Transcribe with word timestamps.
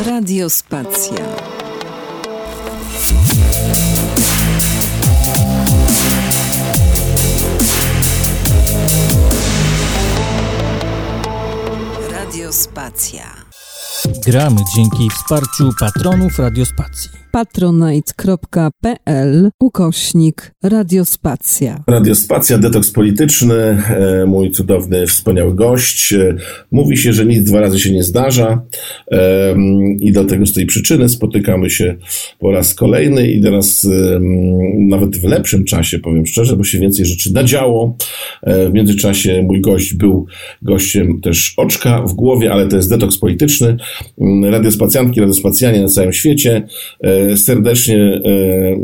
Radiospacja. 0.00 1.24
Radiospacja. 12.10 13.24
Gramy 14.26 14.60
dzięki 14.76 15.10
wsparciu 15.10 15.70
patronów 15.80 16.38
Radiospacji 16.38 17.23
patronite.pl 17.34 18.70
ukośnik 19.60 20.54
Radiospacja. 20.62 21.84
Radiospacja, 21.86 22.58
detoks 22.58 22.90
polityczny, 22.90 23.54
e, 23.54 24.24
mój 24.26 24.50
cudowny, 24.50 25.06
wspaniały 25.06 25.54
gość. 25.54 26.12
E, 26.12 26.36
mówi 26.72 26.96
się, 26.96 27.12
że 27.12 27.26
nic 27.26 27.44
dwa 27.44 27.60
razy 27.60 27.80
się 27.80 27.92
nie 27.92 28.02
zdarza 28.02 28.62
e, 29.10 29.54
i 30.00 30.12
dlatego 30.12 30.46
z 30.46 30.52
tej 30.52 30.66
przyczyny 30.66 31.08
spotykamy 31.08 31.70
się 31.70 31.96
po 32.38 32.52
raz 32.52 32.74
kolejny 32.74 33.30
i 33.30 33.42
teraz 33.42 33.88
nawet 34.78 35.16
w 35.16 35.24
lepszym 35.24 35.64
czasie, 35.64 35.98
powiem 35.98 36.26
szczerze, 36.26 36.56
bo 36.56 36.64
się 36.64 36.78
więcej 36.78 37.06
rzeczy 37.06 37.32
nadziało. 37.32 37.96
W 38.42 38.72
międzyczasie 38.72 39.42
mój 39.42 39.60
gość 39.60 39.94
był 39.94 40.26
gościem 40.62 41.20
też 41.20 41.54
oczka 41.56 42.02
w 42.02 42.12
głowie, 42.12 42.52
ale 42.52 42.68
to 42.68 42.76
jest 42.76 42.90
detoks 42.90 43.18
polityczny. 43.18 43.76
Radiospacjanki, 44.44 45.20
radiospacjanie 45.20 45.82
na 45.82 45.88
całym 45.88 46.12
świecie 46.12 46.66
serdecznie, 47.36 48.20
e, 48.24 48.76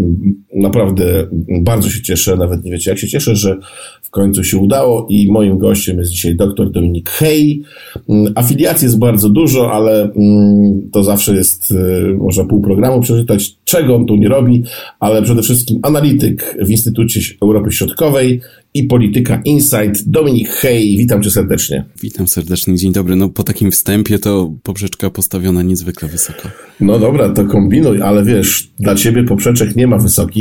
naprawdę 0.55 1.29
bardzo 1.61 1.91
się 1.91 2.03
cieszę, 2.03 2.37
nawet 2.37 2.65
nie 2.65 2.71
wiecie 2.71 2.91
jak 2.91 2.99
się 2.99 3.09
cieszę, 3.09 3.37
że 3.37 3.57
w 4.03 4.11
końcu 4.11 4.45
się 4.45 4.59
udało 4.59 5.07
i 5.11 5.33
moim 5.33 5.59
gościem 5.59 5.99
jest 5.99 6.11
dzisiaj 6.11 6.37
dr 6.37 6.71
Dominik 6.71 7.11
Hej. 7.11 7.63
Mm, 8.09 8.33
afiliacji 8.35 8.85
jest 8.85 8.99
bardzo 8.99 9.29
dużo, 9.29 9.73
ale 9.73 10.03
mm, 10.03 10.91
to 10.93 11.05
zawsze 11.05 11.35
jest, 11.35 11.73
e, 11.73 12.15
można 12.15 12.45
pół 12.45 12.61
programu 12.61 13.01
przeczytać, 13.01 13.57
czego 13.65 13.97
on 13.97 14.07
tu 14.07 14.17
nie 14.17 14.29
robi, 14.29 14.63
ale 15.01 15.23
przede 15.23 15.43
wszystkim 15.43 15.79
analityk 15.83 16.57
w 16.61 16.71
Instytucie 16.71 17.21
Europy 17.43 17.73
Środkowej, 17.73 18.41
i 18.75 18.85
Polityka 18.85 19.43
Insight. 19.45 20.11
Dominik 20.11 20.49
Hej, 20.49 20.97
witam 20.99 21.23
cię 21.23 21.31
serdecznie. 21.31 21.85
Witam 22.03 22.29
serdecznie, 22.29 22.77
dzień 22.77 22.93
dobry. 22.93 23.17
No 23.17 23.29
po 23.29 23.43
takim 23.43 23.71
wstępie 23.71 24.19
to 24.19 24.53
poprzeczka 24.63 25.11
postawiona 25.11 25.63
niezwykle 25.63 26.09
wysoko. 26.09 26.49
No 26.81 26.99
dobra, 26.99 27.29
to 27.29 27.45
kombinuj, 27.45 28.03
ale 28.03 28.25
wiesz, 28.25 28.71
dla 28.81 28.95
ciebie 28.95 29.25
poprzeczek 29.25 29.77
nie 29.77 29.87
ma 29.87 29.99
wysokich. 29.99 30.40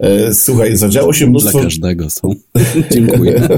E, 0.00 0.34
słuchaj, 0.34 0.76
zadziało 0.76 1.12
się 1.12 1.26
mnóstwo... 1.26 1.52
Dla 1.52 1.62
każdego 1.62 2.10
są. 2.10 2.34
Dziękuję. 2.92 3.48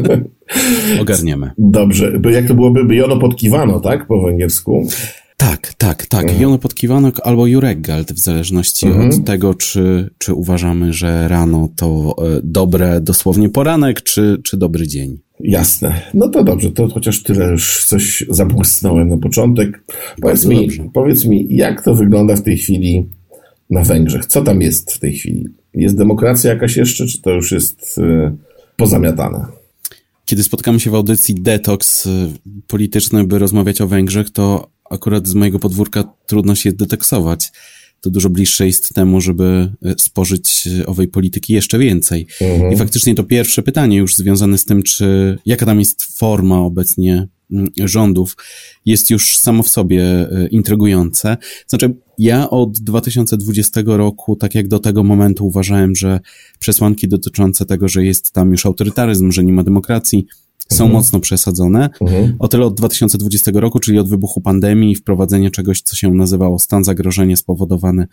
Ogarniemy. 1.01 1.51
Dobrze, 1.59 2.13
jak 2.33 2.49
to 2.49 2.55
byłoby, 2.55 2.85
by 2.85 2.95
jono 2.95 3.17
podkiwano, 3.17 3.81
tak, 3.81 4.07
po 4.07 4.23
węgiersku? 4.23 4.89
Tak, 5.39 5.75
tak, 5.75 6.07
tak. 6.07 6.23
Mhm. 6.23 6.43
Jono 6.43 6.59
Podkiwanok 6.59 7.21
albo 7.25 7.47
Jureggalt, 7.47 8.13
w 8.13 8.19
zależności 8.19 8.87
mhm. 8.87 9.09
od 9.09 9.25
tego, 9.25 9.55
czy, 9.55 10.11
czy 10.19 10.35
uważamy, 10.35 10.93
że 10.93 11.29
rano 11.29 11.69
to 11.77 12.15
e, 12.19 12.41
dobre 12.45 13.01
dosłownie 13.01 13.49
poranek, 13.49 14.03
czy, 14.03 14.41
czy 14.45 14.57
dobry 14.57 14.87
dzień. 14.87 15.19
Jasne. 15.41 15.95
No 16.15 16.29
to 16.29 16.45
dobrze, 16.45 16.71
to 16.71 16.89
chociaż 16.89 17.23
tyle 17.23 17.47
już 17.47 17.85
coś 17.85 18.25
zabłysnąłem 18.29 19.09
na 19.09 19.17
początek. 19.17 19.85
Powiedz 20.21 20.45
mi, 20.45 20.69
powiedz 20.95 21.25
mi, 21.25 21.47
jak 21.51 21.85
to 21.85 21.95
wygląda 21.95 22.37
w 22.37 22.43
tej 22.43 22.57
chwili 22.57 23.07
na 23.71 23.83
Węgrzech? 23.83 24.27
Co 24.27 24.43
tam 24.43 24.63
jest 24.63 24.93
w 24.93 24.99
tej 24.99 25.13
chwili? 25.13 25.49
Jest 25.75 25.97
demokracja 25.97 26.51
jakaś 26.51 26.77
jeszcze, 26.77 27.07
czy 27.07 27.23
to 27.23 27.31
już 27.31 27.53
jest 27.53 27.99
y, 27.99 28.37
pozamiatane? 28.77 29.47
Kiedy 30.25 30.43
spotkamy 30.43 30.81
się 30.81 30.91
w 30.91 30.95
audycji 30.95 31.35
Detox 31.35 32.07
y, 32.07 32.11
polityczny, 32.67 33.25
by 33.25 33.39
rozmawiać 33.39 33.81
o 33.81 33.87
Węgrzech, 33.87 34.31
to 34.31 34.71
akurat 34.91 35.29
z 35.29 35.35
mojego 35.35 35.59
podwórka 35.59 36.05
trudno 36.27 36.55
się 36.55 36.73
deteksować. 36.73 37.53
To 38.01 38.11
dużo 38.11 38.31
bliższe 38.31 38.67
jest 38.67 38.95
temu, 38.95 39.21
żeby 39.21 39.73
e, 39.85 39.95
spożyć 39.99 40.69
owej 40.87 41.09
polityki 41.09 41.53
jeszcze 41.53 41.79
więcej. 41.79 42.27
Mhm. 42.41 42.73
I 42.73 42.77
faktycznie 42.77 43.15
to 43.15 43.25
pierwsze 43.25 43.63
pytanie 43.63 43.97
już 43.97 44.15
związane 44.15 44.59
z 44.59 44.65
tym, 44.65 44.83
czy 44.83 45.39
jaka 45.47 45.67
tam 45.67 45.79
jest 45.79 46.19
forma 46.19 46.59
obecnie 46.59 47.29
rządów, 47.85 48.37
jest 48.87 49.11
już 49.11 49.39
samo 49.39 49.63
w 49.63 49.69
sobie 49.69 50.05
e, 50.05 50.47
intrygujące. 50.47 51.37
Znaczy, 51.67 51.95
ja 52.19 52.51
od 52.51 52.79
2020 52.79 53.81
roku, 53.87 54.37
tak 54.37 54.55
jak 54.55 54.69
do 54.69 54.79
tego 54.79 55.05
momentu, 55.05 55.47
uważałem, 55.47 55.97
że 55.97 56.21
przesłanki 56.59 57.09
dotyczące 57.09 57.67
tego, 57.67 57.89
że 57.89 58.05
jest 58.05 58.33
tam 58.33 58.51
już 58.51 58.67
autorytaryzm, 58.67 59.33
że 59.33 59.45
nie 59.45 59.53
ma 59.53 59.63
demokracji, 59.63 60.27
są 60.73 60.85
mhm. 60.85 60.93
mocno 60.93 61.21
przesadzone. 61.21 61.91
Mhm. 62.01 62.37
O 62.39 62.49
tyle 62.49 62.67
od 62.67 62.75
2020 62.75 63.51
roku, 63.55 63.79
czyli 63.79 63.99
od 63.99 64.09
wybuchu 64.09 64.41
pandemii 64.41 64.93
i 64.93 64.95
wprowadzenia 64.95 65.51
czegoś, 65.51 65.83
co 65.83 65.97
się 65.97 66.15
nazywało 66.15 66.59
stan 66.59 66.85
zagrożenia 66.85 67.37
spowodowany 67.37 68.07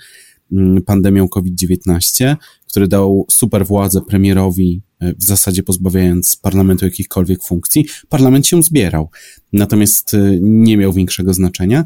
mm, 0.51 0.81
pandemią 0.81 1.27
COVID-19, 1.27 2.35
który 2.75 2.87
dał 2.87 3.25
super 3.31 3.65
władzę 3.65 4.01
premierowi, 4.01 4.81
e, 4.99 5.13
w 5.13 5.23
zasadzie 5.23 5.63
pozbawiając 5.63 6.35
parlamentu 6.35 6.85
jakichkolwiek 6.85 7.43
funkcji. 7.43 7.85
Parlament 8.09 8.47
się 8.47 8.63
zbierał, 8.63 9.09
natomiast 9.53 10.13
e, 10.13 10.37
nie 10.41 10.77
miał 10.77 10.93
większego 10.93 11.33
znaczenia. 11.33 11.83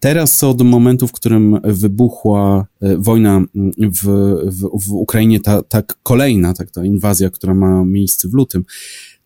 Teraz 0.00 0.44
od 0.44 0.62
momentu, 0.62 1.08
w 1.08 1.12
którym 1.12 1.60
wybuchła 1.64 2.66
e, 2.80 2.96
wojna 2.96 3.44
w, 3.78 4.06
w, 4.44 4.84
w 4.86 4.92
Ukrainie, 4.92 5.40
ta, 5.40 5.62
ta 5.62 5.82
kolejna, 6.02 6.54
tak, 6.54 6.70
ta 6.70 6.84
inwazja, 6.84 7.30
która 7.30 7.54
ma 7.54 7.84
miejsce 7.84 8.28
w 8.28 8.34
lutym, 8.34 8.64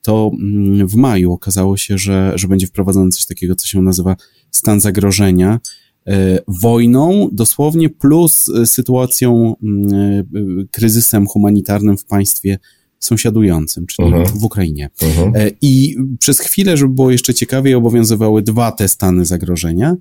to 0.02 0.30
mm, 0.40 0.88
w 0.88 0.94
maju 0.94 1.32
okazało 1.32 1.76
się, 1.76 1.98
że, 1.98 2.32
że 2.34 2.48
będzie 2.48 2.66
wprowadzone 2.66 3.10
coś 3.10 3.26
takiego, 3.26 3.54
co 3.54 3.66
się 3.66 3.82
nazywa 3.82 4.16
stan 4.50 4.80
zagrożenia 4.80 5.60
wojną, 6.48 7.28
dosłownie, 7.32 7.90
plus 7.90 8.48
e, 8.48 8.66
sytuacją, 8.66 9.56
mm, 9.62 9.94
e, 9.94 10.24
kryzysem 10.70 11.26
humanitarnym 11.26 11.96
w 11.96 12.04
państwie 12.04 12.58
sąsiadującym, 12.98 13.86
czyli 13.86 14.08
uh 14.08 14.14
mhm. 14.14 14.34
-huh. 14.34 14.40
w 14.40 14.44
Ukrainie. 14.44 14.90
Uh 15.02 15.08
mhm. 15.08 15.32
-huh. 15.32 15.52
I 15.62 15.96
przez 16.18 16.40
chwilę, 16.40 16.76
żeby 16.76 16.94
było 16.94 17.10
jeszcze 17.10 17.34
ciekawiej, 17.34 17.74
obowiązywały 17.74 18.42
dwa 18.42 18.72
te 18.72 18.88
stany 18.88 19.24
zagrożenia, 19.24 19.96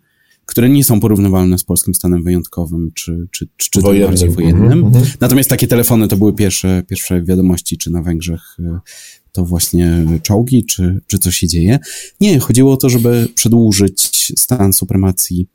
które 0.45 0.69
nie 0.69 0.83
są 0.83 0.99
porównywalne 0.99 1.57
z 1.57 1.63
polskim 1.63 1.93
stanem 1.93 2.23
wyjątkowym, 2.23 2.91
czy, 2.93 3.27
czy, 3.31 3.47
czy, 3.57 3.69
czy 3.69 3.81
wojennym. 3.81 4.09
bardziej 4.09 4.29
wojennym. 4.29 4.83
Uh 4.83 4.87
mhm, 4.87 5.03
-huh. 5.03 5.17
Natomiast 5.19 5.49
takie 5.49 5.67
telefony 5.67 6.07
to 6.07 6.17
były 6.17 6.33
pierwsze, 6.33 6.83
pierwsze 6.87 7.23
wiadomości, 7.23 7.77
czy 7.77 7.91
na 7.91 8.01
Węgrzech 8.01 8.57
to 9.31 9.45
właśnie 9.45 10.05
czołgi, 10.23 10.63
czy, 10.65 10.99
czy 11.07 11.19
co 11.19 11.31
się 11.31 11.47
dzieje. 11.47 11.79
Nie, 12.21 12.39
chodziło 12.39 12.73
o 12.73 12.77
to, 12.77 12.89
żeby 12.89 13.27
przedłużyć 13.35 14.33
stan 14.37 14.73
supremacji 14.73 15.47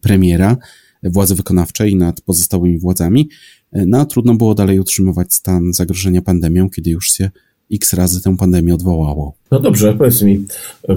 premiera, 0.00 0.56
władzy 1.02 1.34
wykonawczej 1.34 1.96
nad 1.96 2.20
pozostałymi 2.20 2.78
władzami. 2.78 3.28
No 3.72 4.00
a 4.00 4.06
trudno 4.06 4.34
było 4.34 4.54
dalej 4.54 4.80
utrzymywać 4.80 5.34
stan 5.34 5.72
zagrożenia 5.72 6.22
pandemią, 6.22 6.70
kiedy 6.70 6.90
już 6.90 7.12
się 7.12 7.30
x 7.72 7.92
razy 7.92 8.22
tę 8.22 8.36
pandemię 8.36 8.74
odwołało. 8.74 9.34
No 9.50 9.60
dobrze, 9.60 9.94
powiedz 9.94 10.22
mi, 10.22 10.44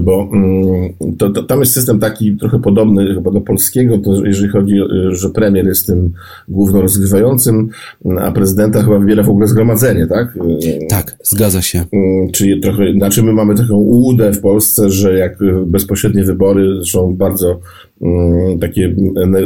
bo 0.02 0.30
mm, 0.34 0.94
to, 1.18 1.30
to, 1.30 1.44
tam 1.44 1.60
jest 1.60 1.74
system 1.74 2.00
taki 2.00 2.38
trochę 2.38 2.60
podobny 2.60 3.14
chyba 3.16 3.32
do 3.32 3.42
polskiego, 3.42 3.98
to 3.98 4.26
jeżeli 4.26 4.50
chodzi, 4.50 4.76
że 5.12 5.30
premier 5.30 5.66
jest 5.66 5.88
tym 5.88 6.14
główno 6.48 6.82
rozgrywającym, 6.82 7.70
a 8.20 8.32
prezydenta 8.32 8.84
chyba 8.84 9.00
wybiera 9.00 9.24
w 9.24 9.30
ogóle 9.30 9.48
zgromadzenie, 9.48 10.08
tak? 10.08 10.38
Tak, 10.90 11.18
zgadza 11.24 11.62
się. 11.62 11.86
Mm, 11.92 12.32
czyli 12.32 12.60
trochę, 12.60 12.94
znaczy 12.94 13.24
my 13.24 13.34
mamy 13.34 13.56
taką 13.56 13.76
ułudę 13.76 14.34
w 14.34 14.42
Polsce, 14.42 14.90
że 14.90 15.18
jak 15.18 15.38
bezpośrednie 15.66 16.24
wybory 16.24 16.86
są 16.86 17.16
bardzo 17.16 17.60
mm, 18.02 18.60
takie 18.60 18.96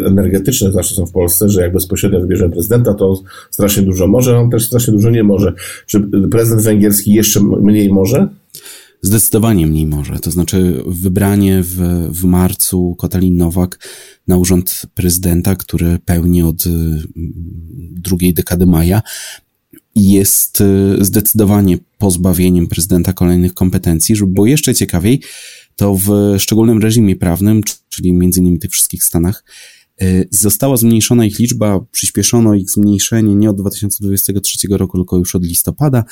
energetyczne 0.08 0.72
zawsze 0.72 0.96
są 0.96 1.06
w 1.06 1.12
Polsce, 1.12 1.50
że 1.50 1.62
jak 1.62 1.74
bezpośrednio 1.74 2.20
wybierzemy 2.20 2.52
prezydenta, 2.52 2.94
to 2.94 3.16
strasznie 3.52 3.84
dużo 3.84 4.08
może, 4.08 4.38
on 4.38 4.50
też 4.50 4.66
strasznie 4.66 4.94
dużo 4.94 5.10
nie 5.10 5.24
może. 5.24 5.54
Czy 5.86 6.04
prezydent 6.32 6.64
węgierski 6.64 7.14
jeszcze 7.14 7.40
mniej 7.62 7.90
może? 7.90 8.28
Zdecydowanie 9.06 9.68
mniej 9.68 9.88
może. 9.88 10.20
To 10.20 10.32
znaczy 10.32 10.84
wybranie 10.88 11.64
w, 11.64 11.78
w 12.10 12.24
marcu 12.24 12.96
Katalin 12.96 13.38
Nowak 13.38 13.90
na 14.28 14.38
urząd 14.38 14.82
prezydenta, 14.94 15.56
który 15.56 16.00
pełni 16.06 16.44
od 16.44 16.68
mm, 16.68 17.04
drugiej 17.92 18.34
dekady 18.34 18.66
maja, 18.66 19.02
jest 19.96 20.62
y, 20.62 21.06
zdecydowanie 21.06 21.78
pozbawieniem 21.98 22.68
prezydenta 22.68 23.14
kolejnych 23.14 23.54
kompetencji. 23.54 24.16
Żeby 24.16 24.32
było 24.32 24.48
jeszcze 24.48 24.76
ciekawiej, 24.76 25.22
to 25.76 25.96
w 25.96 26.36
szczególnym 26.40 26.82
reżimie 26.82 27.16
prawnym, 27.16 27.62
czyli 27.90 28.14
między 28.14 28.40
innymi 28.40 28.60
tych 28.60 28.72
wszystkich 28.72 29.04
stanach, 29.04 29.44
y, 30.02 30.28
została 30.32 30.78
zmniejszona 30.78 31.26
ich 31.26 31.40
liczba, 31.40 31.80
przyspieszono 31.92 32.54
ich 32.54 32.72
zmniejszenie 32.72 33.36
nie 33.36 33.50
od 33.50 33.58
2023 33.58 34.68
roku, 34.70 34.98
tylko 34.98 35.18
już 35.18 35.36
od 35.36 35.44
listopada, 35.44 36.04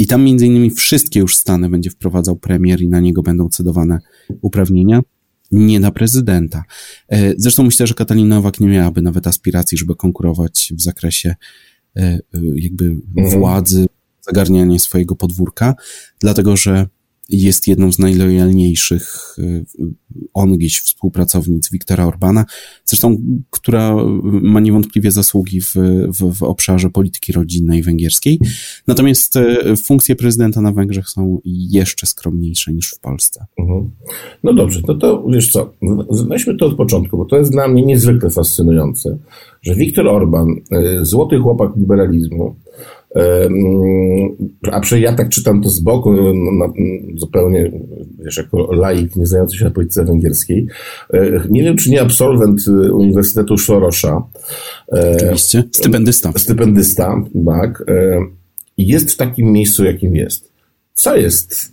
i 0.00 0.06
tam 0.06 0.24
między 0.24 0.46
innymi 0.46 0.70
wszystkie 0.70 1.20
już 1.20 1.36
stany 1.36 1.68
będzie 1.68 1.90
wprowadzał 1.90 2.36
premier 2.36 2.82
i 2.82 2.88
na 2.88 3.00
niego 3.00 3.22
będą 3.22 3.48
cedowane 3.48 3.98
uprawnienia, 4.40 5.00
nie 5.52 5.80
na 5.80 5.90
prezydenta. 5.90 6.64
E, 7.08 7.34
zresztą 7.36 7.62
myślę, 7.62 7.86
że 7.86 7.94
Katalina 7.94 8.36
Nowak 8.36 8.60
nie 8.60 8.68
miałaby 8.68 9.02
nawet 9.02 9.26
aspiracji, 9.26 9.78
żeby 9.78 9.94
konkurować 9.96 10.72
w 10.76 10.82
zakresie 10.82 11.34
e, 11.96 12.02
e, 12.02 12.18
jakby 12.54 12.84
mhm. 13.16 13.40
władzy, 13.40 13.86
zagarniania 14.20 14.78
swojego 14.78 15.16
podwórka, 15.16 15.74
dlatego 16.20 16.56
że 16.56 16.86
jest 17.30 17.68
jedną 17.68 17.92
z 17.92 17.98
najlojalniejszych 17.98 19.36
y, 19.38 19.64
on 20.34 20.58
gdzieś 20.58 20.80
współpracownic 20.80 21.70
Wiktora 21.70 22.06
Orbana, 22.06 22.44
zresztą 22.84 23.16
która 23.50 23.96
ma 24.22 24.60
niewątpliwie 24.60 25.10
zasługi 25.10 25.60
w, 25.60 25.74
w, 26.08 26.38
w 26.38 26.42
obszarze 26.42 26.90
polityki 26.90 27.32
rodzinnej 27.32 27.82
węgierskiej. 27.82 28.40
Natomiast 28.86 29.36
y, 29.36 29.76
funkcje 29.76 30.16
prezydenta 30.16 30.60
na 30.60 30.72
Węgrzech 30.72 31.08
są 31.08 31.38
jeszcze 31.44 32.06
skromniejsze 32.06 32.72
niż 32.72 32.90
w 32.90 32.98
Polsce. 32.98 33.46
Mhm. 33.58 33.90
No 34.44 34.54
dobrze, 34.54 34.80
no 34.88 34.94
to 34.94 35.24
wiesz 35.28 35.52
co, 35.52 35.72
weźmy 36.28 36.56
to 36.56 36.66
od 36.66 36.76
początku, 36.76 37.16
bo 37.16 37.24
to 37.24 37.36
jest 37.36 37.52
dla 37.52 37.68
mnie 37.68 37.82
niezwykle 37.82 38.30
fascynujące, 38.30 39.18
że 39.62 39.74
Viktor 39.74 40.08
Orban, 40.08 40.48
y, 40.50 41.04
złoty 41.04 41.38
chłopak 41.38 41.76
liberalizmu, 41.76 42.56
a 44.72 44.80
przecież 44.80 45.04
ja 45.04 45.12
tak 45.12 45.28
czytam 45.28 45.62
to 45.62 45.68
z 45.68 45.80
boku, 45.80 46.12
no, 46.34 46.72
zupełnie, 47.16 47.72
wiesz, 48.18 48.36
jako 48.36 48.74
laik 48.74 49.16
nie 49.16 49.26
znający 49.26 49.56
się 49.56 49.64
na 49.64 49.70
polityce 49.70 50.04
węgierskiej. 50.04 50.66
E, 51.12 51.42
nie 51.50 51.62
wiem, 51.62 51.76
czy 51.76 51.90
nie 51.90 52.02
absolwent 52.02 52.64
e, 52.68 52.92
Uniwersytetu 52.92 53.58
Sorosza. 53.58 54.22
E, 54.92 55.16
Oczywiście, 55.16 55.64
stypendysta. 55.72 56.32
Stypendysta, 56.36 57.24
tak. 57.46 57.84
Jest 58.78 59.10
w 59.10 59.16
takim 59.16 59.52
miejscu, 59.52 59.84
jakim 59.84 60.16
jest. 60.16 60.50
Co 60.94 61.16
jest 61.16 61.72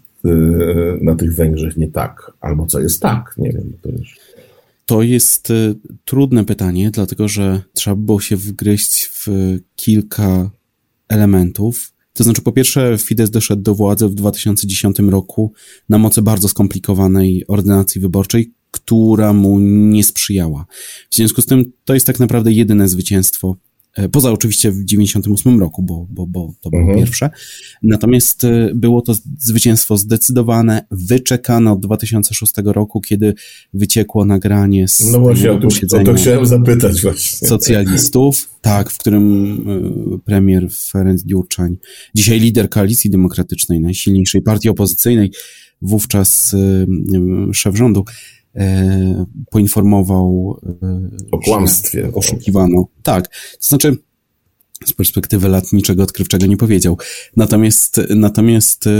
na 1.01 1.15
tych 1.15 1.35
Węgrzech 1.35 1.77
nie 1.77 1.87
tak? 1.87 2.31
Albo 2.41 2.65
co 2.65 2.79
jest 2.79 3.01
tak? 3.01 3.35
Nie 3.37 3.51
wiem, 3.51 3.73
to 3.81 3.89
jest. 3.89 4.37
To 4.85 5.01
jest 5.01 5.53
trudne 6.05 6.45
pytanie, 6.45 6.91
dlatego 6.91 7.27
że 7.27 7.61
trzeba 7.73 7.95
było 7.95 8.19
się 8.19 8.35
wgryźć 8.35 9.05
w 9.05 9.27
kilka 9.75 10.49
elementów. 11.09 11.93
To 12.13 12.23
znaczy, 12.23 12.41
po 12.41 12.51
pierwsze, 12.51 12.97
Fidesz 12.97 13.29
doszedł 13.29 13.61
do 13.61 13.75
władzy 13.75 14.07
w 14.07 14.15
2010 14.15 14.99
roku 14.99 15.53
na 15.89 15.97
mocy 15.97 16.21
bardzo 16.21 16.47
skomplikowanej 16.47 17.47
ordynacji 17.47 18.01
wyborczej, 18.01 18.53
która 18.71 19.33
mu 19.33 19.59
nie 19.59 20.03
sprzyjała. 20.03 20.65
W 21.09 21.15
związku 21.15 21.41
z 21.41 21.45
tym 21.45 21.71
to 21.85 21.93
jest 21.93 22.05
tak 22.05 22.19
naprawdę 22.19 22.51
jedyne 22.51 22.87
zwycięstwo 22.87 23.57
poza 24.11 24.31
oczywiście 24.31 24.71
w 24.71 24.85
98 24.85 25.59
roku, 25.59 25.83
bo, 25.83 26.07
bo, 26.09 26.27
bo 26.27 26.53
to 26.61 26.69
było 26.69 26.81
mhm. 26.81 26.99
pierwsze. 26.99 27.29
Natomiast 27.83 28.43
e, 28.43 28.71
było 28.75 29.01
to 29.01 29.13
zwycięstwo 29.39 29.97
zdecydowane, 29.97 30.85
wyczekane 30.91 31.71
od 31.71 31.79
2006 31.79 32.53
roku, 32.65 33.01
kiedy 33.01 33.33
wyciekło 33.73 34.25
nagranie 34.25 34.87
z 34.87 35.11
No 35.11 35.19
właśnie, 35.19 35.51
o 35.51 35.59
to, 35.59 35.67
o 35.97 36.03
to 36.03 36.13
chciałem 36.13 36.45
zapytać 36.45 37.01
właśnie. 37.01 37.47
Socjalistów, 37.47 38.49
tak, 38.61 38.91
w 38.91 38.97
którym 38.97 39.53
e, 40.15 40.19
premier 40.19 40.67
Ferenc 40.91 41.23
Dziurczań, 41.23 41.77
dzisiaj 42.15 42.39
lider 42.39 42.69
koalicji 42.69 43.09
demokratycznej, 43.09 43.81
najsilniejszej 43.81 44.41
partii 44.41 44.69
opozycyjnej, 44.69 45.31
wówczas 45.81 46.55
szef 47.53 47.77
rządu, 47.77 48.05
E, 48.05 48.36
poinformował 49.51 50.59
e, 50.83 51.09
o 51.31 51.39
kłamstwie. 51.39 52.11
Oszukiwano. 52.13 52.87
Tak. 53.03 53.27
To 53.27 53.67
znaczy, 53.67 53.97
z 54.85 54.93
perspektywy 54.93 55.49
lat 55.49 55.73
niczego 55.73 56.03
odkrywczego 56.03 56.45
nie 56.45 56.57
powiedział. 56.57 56.97
Natomiast, 57.35 58.01
natomiast 58.15 58.87
e, 58.87 58.91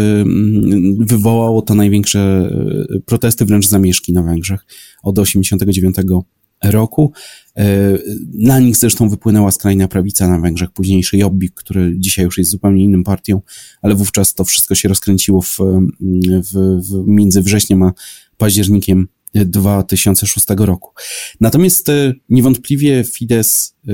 wywołało 1.00 1.62
to 1.62 1.76
największe 1.76 2.52
protesty, 3.06 3.46
wręcz 3.46 3.68
zamieszki 3.68 4.14
na 4.14 4.24
Węgrzech 4.24 4.66
od 5.04 5.20
89 5.20 5.96
roku. 6.64 7.12
Na 8.34 8.60
nich 8.60 8.78
zresztą 8.78 9.10
wypłynęła 9.10 9.52
skrajna 9.52 9.88
prawica 9.88 10.28
na 10.28 10.40
Węgrzech, 10.40 10.72
późniejszy 10.72 11.18
Jobbik, 11.18 11.54
który 11.54 11.94
dzisiaj 11.98 12.26
już 12.26 12.38
jest 12.38 12.52
zupełnie 12.52 12.84
innym 12.84 13.04
partią, 13.04 13.42
ale 13.82 13.96
wówczas 13.96 14.34
to 14.34 14.46
wszystko 14.46 14.76
się 14.76 14.90
rozkręciło 14.90 15.42
w, 15.42 15.58
w, 16.54 16.82
w 16.90 17.08
między 17.08 17.42
wrześniem 17.42 17.84
a 17.84 17.94
październikiem 18.38 19.08
2006 19.46 20.46
roku. 20.58 20.92
Natomiast 21.42 21.90
e, 21.90 22.14
niewątpliwie 22.30 23.04
Fidesz 23.04 23.48
e, 23.48 23.92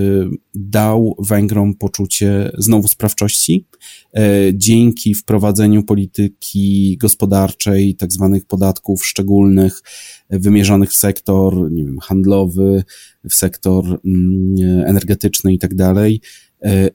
dał 0.55 1.15
Węgrom 1.19 1.75
poczucie 1.75 2.51
znowu 2.57 2.87
sprawczości 2.87 3.67
e, 4.13 4.21
dzięki 4.53 5.15
wprowadzeniu 5.15 5.83
polityki 5.83 6.97
gospodarczej, 6.97 7.95
tak 7.95 8.13
zwanych 8.13 8.45
podatków 8.45 9.05
szczególnych, 9.05 9.81
wymierzonych 10.29 10.91
w 10.91 10.95
sektor 10.95 11.71
nie 11.71 11.85
wiem, 11.85 11.99
handlowy, 11.99 12.83
w 13.29 13.33
sektor 13.33 13.99
mm, 14.05 14.55
energetyczny 14.85 15.53
i 15.53 15.59
tak 15.59 15.75
dalej. 15.75 16.21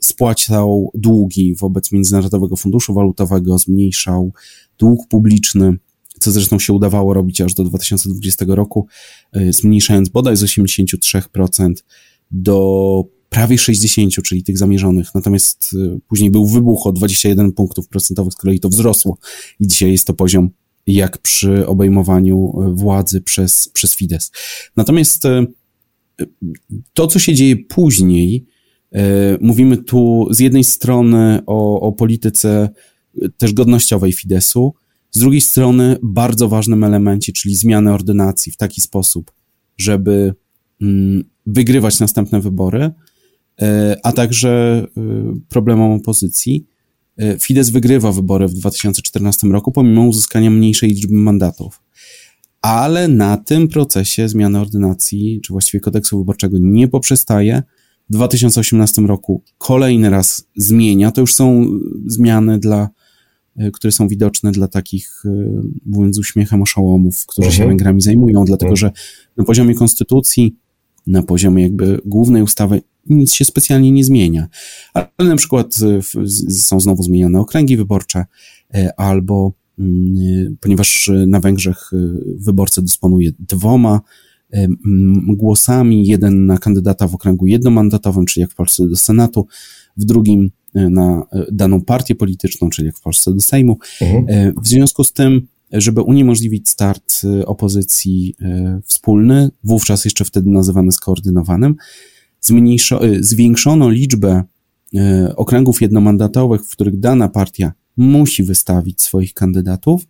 Spłacał 0.01 0.91
długi 0.95 1.55
wobec 1.55 1.93
Międzynarodowego 1.93 2.57
Funduszu 2.57 2.95
Walutowego, 2.95 3.59
zmniejszał 3.59 4.33
dług 4.79 5.09
publiczny, 5.09 5.77
co 6.19 6.33
zresztą 6.33 6.59
się 6.59 6.73
udawało 6.73 7.15
robić 7.15 7.41
aż 7.41 7.55
do 7.55 7.65
2020 7.65 8.45
roku, 8.49 8.87
y, 9.37 9.53
zmniejszając 9.53 10.09
bodaj 10.09 10.37
z 10.37 10.43
83% 10.43 11.85
do 12.31 13.05
prawie 13.29 13.57
60%, 13.57 14.23
czyli 14.23 14.43
tych 14.43 14.59
zamierzonych. 14.59 15.15
Natomiast 15.15 15.71
y, 15.75 16.01
później 16.09 16.31
był 16.31 16.47
wybuch 16.47 16.87
o 16.87 16.93
21 16.93 17.53
punktów 17.53 17.89
procentowych, 17.89 18.33
z 18.33 18.37
kolei 18.37 18.61
to 18.61 18.69
wzrosło 18.69 19.19
i 19.61 19.67
dzisiaj 19.67 19.93
jest 19.93 20.07
to 20.07 20.15
poziom 20.15 20.51
jak 20.87 21.19
przy 21.19 21.67
obejmowaniu 21.67 22.63
y, 22.63 22.75
władzy 22.75 23.21
przez, 23.21 23.69
przez 23.69 23.97
Fidesz. 23.97 24.25
Natomiast 24.77 25.23
to, 26.93 27.07
co 27.07 27.19
się 27.19 27.35
dzieje 27.35 27.57
później, 27.57 28.47
mówimy 29.41 29.77
tu 29.77 30.29
z 30.31 30.39
jednej 30.39 30.65
strony 30.65 31.41
o, 31.47 31.81
o 31.81 31.93
polityce 31.93 32.69
też 33.37 33.53
godnościowej 33.53 34.13
Fideszu, 34.13 34.75
z 35.11 35.19
drugiej 35.19 35.41
strony, 35.41 35.97
bardzo 36.03 36.49
ważnym 36.49 36.85
elemencie, 36.85 37.33
czyli 37.33 37.55
zmiany 37.55 37.93
ordynacji 37.93 38.53
w 38.53 38.57
taki 38.57 38.81
sposób, 38.81 39.33
żeby 39.79 40.35
mm, 40.83 41.25
wygrywać 41.47 42.01
następne 42.01 42.41
wybory, 42.41 42.91
e, 43.63 43.97
a 44.05 44.13
także 44.13 44.87
e, 44.97 45.01
problemom 45.49 45.93
opozycji. 45.93 46.67
E, 47.19 47.39
Fidesz 47.39 47.71
wygrywa 47.71 48.13
wybory 48.13 48.49
w 48.49 48.55
2014 48.55 49.47
roku, 49.47 49.73
pomimo 49.73 50.03
uzyskania 50.03 50.51
mniejszej 50.51 50.91
liczby 50.91 51.15
mandatów. 51.15 51.83
Ale 52.63 53.09
na 53.09 53.37
tym 53.37 53.69
procesie 53.69 54.29
zmiany 54.29 54.61
ordynacji, 54.61 55.41
czy 55.45 55.53
właściwie 55.53 55.81
kodeksu 55.81 56.19
wyborczego 56.19 56.57
nie 56.61 56.89
poprzestaje. 56.89 57.63
W 58.11 58.13
2018 58.13 59.03
roku 59.03 59.43
kolejny 59.59 60.11
raz 60.11 60.49
zmienia. 60.57 61.11
To 61.11 61.21
już 61.21 61.35
są 61.35 61.67
zmiany 62.07 62.59
dla 62.59 62.89
które 63.73 63.93
są 63.93 64.09
widoczne 64.09 64.53
dla 64.53 64.69
takich, 64.69 65.23
e, 65.25 65.63
mówiąc 65.87 66.17
z 66.17 66.19
uśmiechem, 66.19 66.63
oszołomów, 66.63 67.27
którzy 67.27 67.51
się 67.51 67.63
mhm. 67.63 67.71
Węgrami 67.71 68.01
zajmują, 68.01 68.45
dlatego 68.45 68.71
mhm. 68.71 68.77
że 68.77 68.91
na 69.37 69.45
poziomie 69.45 69.75
konstytucji, 69.75 70.57
na 71.07 71.23
poziomie 71.23 71.63
jakby 71.63 72.01
głównej 72.05 72.43
ustawy 72.43 72.83
nic 73.07 73.33
się 73.33 73.45
specjalnie 73.45 73.93
nie 73.93 74.05
zmienia. 74.05 74.49
Ale 74.95 75.29
na 75.29 75.37
przykład 75.37 75.77
e, 75.83 76.03
są 76.51 76.81
znowu 76.81 77.03
zmieniane 77.03 77.41
okręgi 77.41 77.77
wyborcze, 77.77 78.25
albo 78.97 79.53
mm, 79.79 80.57
ponieważ 80.61 81.11
na 81.27 81.41
Węgrzech 81.41 81.91
wyborca 82.37 82.83
dysponuje 82.83 83.31
dwoma 83.39 84.01
głosami, 85.27 86.07
jeden 86.07 86.47
na 86.47 86.59
kandydata 86.59 87.09
w 87.09 87.15
okręgu 87.15 87.47
jednomandatowym, 87.47 88.27
czyli 88.27 88.41
jak 88.41 88.51
w 88.51 88.55
Polsce 88.55 88.89
do 88.89 88.97
Senatu, 88.97 89.47
w 89.97 90.05
drugim 90.05 90.51
E, 90.51 90.58
na 90.75 91.27
e, 91.33 91.47
daną 91.53 91.81
partię 91.81 92.15
polityczną, 92.15 92.71
czyli 92.71 92.87
jak 92.87 92.97
w 92.97 93.01
Polsce 93.01 93.35
do 93.35 93.41
Sejmu. 93.41 93.79
Mhm. 94.01 94.25
E, 94.29 94.53
w 94.63 94.69
związku 94.69 95.05
z 95.05 95.13
tym, 95.13 95.47
żeby 95.73 96.03
uniemożliwić 96.03 96.69
start 96.69 97.23
opozycji 97.47 98.37
wspólny, 98.85 99.51
wówczas 99.65 100.05
jeszcze 100.05 100.25
wtedy 100.25 100.51
nazywany 100.51 100.93
skoordynowanym, 100.93 101.75
zwiększono 103.21 103.91
liczbę 103.91 104.43
okręgów 105.37 105.83
jednomandatowych, 105.83 106.65
w 106.65 106.71
których 106.71 106.99
dana 106.99 107.29
partia 107.29 107.73
musi 107.97 108.43
wystawić 108.43 109.03
swoich 109.03 109.35
kandydatów, 109.35 110.07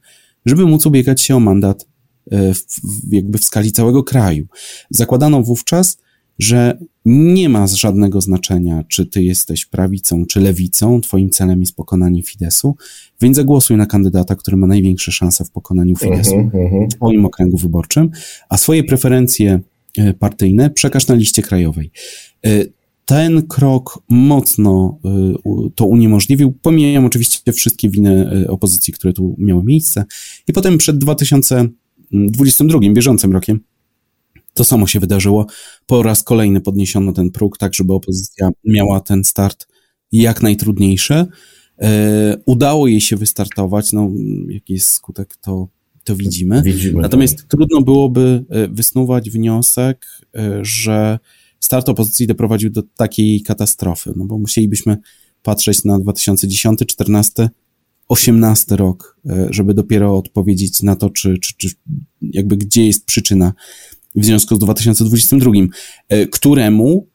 żeby 0.46 0.66
móc 0.66 0.86
ubiegać 0.86 1.20
się 1.20 1.36
o 1.36 1.40
mandat 1.40 1.86
w, 2.32 2.64
jakby 3.12 3.38
w 3.38 3.44
skali 3.44 3.72
całego 3.72 4.02
kraju. 4.02 4.46
Zakładano 4.90 5.42
wówczas, 5.42 5.98
że 6.38 6.78
nie 7.04 7.48
ma 7.48 7.66
żadnego 7.66 8.20
znaczenia, 8.20 8.84
czy 8.88 9.06
ty 9.06 9.22
jesteś 9.22 9.66
prawicą, 9.66 10.26
czy 10.26 10.40
lewicą, 10.40 11.00
twoim 11.00 11.30
celem 11.30 11.60
jest 11.60 11.76
pokonanie 11.76 12.22
Fidesu, 12.22 12.76
więc 13.20 13.36
zagłosuj 13.36 13.76
na 13.76 13.86
kandydata, 13.86 14.36
który 14.36 14.56
ma 14.56 14.66
największe 14.66 15.12
szanse 15.12 15.44
w 15.44 15.50
pokonaniu 15.50 15.96
Fidesu 15.96 16.36
uh 16.36 16.42
-huh, 16.42 16.64
uh 16.64 16.72
-huh. 16.72 16.86
w 16.90 16.94
twoim 16.94 17.24
okręgu 17.24 17.56
wyborczym, 17.56 18.10
a 18.48 18.56
swoje 18.56 18.84
preferencje 18.84 19.60
e, 19.98 20.14
partyjne 20.14 20.70
przekaż 20.70 21.06
na 21.06 21.14
liście 21.14 21.42
krajowej. 21.42 21.90
E, 22.46 22.64
ten 23.04 23.46
krok 23.46 24.02
mocno 24.08 24.98
e, 25.04 25.10
to 25.74 25.86
uniemożliwił. 25.86 26.52
Pomijam 26.62 27.04
oczywiście 27.04 27.52
wszystkie 27.52 27.90
winy 27.90 28.46
opozycji, 28.48 28.92
które 28.92 29.12
tu 29.12 29.36
miały 29.38 29.64
miejsce. 29.64 30.04
I 30.48 30.52
potem 30.52 30.78
przed 30.78 30.98
2022, 30.98 32.80
bieżącym 32.92 33.32
rokiem, 33.32 33.60
to 34.58 34.64
samo 34.64 34.86
się 34.86 35.00
wydarzyło. 35.00 35.46
Po 35.86 36.02
raz 36.02 36.22
kolejny 36.22 36.60
podniesiono 36.60 37.12
ten 37.12 37.30
próg, 37.30 37.58
tak 37.58 37.74
żeby 37.74 37.92
opozycja 37.92 38.50
miała 38.64 39.00
ten 39.00 39.24
start 39.24 39.66
jak 40.12 40.42
najtrudniejszy. 40.42 41.26
Udało 42.46 42.86
jej 42.86 43.00
się 43.00 43.16
wystartować, 43.16 43.92
no 43.92 44.10
jaki 44.48 44.72
jest 44.72 44.88
skutek, 44.88 45.36
to, 45.36 45.68
to 46.04 46.16
widzimy. 46.16 46.62
Widzimy. 46.62 47.02
Natomiast 47.02 47.36
tak. 47.36 47.46
trudno 47.46 47.82
byłoby 47.82 48.44
wysnuwać 48.70 49.30
wniosek, 49.30 50.06
że 50.62 51.18
start 51.60 51.88
opozycji 51.88 52.26
doprowadził 52.26 52.70
do 52.70 52.82
takiej 52.82 53.42
katastrofy, 53.42 54.12
no 54.16 54.24
bo 54.24 54.38
musielibyśmy 54.38 54.96
patrzeć 55.42 55.84
na 55.84 55.98
2010, 55.98 56.80
14, 56.86 57.50
18 58.08 58.76
rok, 58.76 59.20
żeby 59.50 59.74
dopiero 59.74 60.16
odpowiedzieć 60.16 60.82
na 60.82 60.96
to, 60.96 61.10
czy, 61.10 61.38
czy, 61.38 61.54
czy 61.56 61.68
jakby 62.20 62.56
gdzie 62.56 62.86
jest 62.86 63.06
przyczyna 63.06 63.52
w 64.14 64.24
związku 64.24 64.56
z 64.56 64.58
2022, 64.58 65.50
któremu 66.30 67.06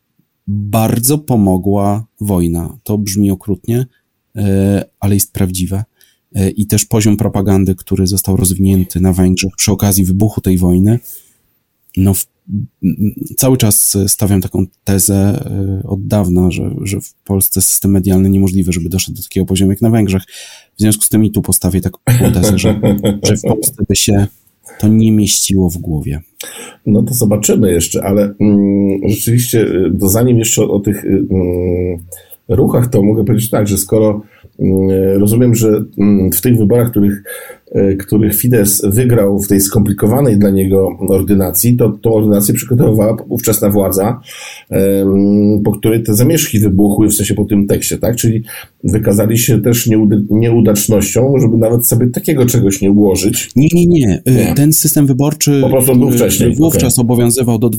bardzo 0.48 1.18
pomogła 1.18 2.06
wojna. 2.22 2.78
To 2.84 2.98
brzmi 2.98 3.32
okrutnie, 3.32 3.86
ale 5.00 5.14
jest 5.14 5.34
prawdziwe. 5.34 5.84
I 6.56 6.68
też 6.68 6.86
poziom 6.86 7.18
propagandy, 7.18 7.76
który 7.76 8.08
został 8.08 8.38
rozwinięty 8.38 9.00
na 9.00 9.14
Węgrzech 9.14 9.52
przy 9.58 9.72
okazji 9.72 10.06
wybuchu 10.06 10.42
tej 10.42 10.58
wojny, 10.58 11.00
no 11.98 12.14
cały 13.38 13.58
czas 13.58 13.98
stawiam 14.08 14.42
taką 14.42 14.66
tezę 14.84 15.50
od 15.84 16.08
dawna, 16.08 16.52
że, 16.52 16.76
że 16.82 17.02
w 17.02 17.14
Polsce 17.14 17.62
system 17.62 17.92
medialny 17.92 18.30
niemożliwe, 18.30 18.72
żeby 18.72 18.90
doszedł 18.90 19.18
do 19.18 19.24
takiego 19.24 19.46
poziomu 19.46 19.72
jak 19.72 19.82
na 19.82 19.90
Węgrzech. 19.90 20.24
W 20.78 20.82
związku 20.82 21.04
z 21.04 21.10
tym 21.10 21.26
i 21.26 21.32
tu 21.32 21.42
postawię 21.42 21.82
taką 21.82 22.00
tezę, 22.34 22.58
że, 22.60 22.82
że 23.24 23.38
w 23.38 23.42
Polsce 23.42 23.84
by 23.90 23.96
się 23.96 24.28
to 24.80 24.88
nie 24.88 25.12
mieściło 25.12 25.70
w 25.70 25.78
głowie. 25.78 26.22
No 26.86 27.04
to 27.04 27.14
zobaczymy 27.14 27.72
jeszcze, 27.72 28.04
ale 28.04 28.34
mm, 28.40 29.10
rzeczywiście, 29.10 29.68
to 30.00 30.10
zanim 30.10 30.40
jeszcze 30.40 30.64
o, 30.64 30.74
o 30.74 30.80
tych 30.80 31.06
mm, 31.06 31.98
ruchach, 32.50 32.88
to 32.88 33.04
mogę 33.04 33.26
powiedzieć 33.26 33.50
tak, 33.50 33.68
że 33.68 33.78
skoro 33.78 34.22
rozumiem, 35.18 35.56
że 35.56 35.84
w 36.34 36.42
tych 36.42 36.58
wyborach, 36.58 36.92
których, 36.92 37.24
których 38.00 38.36
Fidesz 38.36 38.82
wygrał 38.84 39.40
w 39.40 39.48
tej 39.48 39.62
skomplikowanej 39.62 40.38
dla 40.38 40.50
niego 40.50 40.98
ordynacji, 41.10 41.78
to 41.78 41.90
tą 41.90 42.14
ordynację 42.14 42.54
przygotowywała 42.54 43.18
ówczesna 43.30 43.70
władza, 43.70 44.20
po 45.64 45.72
której 45.72 46.04
te 46.04 46.14
zamieszki 46.16 46.60
wybuchły, 46.60 47.08
w 47.08 47.14
sensie 47.14 47.34
po 47.34 47.46
tym 47.46 47.68
tekście, 47.68 47.98
tak? 47.98 48.16
Czyli 48.16 48.44
wykazali 48.84 49.38
się 49.38 49.62
też 49.62 49.90
nieudacznością, 50.30 51.34
żeby 51.42 51.58
nawet 51.58 51.86
sobie 51.86 52.08
takiego 52.08 52.46
czegoś 52.46 52.82
nie 52.82 52.92
ułożyć. 52.92 53.52
Nie, 53.56 53.68
nie, 53.74 53.86
nie. 53.86 54.22
nie. 54.26 54.54
Ten 54.56 54.74
system 54.74 55.08
wyborczy 55.08 55.62
po 55.62 55.70
prostu 55.70 55.96
był 55.96 56.12
wcześniej. 56.12 56.56
wówczas 56.56 56.94
okay. 56.94 57.02
obowiązywał 57.02 57.60
do 57.60 57.70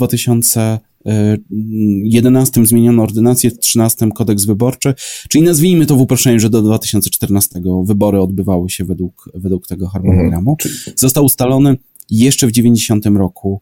2011 1.05 2.67
zmieniono 2.67 3.03
ordynację, 3.03 3.51
w 3.51 3.59
13 3.59 4.09
kodeks 4.15 4.45
wyborczy, 4.45 4.95
czyli 5.29 5.45
nazwijmy 5.45 5.87
to 5.87 5.97
w 5.97 6.01
uproszczeniu, 6.01 6.41
że 6.41 6.51
do 6.51 6.63
2014 6.63 7.61
wybory 7.85 8.21
odbywały 8.21 8.71
się 8.71 8.85
według, 8.85 9.31
według 9.35 9.67
tego 9.67 9.89
harmonogramu. 9.89 10.51
Mhm. 10.51 10.97
Został 10.97 11.25
ustalony 11.25 11.77
jeszcze 12.11 12.47
w 12.47 12.53
90 12.53 13.07
roku 13.07 13.61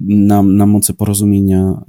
na, 0.00 0.42
na 0.42 0.66
mocy 0.66 0.94
porozumienia 0.94 1.82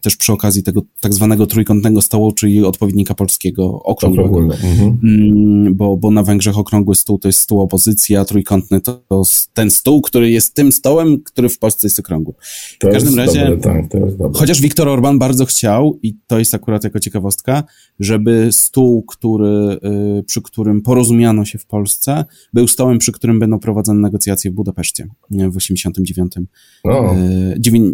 też 0.00 0.16
przy 0.16 0.32
okazji 0.32 0.62
tego 0.62 0.82
tak 1.00 1.14
zwanego 1.14 1.46
trójkątnego 1.46 2.02
stołu, 2.02 2.32
czyli 2.32 2.64
odpowiednika 2.64 3.14
polskiego 3.14 3.82
okrągłego. 3.82 4.40
Mhm. 4.40 5.74
Bo, 5.74 5.96
bo 5.96 6.10
na 6.10 6.22
Węgrzech 6.22 6.58
okrągły 6.58 6.94
stół 6.94 7.18
to 7.18 7.28
jest 7.28 7.40
stół 7.40 7.60
opozycji, 7.60 8.16
a 8.16 8.24
trójkątny 8.24 8.80
to, 8.80 9.02
to 9.08 9.22
ten 9.54 9.70
stół, 9.70 10.00
który 10.00 10.30
jest 10.30 10.54
tym 10.54 10.72
stołem, 10.72 11.22
który 11.24 11.48
w 11.48 11.58
Polsce 11.58 11.86
jest 11.86 11.98
okrągły. 11.98 12.34
To 12.78 12.88
w 12.88 12.92
każdym 12.92 13.14
razie, 13.14 13.40
dobre, 13.40 13.56
tak, 13.56 13.90
to 13.90 13.98
jest 13.98 14.16
dobre. 14.16 14.40
chociaż 14.40 14.60
Viktor 14.60 14.88
Orban 14.88 15.18
bardzo 15.18 15.46
chciał, 15.46 15.98
i 16.02 16.16
to 16.26 16.38
jest 16.38 16.54
akurat 16.54 16.84
jako 16.84 17.00
ciekawostka, 17.00 17.62
żeby 18.00 18.48
stół, 18.50 19.02
który, 19.02 19.78
przy 20.26 20.42
którym 20.42 20.82
porozumiano 20.82 21.44
się 21.44 21.58
w 21.58 21.66
Polsce, 21.66 22.24
był 22.52 22.68
stołem, 22.68 22.98
przy 22.98 23.12
którym 23.12 23.38
będą 23.38 23.58
prowadzone 23.58 24.00
negocjacje 24.00 24.50
w 24.50 24.54
Budapeszcie 24.54 25.06
w 25.30 25.56
89 25.56 26.25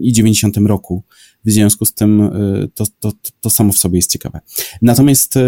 i 0.01 0.13
90 0.13 0.57
roku. 0.57 1.03
W 1.45 1.51
związku 1.51 1.85
z 1.85 1.95
tym 1.95 2.31
to, 2.75 2.85
to, 3.01 3.13
to 3.41 3.51
samo 3.51 3.73
w 3.73 3.79
sobie 3.79 3.99
jest 3.99 4.13
ciekawe. 4.13 4.41
Natomiast 4.83 5.39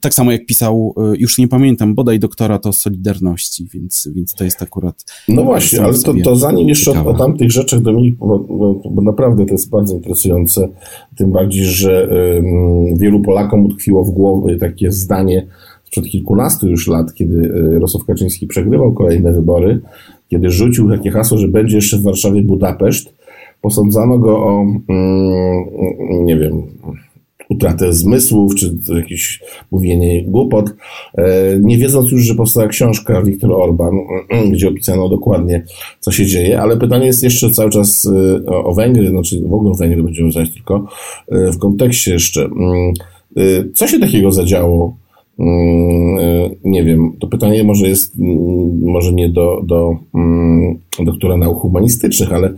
tak 0.00 0.14
samo 0.14 0.32
jak 0.32 0.46
pisał, 0.46 0.94
już 1.18 1.38
nie 1.38 1.48
pamiętam, 1.48 1.94
bodaj 1.94 2.18
doktora 2.18 2.58
to 2.58 2.72
Solidarności, 2.72 3.68
więc, 3.74 4.08
więc 4.14 4.34
to 4.34 4.44
jest 4.44 4.62
akurat... 4.62 5.04
No 5.28 5.44
właśnie, 5.44 5.82
ale 5.82 5.98
to, 5.98 6.14
to 6.24 6.36
zanim 6.36 6.68
jeszcze 6.68 6.90
o, 6.90 7.06
o 7.06 7.14
tamtych 7.14 7.50
rzeczach, 7.50 7.80
Dominik, 7.80 8.16
bo, 8.16 8.38
bo, 8.38 8.74
bo 8.90 9.02
naprawdę 9.02 9.46
to 9.46 9.52
jest 9.52 9.70
bardzo 9.70 9.94
interesujące, 9.94 10.68
tym 11.16 11.32
bardziej, 11.32 11.64
że 11.64 12.08
um, 12.36 12.98
wielu 12.98 13.20
Polakom 13.20 13.66
utkwiło 13.66 14.04
w 14.04 14.10
głowie 14.10 14.56
takie 14.56 14.92
zdanie 14.92 15.46
sprzed 15.92 16.10
kilkunastu 16.10 16.68
już 16.68 16.88
lat, 16.88 17.14
kiedy 17.14 17.52
Rosław 17.80 18.04
Kaczyński 18.04 18.46
przegrywał 18.46 18.92
kolejne 18.92 19.32
wybory, 19.32 19.80
kiedy 20.28 20.50
rzucił 20.50 20.90
takie 20.90 21.10
hasło, 21.10 21.38
że 21.38 21.48
będzie 21.48 21.76
jeszcze 21.76 21.98
w 21.98 22.02
Warszawie 22.02 22.42
Budapeszt, 22.42 23.14
posądzano 23.60 24.18
go 24.18 24.38
o, 24.38 24.64
mm, 24.88 25.64
nie 26.24 26.36
wiem, 26.36 26.62
utratę 27.48 27.92
zmysłów, 27.92 28.54
czy 28.54 28.76
jakieś 28.94 29.42
mówienie 29.70 30.24
głupot, 30.24 30.74
nie 31.60 31.78
wiedząc 31.78 32.10
już, 32.10 32.22
że 32.22 32.34
powstała 32.34 32.68
książka 32.68 33.22
Viktor 33.22 33.52
Orban, 33.52 33.94
gdzie 34.52 34.68
opisano 34.68 35.08
dokładnie, 35.08 35.64
co 36.00 36.12
się 36.12 36.26
dzieje, 36.26 36.60
ale 36.60 36.76
pytanie 36.76 37.06
jest 37.06 37.22
jeszcze 37.22 37.50
cały 37.50 37.70
czas 37.70 38.08
o, 38.46 38.64
o 38.64 38.74
Węgry, 38.74 39.08
znaczy 39.08 39.40
w 39.40 39.54
ogóle 39.54 39.70
o 39.70 39.74
Węgry 39.74 40.02
będziemy 40.02 40.32
znać 40.32 40.50
tylko 40.50 40.86
w 41.28 41.58
kontekście 41.58 42.12
jeszcze. 42.12 42.48
Co 43.74 43.86
się 43.86 44.00
takiego 44.00 44.32
zadziało 44.32 45.01
nie 46.64 46.84
wiem, 46.84 47.12
to 47.20 47.26
pytanie 47.26 47.64
może 47.64 47.88
jest, 47.88 48.14
może 48.82 49.12
nie 49.12 49.28
do, 49.28 49.62
do 49.64 49.96
doktora 51.04 51.36
nauk 51.36 51.60
humanistycznych, 51.60 52.32
ale 52.32 52.52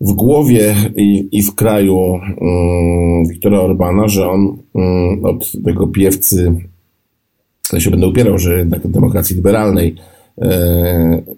w 0.00 0.12
głowie 0.12 0.74
i, 0.96 1.28
i 1.32 1.42
w 1.42 1.54
kraju 1.54 2.20
Wiktora 3.28 3.60
Orbana, 3.60 4.08
że 4.08 4.30
on 4.30 4.56
od 5.22 5.52
tego 5.64 5.86
piewcy, 5.86 6.54
ja 7.72 7.80
się 7.80 7.90
będę 7.90 8.06
upierał, 8.06 8.38
że 8.38 8.58
jednak 8.58 8.88
demokracji 8.88 9.36
liberalnej 9.36 9.94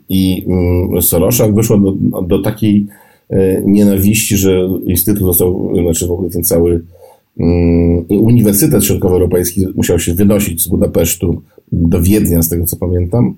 i 0.08 0.46
Sorosza 1.00 1.48
wyszło 1.48 1.78
do, 1.78 1.94
do 2.22 2.42
takiej 2.42 2.86
nienawiści, 3.64 4.36
że 4.36 4.68
Instytut 4.86 5.22
został, 5.22 5.72
znaczy 5.82 6.06
w 6.06 6.12
ogóle 6.12 6.30
ten 6.30 6.44
cały 6.44 6.84
Uniwersytet 8.08 8.84
Środkowoeuropejski 8.84 9.66
musiał 9.76 9.98
się 9.98 10.14
wynosić 10.14 10.62
z 10.62 10.68
Budapesztu 10.68 11.42
do 11.72 12.02
Wiednia, 12.02 12.42
z 12.42 12.48
tego 12.48 12.64
co 12.64 12.76
pamiętam, 12.76 13.34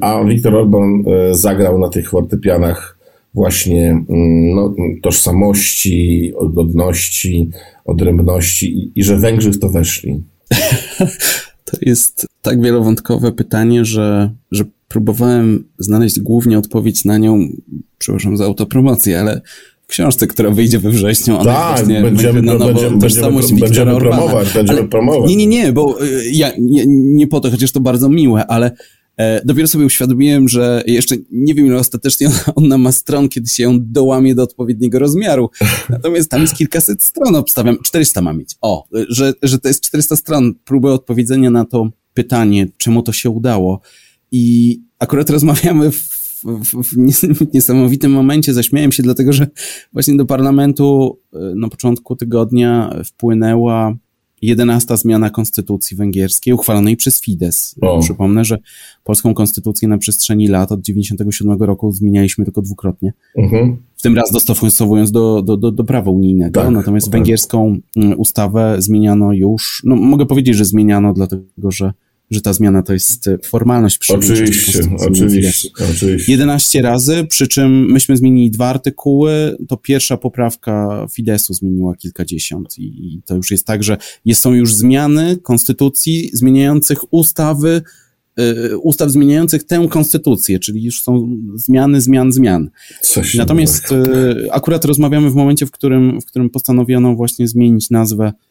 a 0.00 0.24
Viktor 0.24 0.56
Orban 0.56 1.04
zagrał 1.32 1.78
na 1.78 1.88
tych 1.88 2.10
fortepianach 2.10 2.98
właśnie 3.34 4.04
no, 4.54 4.74
tożsamości, 5.02 6.32
godności, 6.50 7.50
odrębności 7.84 8.78
i, 8.78 8.92
i 8.94 9.04
że 9.04 9.16
Węgrzy 9.16 9.52
w 9.52 9.58
to 9.58 9.68
weszli. 9.68 10.22
To 11.64 11.76
jest 11.82 12.26
tak 12.42 12.62
wielowątkowe 12.62 13.32
pytanie, 13.32 13.84
że, 13.84 14.30
że 14.50 14.64
próbowałem 14.88 15.64
znaleźć 15.78 16.20
głównie 16.20 16.58
odpowiedź 16.58 17.04
na 17.04 17.18
nią, 17.18 17.48
przepraszam 17.98 18.36
za 18.36 18.44
autopromocję, 18.44 19.20
ale 19.20 19.40
książce, 19.90 20.26
która 20.26 20.50
wyjdzie 20.50 20.78
we 20.78 20.90
wrześniu. 20.90 21.36
Ona 21.36 21.54
tak, 21.54 21.86
będziemy, 21.86 22.10
będzie 22.10 22.32
na 22.32 22.52
nowo 22.52 22.66
będziemy, 22.66 23.00
tożsamość 23.00 23.48
będziemy, 23.48 23.60
będziemy 23.60 23.96
promować, 23.96 24.52
będziemy 24.52 24.78
ale, 24.78 24.88
promować. 24.88 25.30
Nie, 25.30 25.36
nie, 25.36 25.46
nie, 25.46 25.72
bo 25.72 26.04
y, 26.04 26.30
ja 26.32 26.52
nie, 26.58 26.84
nie 26.86 27.26
po 27.26 27.40
to, 27.40 27.50
chociaż 27.50 27.72
to 27.72 27.80
bardzo 27.80 28.08
miłe, 28.08 28.46
ale 28.46 28.70
e, 29.16 29.44
dopiero 29.44 29.68
sobie 29.68 29.86
uświadomiłem, 29.86 30.48
że 30.48 30.82
jeszcze 30.86 31.16
nie 31.32 31.54
wiem, 31.54 31.66
ile 31.66 31.76
ostatecznie 31.76 32.28
ona, 32.28 32.54
ona 32.54 32.78
ma 32.78 32.92
stron, 32.92 33.28
kiedy 33.28 33.48
się 33.48 33.62
ją 33.62 33.78
dołamie 33.80 34.34
do 34.34 34.42
odpowiedniego 34.42 34.98
rozmiaru. 34.98 35.50
Natomiast 35.90 36.30
tam 36.30 36.40
jest 36.40 36.54
kilkaset 36.54 37.02
stron, 37.02 37.36
obstawiam, 37.36 37.78
400 37.84 38.20
ma 38.20 38.32
mieć. 38.32 38.56
O, 38.60 38.84
że, 39.08 39.32
że 39.42 39.58
to 39.58 39.68
jest 39.68 39.84
400 39.84 40.16
stron, 40.16 40.54
próby 40.64 40.92
odpowiedzenia 40.92 41.50
na 41.50 41.64
to 41.64 41.90
pytanie, 42.14 42.66
czemu 42.76 43.02
to 43.02 43.12
się 43.12 43.30
udało. 43.30 43.80
I 44.32 44.80
akurat 44.98 45.30
rozmawiamy 45.30 45.90
w 45.90 46.19
w, 46.44 46.82
w, 46.82 47.54
niesamowitym 47.54 48.12
momencie 48.12 48.54
zaśmiałem 48.54 48.92
się, 48.92 49.02
dlatego 49.02 49.32
że 49.32 49.46
właśnie 49.92 50.16
do 50.16 50.26
parlamentu 50.26 51.18
e, 51.32 51.38
na 51.54 51.68
początku 51.68 52.16
tygodnia 52.16 52.96
wpłynęła 53.04 53.96
jedenasta 54.42 54.96
zmiana 54.96 55.30
konstytucji 55.30 55.96
węgierskiej 55.96 56.54
uchwalonej 56.54 56.96
przez 56.96 57.20
Fidesz. 57.20 57.74
O. 57.80 58.00
Przypomnę, 58.00 58.44
że 58.44 58.58
polską 59.04 59.34
konstytucję 59.34 59.88
na 59.88 59.98
przestrzeni 59.98 60.48
lat 60.48 60.72
od 60.72 60.80
97 60.80 61.62
roku 61.62 61.92
zmienialiśmy 61.92 62.44
tylko 62.44 62.62
dwukrotnie. 62.62 63.12
Mhm. 63.36 63.76
W 63.96 64.02
tym 64.02 64.16
raz 64.16 64.32
dostosowując 64.32 65.10
do, 65.10 65.42
do, 65.42 65.56
do, 65.56 65.70
do 65.70 65.84
prawa 65.84 66.10
unijnego. 66.10 66.60
Tak, 66.60 66.70
Natomiast 66.70 67.06
tak. 67.06 67.12
węgierską 67.12 67.78
mm, 67.96 68.20
ustawę 68.20 68.76
zmieniano 68.78 69.32
już, 69.32 69.82
no 69.84 69.96
mogę 69.96 70.26
powiedzieć, 70.26 70.56
że 70.56 70.64
zmieniano, 70.64 71.12
dlatego 71.12 71.70
że 71.70 71.92
że 72.30 72.40
ta 72.40 72.52
zmiana 72.52 72.82
to 72.82 72.92
jest 72.92 73.28
e, 73.28 73.38
formalność 73.44 73.98
przy 73.98 74.14
Oczywiście, 74.14 74.82
oczywiście, 74.98 75.68
oczywiście. 75.90 76.32
11 76.32 76.82
razy, 76.82 77.26
przy 77.28 77.48
czym 77.48 77.92
myśmy 77.92 78.16
zmienili 78.16 78.50
dwa 78.50 78.66
artykuły, 78.66 79.56
to 79.68 79.76
pierwsza 79.76 80.16
poprawka 80.16 81.06
Fidesu 81.12 81.54
zmieniła 81.54 81.96
kilkadziesiąt 81.96 82.78
i, 82.78 83.14
i 83.14 83.22
to 83.26 83.36
już 83.36 83.50
jest 83.50 83.66
tak, 83.66 83.82
że 83.82 83.96
jest, 84.24 84.40
są 84.40 84.54
już 84.54 84.74
zmiany 84.74 85.36
konstytucji 85.36 86.30
zmieniających 86.32 87.14
ustawy, 87.14 87.82
y, 88.40 88.78
ustaw 88.78 89.10
zmieniających 89.10 89.64
tę 89.64 89.86
konstytucję, 89.90 90.58
czyli 90.58 90.84
już 90.84 91.02
są 91.02 91.38
zmiany, 91.54 92.00
zmian, 92.00 92.32
zmian. 92.32 92.70
Natomiast 93.38 93.92
y, 93.92 94.52
akurat 94.52 94.84
rozmawiamy 94.84 95.30
w 95.30 95.34
momencie, 95.34 95.66
w 95.66 95.70
którym, 95.70 96.20
w 96.20 96.24
którym 96.24 96.50
postanowiono 96.50 97.14
właśnie 97.14 97.48
zmienić 97.48 97.90
nazwę 97.90 98.32
y, 98.32 98.49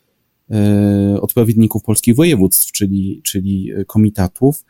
odpowiedników 1.22 1.84
polskich 1.84 2.16
województw, 2.16 2.72
czyli, 2.72 3.22
czyli 3.24 3.72
komitatów, 3.88 4.66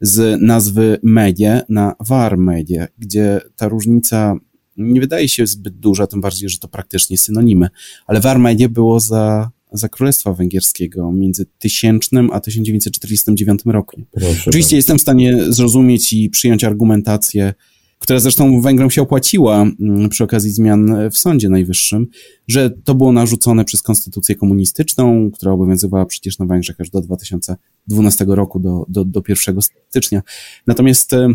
z 0.00 0.42
nazwy 0.42 0.98
medie 1.02 1.62
na 1.68 1.94
war 2.00 2.38
medie, 2.38 2.88
gdzie 2.98 3.40
ta 3.56 3.68
różnica 3.68 4.36
nie 4.76 5.00
wydaje 5.00 5.28
się 5.28 5.46
zbyt 5.46 5.78
duża, 5.78 6.06
tym 6.06 6.20
bardziej, 6.20 6.48
że 6.48 6.58
to 6.58 6.68
praktycznie 6.68 7.18
synonimy, 7.18 7.68
ale 8.06 8.20
war 8.20 8.38
medie 8.38 8.68
było 8.68 9.00
za 9.00 9.50
za 9.74 9.88
Królestwa 9.88 10.32
Węgierskiego 10.32 11.12
między 11.12 11.46
1000 11.58 12.10
a 12.32 12.40
1949 12.40 13.60
rokiem. 13.64 14.06
Proszę 14.10 14.50
Oczywiście 14.50 14.70
tak. 14.70 14.76
jestem 14.76 14.98
w 14.98 15.02
stanie 15.02 15.36
zrozumieć 15.52 16.12
i 16.12 16.30
przyjąć 16.30 16.64
argumentację, 16.64 17.54
która 18.04 18.20
zresztą 18.20 18.60
Węgrom 18.60 18.90
się 18.90 19.02
opłaciła 19.02 19.62
mm, 19.80 20.08
przy 20.08 20.24
okazji 20.24 20.50
zmian 20.50 21.10
w 21.10 21.18
Sądzie 21.18 21.48
Najwyższym, 21.48 22.06
że 22.48 22.70
to 22.70 22.94
było 22.94 23.12
narzucone 23.12 23.64
przez 23.64 23.82
konstytucję 23.82 24.34
komunistyczną, 24.34 25.30
która 25.30 25.52
obowiązywała 25.52 26.06
przecież 26.06 26.38
na 26.38 26.46
Węgrzech 26.46 26.80
aż 26.80 26.90
do 26.90 27.00
2012 27.00 28.24
roku, 28.28 28.60
do, 28.60 28.86
do, 28.88 29.04
do 29.04 29.22
1 29.28 29.56
stycznia. 29.62 30.22
Natomiast 30.66 31.12
e, 31.12 31.28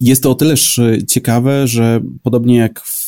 jest 0.00 0.22
to 0.22 0.30
o 0.30 0.34
tyleż 0.34 0.80
ciekawe, 1.08 1.66
że 1.66 2.00
podobnie 2.22 2.56
jak 2.56 2.80
w 2.80 3.05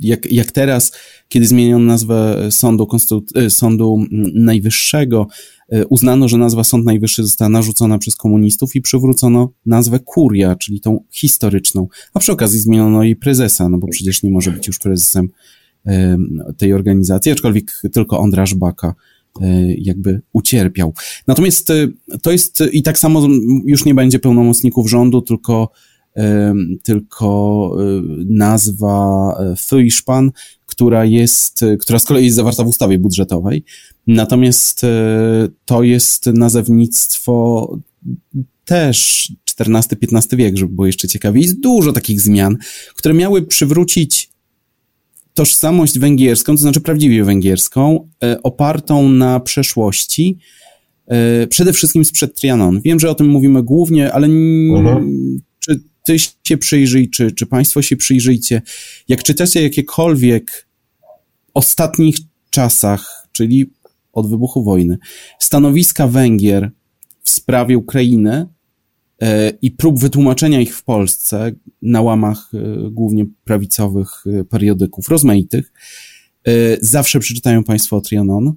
jak, 0.00 0.32
jak 0.32 0.52
teraz, 0.52 0.92
kiedy 1.28 1.46
zmieniono 1.46 1.84
nazwę 1.84 2.48
Sądu, 2.50 2.88
e, 3.34 3.50
Sądu 3.50 4.04
Najwyższego, 4.34 5.26
e, 5.68 5.86
uznano, 5.86 6.28
że 6.28 6.38
nazwa 6.38 6.64
Sąd 6.64 6.84
Najwyższy 6.84 7.22
została 7.22 7.48
narzucona 7.48 7.98
przez 7.98 8.16
komunistów 8.16 8.76
i 8.76 8.80
przywrócono 8.80 9.52
nazwę 9.66 9.98
Kuria, 9.98 10.56
czyli 10.56 10.80
tą 10.80 11.04
historyczną, 11.10 11.88
a 12.14 12.18
przy 12.18 12.32
okazji 12.32 12.60
zmieniono 12.60 13.02
jej 13.02 13.16
prezesa, 13.16 13.68
no 13.68 13.78
bo 13.78 13.88
przecież 13.88 14.22
nie 14.22 14.30
może 14.30 14.50
być 14.50 14.66
już 14.66 14.78
prezesem 14.78 15.28
e, 15.86 16.16
tej 16.56 16.72
organizacji, 16.72 17.32
aczkolwiek 17.32 17.82
tylko 17.92 18.18
Ondraż 18.18 18.54
Baka 18.54 18.94
jakby 19.78 20.20
ucierpiał. 20.32 20.94
Natomiast 21.26 21.68
to 22.22 22.32
jest 22.32 22.62
i 22.72 22.82
tak 22.82 22.98
samo 22.98 23.28
już 23.64 23.84
nie 23.84 23.94
będzie 23.94 24.18
pełnomocników 24.18 24.90
rządu, 24.90 25.22
tylko 25.22 25.70
tylko 26.82 27.76
y, 27.80 28.24
nazwa 28.28 29.36
e, 29.40 29.56
Feuillspan, 29.56 30.30
która 30.66 31.04
jest, 31.04 31.64
która 31.80 31.98
z 31.98 32.04
kolei 32.04 32.24
jest 32.24 32.36
zawarta 32.36 32.64
w 32.64 32.68
ustawie 32.68 32.98
budżetowej. 32.98 33.64
Natomiast 34.06 34.84
e, 34.84 34.88
to 35.64 35.82
jest 35.82 36.26
nazewnictwo 36.26 37.68
też 38.64 39.28
XIV-XV 39.60 40.36
wiek, 40.36 40.56
żeby 40.56 40.72
było 40.72 40.86
jeszcze 40.86 41.08
ciekawiej. 41.08 41.42
Jest 41.42 41.60
dużo 41.60 41.92
takich 41.92 42.20
zmian, 42.20 42.56
które 42.94 43.14
miały 43.14 43.42
przywrócić 43.42 44.30
tożsamość 45.34 45.98
węgierską, 45.98 46.54
to 46.54 46.62
znaczy 46.62 46.80
prawdziwie 46.80 47.24
węgierską, 47.24 48.08
e, 48.24 48.42
opartą 48.42 49.08
na 49.08 49.40
przeszłości, 49.40 50.38
przede 51.48 51.72
wszystkim 51.72 52.04
sprzed 52.04 52.34
Trianon. 52.34 52.80
Wiem, 52.80 53.00
że 53.00 53.10
o 53.10 53.14
tym 53.14 53.28
mówimy 53.28 53.62
głównie, 53.62 54.12
ale 54.12 54.26
mhm. 54.26 55.40
Ty 56.04 56.16
się 56.44 56.58
przyjrzyj, 56.58 57.10
czy, 57.10 57.32
czy 57.32 57.46
państwo 57.46 57.82
się 57.82 57.96
przyjrzyjcie. 57.96 58.62
Jak 59.08 59.22
czytacie 59.22 59.62
jakiekolwiek 59.62 60.68
ostatnich 61.54 62.16
czasach, 62.50 63.28
czyli 63.32 63.72
od 64.12 64.30
wybuchu 64.30 64.64
wojny, 64.64 64.98
stanowiska 65.38 66.06
Węgier 66.06 66.70
w 67.22 67.30
sprawie 67.30 67.78
Ukrainy 67.78 68.46
e, 69.22 69.52
i 69.62 69.70
prób 69.70 69.98
wytłumaczenia 69.98 70.60
ich 70.60 70.76
w 70.76 70.84
Polsce 70.84 71.52
na 71.82 72.02
łamach 72.02 72.50
e, 72.54 72.90
głównie 72.90 73.26
prawicowych 73.44 74.24
e, 74.26 74.44
periodyków 74.44 75.08
rozmaitych, 75.08 75.72
zawsze 76.80 77.20
przeczytają 77.20 77.64
Państwo 77.64 77.96
o 77.96 78.00
Trianon, 78.00 78.52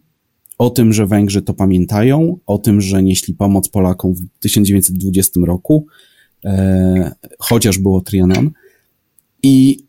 o 0.57 0.69
tym, 0.69 0.93
że 0.93 1.07
Węgrzy 1.07 1.41
to 1.41 1.53
pamiętają, 1.53 2.37
o 2.45 2.57
tym, 2.57 2.81
że 2.81 3.03
nieśli 3.03 3.33
pomoc 3.33 3.69
Polakom 3.69 4.13
w 4.13 4.21
1920 4.39 5.39
roku, 5.45 5.87
chociaż 7.39 7.77
było 7.77 8.01
Trianon. 8.01 8.51
I 9.43 9.83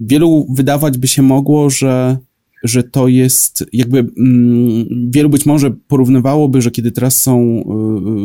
wielu 0.00 0.46
wydawać 0.50 0.98
by 0.98 1.08
się 1.08 1.22
mogło, 1.22 1.70
że, 1.70 2.18
że 2.64 2.82
to 2.82 3.08
jest 3.08 3.64
jakby 3.72 3.98
mm, 3.98 5.10
wielu 5.10 5.28
być 5.28 5.46
może 5.46 5.70
porównywałoby, 5.70 6.62
że 6.62 6.70
kiedy 6.70 6.92
teraz 6.92 7.22
są 7.22 7.64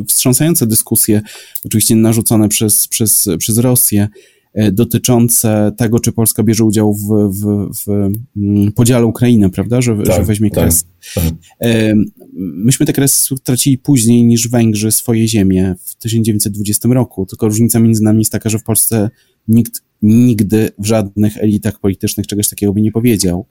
y, 0.02 0.06
wstrząsające 0.06 0.68
dyskusje, 0.68 1.22
oczywiście 1.66 1.96
narzucone 1.96 2.50
przez, 2.50 2.88
przez, 2.88 3.30
przez 3.38 3.58
Rosję, 3.58 4.04
e, 4.04 4.43
dotyczące 4.72 5.72
tego, 5.78 6.00
czy 6.00 6.12
Polska 6.12 6.44
bierze 6.44 6.64
udział 6.64 6.94
w, 6.94 7.08
w, 7.30 7.70
w 7.86 8.12
mm, 8.38 8.72
podziale 8.72 9.06
Ukrainy, 9.06 9.50
prawda, 9.50 9.82
że, 9.82 9.98
tak, 9.98 10.16
że 10.16 10.24
weźmie 10.24 10.50
tak, 10.50 10.64
kres. 10.64 10.86
Tak. 11.16 11.24
E, 11.62 11.94
myśmy 12.38 12.86
te 12.86 12.94
kresy 12.94 13.36
tracili 13.44 13.78
później 13.78 14.24
niż 14.24 14.48
Węgrzy 14.48 14.92
swoje 14.92 15.28
ziemie 15.28 15.76
w 15.84 15.96
1920 15.96 16.90
roku, 16.92 17.26
tylko 17.26 17.48
różnica 17.48 17.80
między 17.80 18.04
nami 18.04 18.20
jest 18.20 18.32
taka, 18.32 18.50
że 18.50 18.60
w 18.60 18.64
Polsce 18.64 19.10
nikt 19.48 19.82
nigdy 20.02 20.70
w 20.80 20.86
żadnych 20.86 21.38
elitach 21.38 21.80
politycznych 21.80 22.28
czegoś 22.28 22.50
takiego 22.50 22.74
by 22.74 22.82
nie 22.82 22.92
powiedział. 22.92 23.46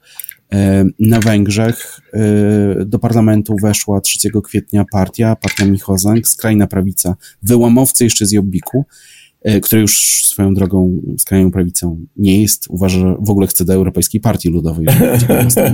E, 0.53 0.85
na 0.99 1.19
Węgrzech 1.19 1.99
e, 2.13 2.85
do 2.85 2.99
parlamentu 2.99 3.55
weszła 3.61 4.01
3 4.01 4.29
kwietnia 4.43 4.85
partia, 4.91 5.35
partia 5.35 5.65
Michozang, 5.65 6.27
skrajna 6.27 6.67
prawica, 6.67 7.15
wyłamowcy 7.43 8.03
jeszcze 8.03 8.25
z 8.25 8.31
Jobbiku, 8.31 8.85
E, 8.85 9.22
który 9.61 9.81
już 9.81 10.23
swoją 10.33 10.53
drogą 10.53 11.01
skrajną 11.19 11.51
prawicą 11.51 12.05
nie 12.15 12.41
jest, 12.41 12.65
uważa, 12.69 12.99
że 12.99 13.15
w 13.19 13.29
ogóle 13.29 13.47
chce 13.47 13.65
do 13.65 13.73
Europejskiej 13.73 14.21
Partii 14.21 14.49
Ludowej. 14.49 14.85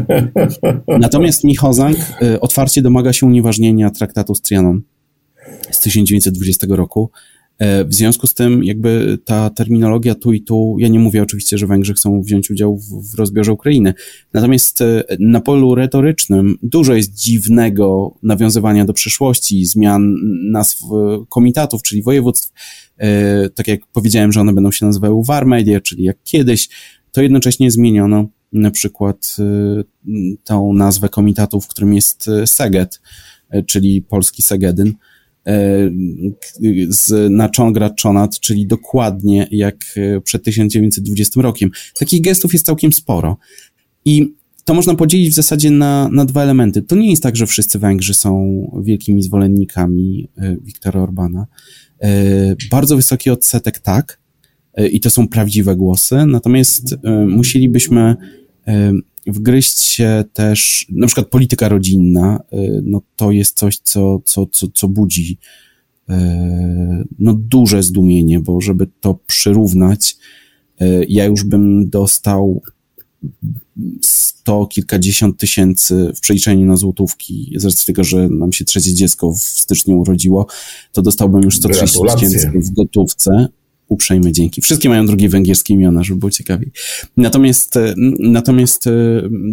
Natomiast 0.99 1.43
Michozang 1.43 1.97
e, 2.21 2.39
otwarcie 2.39 2.81
domaga 2.81 3.13
się 3.13 3.25
unieważnienia 3.25 3.89
traktatu 3.89 4.35
z 4.35 4.41
Trianon 4.41 4.81
z 5.71 5.79
1920 5.79 6.67
roku. 6.69 7.11
E, 7.57 7.85
w 7.85 7.93
związku 7.93 8.27
z 8.27 8.33
tym, 8.33 8.63
jakby 8.63 9.17
ta 9.25 9.49
terminologia 9.49 10.15
tu 10.15 10.33
i 10.33 10.41
tu, 10.41 10.75
ja 10.79 10.87
nie 10.87 10.99
mówię 10.99 11.23
oczywiście, 11.23 11.57
że 11.57 11.67
Węgrzy 11.67 11.93
chcą 11.93 12.21
wziąć 12.21 12.51
udział 12.51 12.77
w, 12.77 13.11
w 13.11 13.15
rozbiorze 13.15 13.53
Ukrainy. 13.53 13.93
Natomiast 14.33 14.79
na 15.19 15.41
polu 15.41 15.75
retorycznym 15.75 16.57
dużo 16.63 16.93
jest 16.93 17.13
dziwnego 17.13 18.15
nawiązywania 18.23 18.85
do 18.85 18.93
przeszłości, 18.93 19.65
zmian 19.65 20.15
nazw 20.51 20.81
komitatów, 21.29 21.83
czyli 21.83 22.03
województw 22.03 22.51
E, 22.51 22.88
tak 23.55 23.67
jak 23.67 23.79
powiedziałem, 23.93 24.31
że 24.31 24.41
one 24.41 24.53
będą 24.53 24.71
się 24.71 24.85
nazywały 24.85 25.23
War 25.25 25.45
Media, 25.45 25.81
czyli 25.81 26.03
jak 26.03 26.17
kiedyś, 26.23 26.69
to 27.11 27.21
jednocześnie 27.21 27.71
zmieniono 27.71 28.25
na 28.53 28.71
przykład 28.71 29.35
e, 29.39 29.83
tą 30.43 30.73
nazwę 30.73 31.09
komitatu, 31.09 31.61
w 31.61 31.67
którym 31.67 31.93
jest 31.93 32.27
e, 32.27 32.47
Seged, 32.47 33.01
czyli 33.67 34.01
polski 34.01 34.41
Segedyn, 34.41 34.93
z, 36.89 37.31
na 37.31 37.49
Czongrat 37.49 37.95
Czonat, 37.95 38.39
czyli 38.39 38.67
dokładnie 38.67 39.47
jak 39.51 39.85
przed 40.23 40.43
1920 40.43 41.41
rokiem. 41.41 41.69
Takich 41.99 42.21
gestów 42.21 42.53
jest 42.53 42.65
całkiem 42.65 42.93
sporo. 42.93 43.37
I 44.05 44.33
to 44.65 44.73
można 44.73 44.95
podzielić 44.95 45.31
w 45.31 45.35
zasadzie 45.35 45.71
na, 45.71 46.09
na 46.11 46.25
dwa 46.25 46.43
elementy. 46.43 46.81
To 46.81 46.95
nie 46.95 47.09
jest 47.09 47.23
tak, 47.23 47.35
że 47.35 47.47
wszyscy 47.47 47.79
Węgrzy 47.79 48.13
są 48.13 48.61
wielkimi 48.83 49.23
zwolennikami 49.23 50.29
Wiktora 50.61 51.01
Orbana. 51.01 51.47
E, 52.01 52.55
bardzo 52.71 52.95
wysoki 52.95 53.29
odsetek 53.29 53.79
tak, 53.79 54.19
e, 54.73 54.87
i 54.87 54.99
to 54.99 55.09
są 55.09 55.27
prawdziwe 55.27 55.75
głosy, 55.75 56.25
natomiast 56.25 56.95
e, 57.03 57.25
musielibyśmy 57.25 58.15
wgryźć 59.27 59.79
się 59.79 60.23
też, 60.33 60.85
na 60.89 61.07
przykład 61.07 61.27
polityka 61.27 61.69
rodzinna, 61.69 62.39
no 62.83 63.01
to 63.15 63.31
jest 63.31 63.57
coś, 63.57 63.77
co, 63.77 64.21
co, 64.25 64.45
co, 64.45 64.67
co 64.67 64.87
budzi 64.87 65.37
no 67.19 67.33
duże 67.33 67.83
zdumienie, 67.83 68.39
bo 68.39 68.61
żeby 68.61 68.87
to 68.99 69.19
przyrównać, 69.27 70.17
ja 71.07 71.25
już 71.25 71.43
bym 71.43 71.89
dostał 71.89 72.61
sto 74.01 74.67
kilkadziesiąt 74.67 75.37
tysięcy 75.37 76.11
w 76.15 76.19
przeliczeniu 76.19 76.65
na 76.65 76.75
złotówki, 76.75 77.53
z 77.55 77.65
racji 77.65 77.85
tego, 77.87 78.03
że 78.03 78.29
nam 78.29 78.51
się 78.51 78.65
trzecie 78.65 78.93
dziecko 78.93 79.33
w 79.33 79.39
styczniu 79.39 79.99
urodziło, 79.99 80.47
to 80.91 81.01
dostałbym 81.01 81.41
już 81.41 81.57
130 81.57 81.99
tysięcy 82.13 82.51
w 82.55 82.71
gotówce. 82.71 83.47
Uprzejme 83.89 84.31
dzięki. 84.31 84.61
Wszystkie 84.61 84.89
mają 84.89 85.05
drugie 85.05 85.29
węgierskie 85.29 85.73
imiona, 85.73 86.03
żeby 86.03 86.19
było 86.19 86.31
ciekawiej. 86.31 86.71
Natomiast, 87.17 87.77
e, 87.77 87.93
natomiast 88.19 88.87
e, 88.87 88.91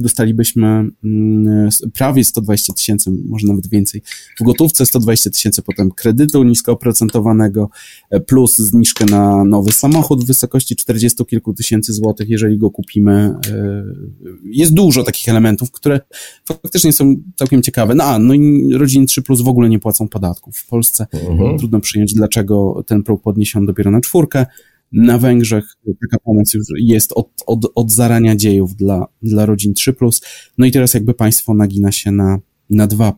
dostalibyśmy 0.00 0.66
mm, 1.04 1.68
prawie 1.94 2.24
120 2.24 2.72
tysięcy, 2.72 3.10
może 3.28 3.46
nawet 3.46 3.66
więcej, 3.66 4.02
w 4.40 4.44
gotówce 4.44 4.86
120 4.86 5.30
tysięcy, 5.30 5.62
potem 5.62 5.90
kredytu 5.90 6.42
nisko 6.42 6.72
oprocentowanego, 6.72 7.70
e, 8.10 8.20
plus 8.20 8.58
zniżkę 8.58 9.04
na 9.04 9.44
nowy 9.44 9.72
samochód 9.72 10.24
w 10.24 10.26
wysokości 10.26 10.76
40 10.76 11.24
kilku 11.24 11.54
tysięcy 11.54 11.92
złotych, 11.92 12.28
jeżeli 12.28 12.58
go 12.58 12.70
kupimy. 12.70 13.34
Jest 14.44 14.74
dużo 14.74 15.02
takich 15.02 15.28
elementów, 15.28 15.70
które 15.70 16.00
faktycznie 16.44 16.92
są 16.92 17.16
całkiem 17.36 17.62
ciekawe. 17.62 17.94
No 17.94 18.04
a, 18.04 18.18
no 18.18 18.34
i 18.34 18.74
rodziny 18.74 19.06
3 19.06 19.22
plus 19.22 19.42
w 19.42 19.48
ogóle 19.48 19.68
nie 19.68 19.78
płacą 19.78 20.08
podatków. 20.08 20.56
W 20.58 20.66
Polsce 20.66 21.06
mhm. 21.12 21.58
trudno 21.58 21.80
przyjąć, 21.80 22.14
dlaczego 22.14 22.82
ten 22.86 23.02
próg 23.02 23.22
podniesiono 23.22 23.66
dopiero 23.66 23.90
na 23.90 24.00
czwórkę, 24.00 24.25
Na 24.92 25.18
Węgrzech 25.18 25.64
taka 26.00 26.18
pomoc 26.24 26.54
już 26.54 26.64
jest 26.76 27.12
od, 27.12 27.28
od, 27.46 27.66
od 27.74 27.90
zarania 27.90 28.36
dziejów 28.36 28.76
dla, 28.76 29.06
dla 29.22 29.46
rodzin 29.46 29.74
3. 29.74 29.94
No 30.58 30.66
i 30.66 30.72
teraz 30.72 30.94
jakby 30.94 31.14
państwo 31.14 31.54
nagina 31.54 31.92
się 31.92 32.12
na, 32.12 32.38
na 32.70 32.86
2. 32.86 33.12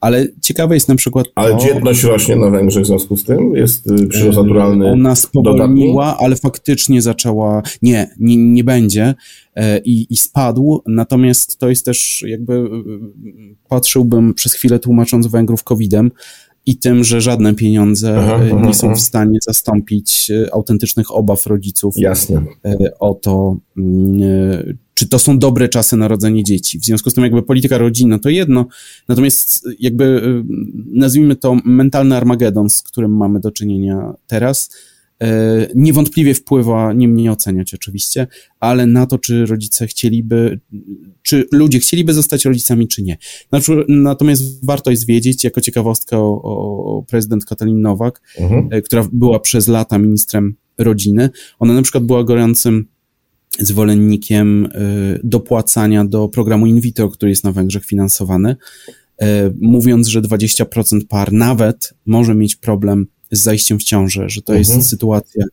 Ale 0.00 0.26
ciekawe 0.42 0.74
jest 0.74 0.88
na 0.88 0.94
przykład. 0.94 1.26
Ale 1.34 1.50
to, 1.50 1.58
dzietność 1.58 2.02
rośnie 2.02 2.36
na 2.36 2.50
Węgrzech 2.50 2.82
w 2.82 2.86
związku 2.86 3.16
z 3.16 3.24
tym? 3.24 3.56
Jest 3.56 3.90
y, 3.90 4.06
przyrost 4.08 4.38
naturalny. 4.38 4.86
Ona 4.92 5.14
spowolniła, 5.14 6.18
ale 6.18 6.36
faktycznie 6.36 7.02
zaczęła. 7.02 7.62
Nie, 7.82 8.10
nie, 8.18 8.36
nie 8.36 8.64
będzie 8.64 9.14
e, 9.54 9.78
i, 9.78 10.06
i 10.10 10.16
spadł. 10.16 10.82
Natomiast 10.86 11.58
to 11.58 11.68
jest 11.68 11.84
też 11.84 12.24
jakby. 12.26 12.52
Y, 12.52 12.56
y, 12.56 13.56
patrzyłbym 13.68 14.34
przez 14.34 14.54
chwilę 14.54 14.78
tłumacząc 14.78 15.26
Węgrów 15.26 15.64
COVID-em 15.64 16.10
i 16.68 16.76
tym, 16.76 17.04
że 17.04 17.20
żadne 17.20 17.54
pieniądze 17.54 18.18
aha, 18.18 18.44
e, 18.44 18.66
nie 18.66 18.74
są 18.74 18.94
w 18.94 19.00
stanie 19.00 19.38
zastąpić 19.42 20.30
e, 20.30 20.54
autentycznych 20.54 21.14
obaw 21.14 21.46
rodziców 21.46 21.94
Jasne. 21.96 22.44
E, 22.64 22.76
o 22.98 23.14
to, 23.14 23.56
mm, 23.78 24.78
czy 24.94 25.08
to 25.08 25.18
są 25.18 25.38
dobre 25.38 25.68
czasy 25.68 25.96
narodzenia 25.96 26.42
dzieci. 26.42 26.78
W 26.78 26.84
związku 26.84 27.10
z 27.10 27.14
tym 27.14 27.24
jakby 27.24 27.42
polityka 27.42 27.78
rodzinna 27.78 28.18
to 28.18 28.28
jedno, 28.28 28.66
natomiast 29.08 29.68
jakby 29.78 30.22
nazwijmy 30.92 31.36
to 31.36 31.56
mentalny 31.64 32.16
Armagedon, 32.16 32.70
z 32.70 32.82
którym 32.82 33.16
mamy 33.16 33.40
do 33.40 33.50
czynienia 33.50 34.14
teraz, 34.26 34.70
niewątpliwie 35.74 36.34
wpływa, 36.34 36.92
nie 36.92 37.08
mnie 37.08 37.32
oceniać 37.32 37.74
oczywiście, 37.74 38.26
ale 38.60 38.86
na 38.86 39.06
to, 39.06 39.18
czy 39.18 39.46
rodzice 39.46 39.86
chcieliby, 39.86 40.60
czy 41.22 41.48
ludzie 41.52 41.78
chcieliby 41.78 42.12
zostać 42.12 42.44
rodzicami, 42.44 42.88
czy 42.88 43.02
nie. 43.02 43.18
Natomiast 43.88 44.66
warto 44.66 44.90
jest 44.90 45.06
wiedzieć, 45.06 45.44
jako 45.44 45.60
ciekawostka 45.60 46.18
o, 46.18 46.42
o 46.42 47.04
prezydent 47.08 47.44
Katalin 47.44 47.80
Nowak, 47.80 48.20
mhm. 48.38 48.68
E, 48.70 48.82
która 48.82 49.08
była 49.12 49.40
przez 49.40 49.68
lata 49.68 49.98
ministrem 49.98 50.54
rodziny, 50.78 51.30
ona 51.58 51.74
na 51.74 51.82
przykład 51.82 52.04
była 52.04 52.24
gorącym 52.24 52.86
zwolennikiem 53.58 54.66
e, 54.66 54.68
dopłacania 55.24 56.04
do 56.04 56.28
programu 56.28 56.66
in 56.66 56.80
vitro, 56.80 57.08
który 57.08 57.30
jest 57.30 57.44
na 57.44 57.52
Węgrzech 57.52 57.84
finansowany, 57.84 58.56
mówiąc, 59.60 60.08
że 60.08 60.22
20% 60.22 61.00
par 61.08 61.32
nawet 61.32 61.94
może 62.06 62.34
mieć 62.34 62.56
problem 62.56 63.06
z 63.30 63.42
zajściem 63.42 63.78
w 63.78 63.82
ciążę, 63.84 64.28
że 64.28 64.42
to 64.42 64.52
mhm. 64.52 64.78
jest 64.78 64.90
sytuacja, 64.90 65.44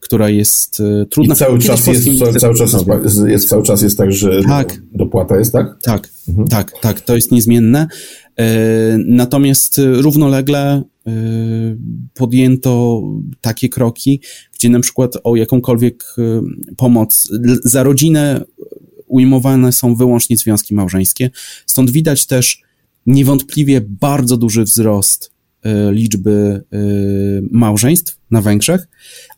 która 0.00 0.28
jest 0.28 0.80
e, 0.80 1.06
trudna. 1.06 1.34
I 1.34 1.38
cały 1.38 1.58
czas 1.58 1.86
jest, 1.86 2.08
cały 2.38 2.54
czas 2.54 2.72
jest, 3.26 3.48
cały 3.48 3.62
czas 3.62 3.82
jest 3.82 3.98
tak, 3.98 4.12
że 4.12 4.42
tak. 4.42 4.82
dopłata 4.92 5.38
jest, 5.38 5.52
tak? 5.52 5.82
Tak, 5.82 6.08
mhm. 6.28 6.48
tak, 6.48 6.72
tak, 6.80 7.00
to 7.00 7.14
jest 7.14 7.32
niezmienne. 7.32 7.86
E, 8.38 8.46
natomiast 9.06 9.80
równolegle 9.92 10.82
e, 11.06 11.12
podjęto 12.14 13.02
takie 13.40 13.68
kroki, 13.68 14.20
gdzie 14.54 14.68
na 14.68 14.80
przykład 14.80 15.12
o 15.24 15.36
jakąkolwiek 15.36 16.04
pomoc 16.76 17.28
za 17.64 17.82
rodzinę 17.82 18.44
ujmowane 19.06 19.72
są 19.72 19.94
wyłącznie 19.94 20.36
związki 20.36 20.74
małżeńskie. 20.74 21.30
Stąd 21.66 21.90
widać 21.90 22.26
też 22.26 22.62
niewątpliwie 23.06 23.80
bardzo 23.80 24.36
duży 24.36 24.64
wzrost 24.64 25.37
liczby 25.92 26.30
e, 26.72 26.78
małżeństw 27.50 28.18
na 28.30 28.42
Węgrzech, 28.42 28.88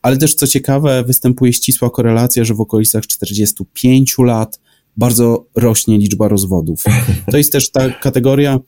ale 0.01 0.17
też 0.17 0.33
co 0.33 0.47
ciekawe, 0.47 1.03
występuje 1.03 1.53
ścisła 1.53 1.89
korelacja, 1.89 2.43
że 2.43 2.53
w 2.53 2.61
okolicach 2.61 3.07
45 3.07 4.15
lat 4.17 4.59
bardzo 4.97 5.45
rośnie 5.55 5.97
liczba 5.97 6.27
rozwodów. 6.27 6.83
To 7.31 7.37
jest 7.37 7.51
też 7.51 7.71
ta 7.71 7.89
kategoria. 7.89 8.59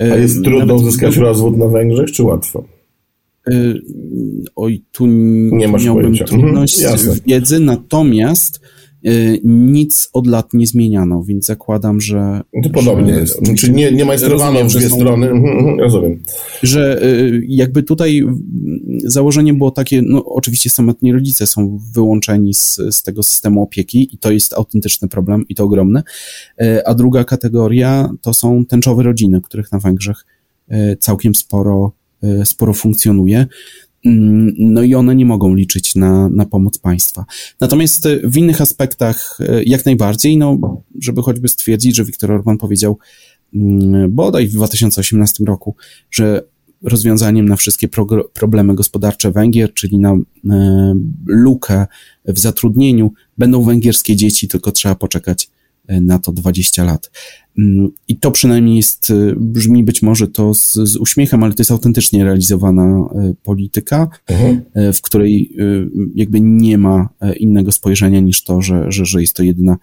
E, 0.00 0.12
A 0.12 0.16
jest 0.16 0.44
trudno 0.44 0.74
uzyskać 0.74 1.16
rozwód 1.16 1.56
na 1.56 1.68
Węgrzech, 1.68 2.12
czy 2.12 2.22
łatwo? 2.22 2.64
Oj, 4.56 4.82
tu 4.92 5.06
nie 5.06 5.68
miałbym 5.68 5.94
pojęcia. 5.94 6.24
trudność 6.24 6.82
mhm, 6.82 7.20
wiedzy, 7.26 7.60
natomiast 7.60 8.60
Y, 8.60 8.85
nic 9.44 10.10
od 10.12 10.26
lat 10.26 10.54
nie 10.54 10.66
zmieniano, 10.66 11.22
więc 11.22 11.46
zakładam, 11.46 12.00
że... 12.00 12.40
To 12.64 12.70
podobnie, 12.70 13.26
że, 13.26 13.54
czyli 13.54 13.72
nie, 13.72 13.92
nie 13.92 14.04
majstrowano 14.04 14.64
w 14.64 14.72
dwie 14.72 14.90
strony, 14.90 15.30
mhm, 15.30 15.58
mhm, 15.58 15.80
rozumiem. 15.80 16.22
Że 16.62 17.04
y, 17.04 17.42
jakby 17.48 17.82
tutaj 17.82 18.22
założenie 19.04 19.54
było 19.54 19.70
takie, 19.70 20.02
no 20.02 20.24
oczywiście 20.24 20.70
samotni 20.70 21.12
rodzice 21.12 21.46
są 21.46 21.78
wyłączeni 21.92 22.54
z, 22.54 22.80
z 22.90 23.02
tego 23.02 23.22
systemu 23.22 23.62
opieki 23.62 24.08
i 24.14 24.18
to 24.18 24.30
jest 24.30 24.54
autentyczny 24.54 25.08
problem 25.08 25.44
i 25.48 25.54
to 25.54 25.64
ogromny, 25.64 26.02
y, 26.62 26.86
a 26.86 26.94
druga 26.94 27.24
kategoria 27.24 28.10
to 28.20 28.34
są 28.34 28.64
tęczowe 28.64 29.02
rodziny, 29.02 29.40
których 29.40 29.72
na 29.72 29.78
Węgrzech 29.78 30.26
całkiem 31.00 31.34
sporo, 31.34 31.92
sporo 32.44 32.74
funkcjonuje. 32.74 33.46
Mm, 34.06 34.54
no 34.58 34.82
i 34.82 34.94
one 34.94 35.14
nie 35.14 35.26
mogą 35.26 35.54
liczyć 35.54 35.94
na, 35.94 36.28
na 36.28 36.46
pomoc 36.46 36.78
państwa. 36.78 37.24
Natomiast 37.60 38.06
e, 38.06 38.20
w 38.24 38.36
innych 38.36 38.60
aspektach 38.60 39.38
e, 39.40 39.62
jak 39.64 39.86
najbardziej, 39.86 40.36
no, 40.36 40.58
żeby 41.02 41.22
choćby 41.22 41.48
stwierdzić, 41.48 41.96
że 41.96 42.04
Viktor 42.04 42.32
Orban 42.32 42.58
powiedział 42.58 42.98
mm, 43.54 44.12
bodaj 44.12 44.46
w 44.46 44.52
2018 44.52 45.44
roku, 45.44 45.76
że 46.10 46.42
rozwiązaniem 46.82 47.48
na 47.48 47.56
wszystkie 47.56 47.88
problemy 48.32 48.74
gospodarcze 48.74 49.32
Węgier, 49.32 49.74
czyli 49.74 49.98
na 49.98 50.16
e, 50.50 50.94
lukę 51.26 51.86
w 52.24 52.38
zatrudnieniu, 52.38 53.12
będą 53.38 53.62
węgierskie 53.62 54.16
dzieci, 54.16 54.48
tylko 54.48 54.72
trzeba 54.72 54.94
poczekać 54.94 55.48
na 55.88 56.18
to 56.18 56.32
20 56.32 56.84
lat. 56.84 57.10
Mm, 57.58 57.88
I 58.08 58.16
to 58.16 58.30
przynajmniej 58.30 58.76
jest, 58.76 59.10
y, 59.10 59.34
brzmi 59.36 59.84
być 59.84 60.02
może 60.02 60.28
to 60.28 60.54
z, 60.54 60.72
z 60.72 60.96
uśmiechem, 60.96 61.42
ale 61.42 61.54
to 61.54 61.60
jest 61.60 61.70
autentycznie 61.70 62.24
realizowana 62.24 63.08
y, 63.30 63.34
polityka, 63.42 64.08
mhm. 64.26 64.62
Y, 64.76 64.92
w 64.92 65.02
której 65.02 65.56
jakby 66.14 66.40
nie 66.40 66.78
ma 66.78 67.08
innego 67.36 67.72
spojrzenia 67.72 68.20
niż 68.20 68.42
to, 68.42 68.62
że, 68.62 68.92
że, 68.92 69.06
że 69.06 69.20
jest 69.20 69.36
to 69.36 69.42
jedyna 69.42 69.76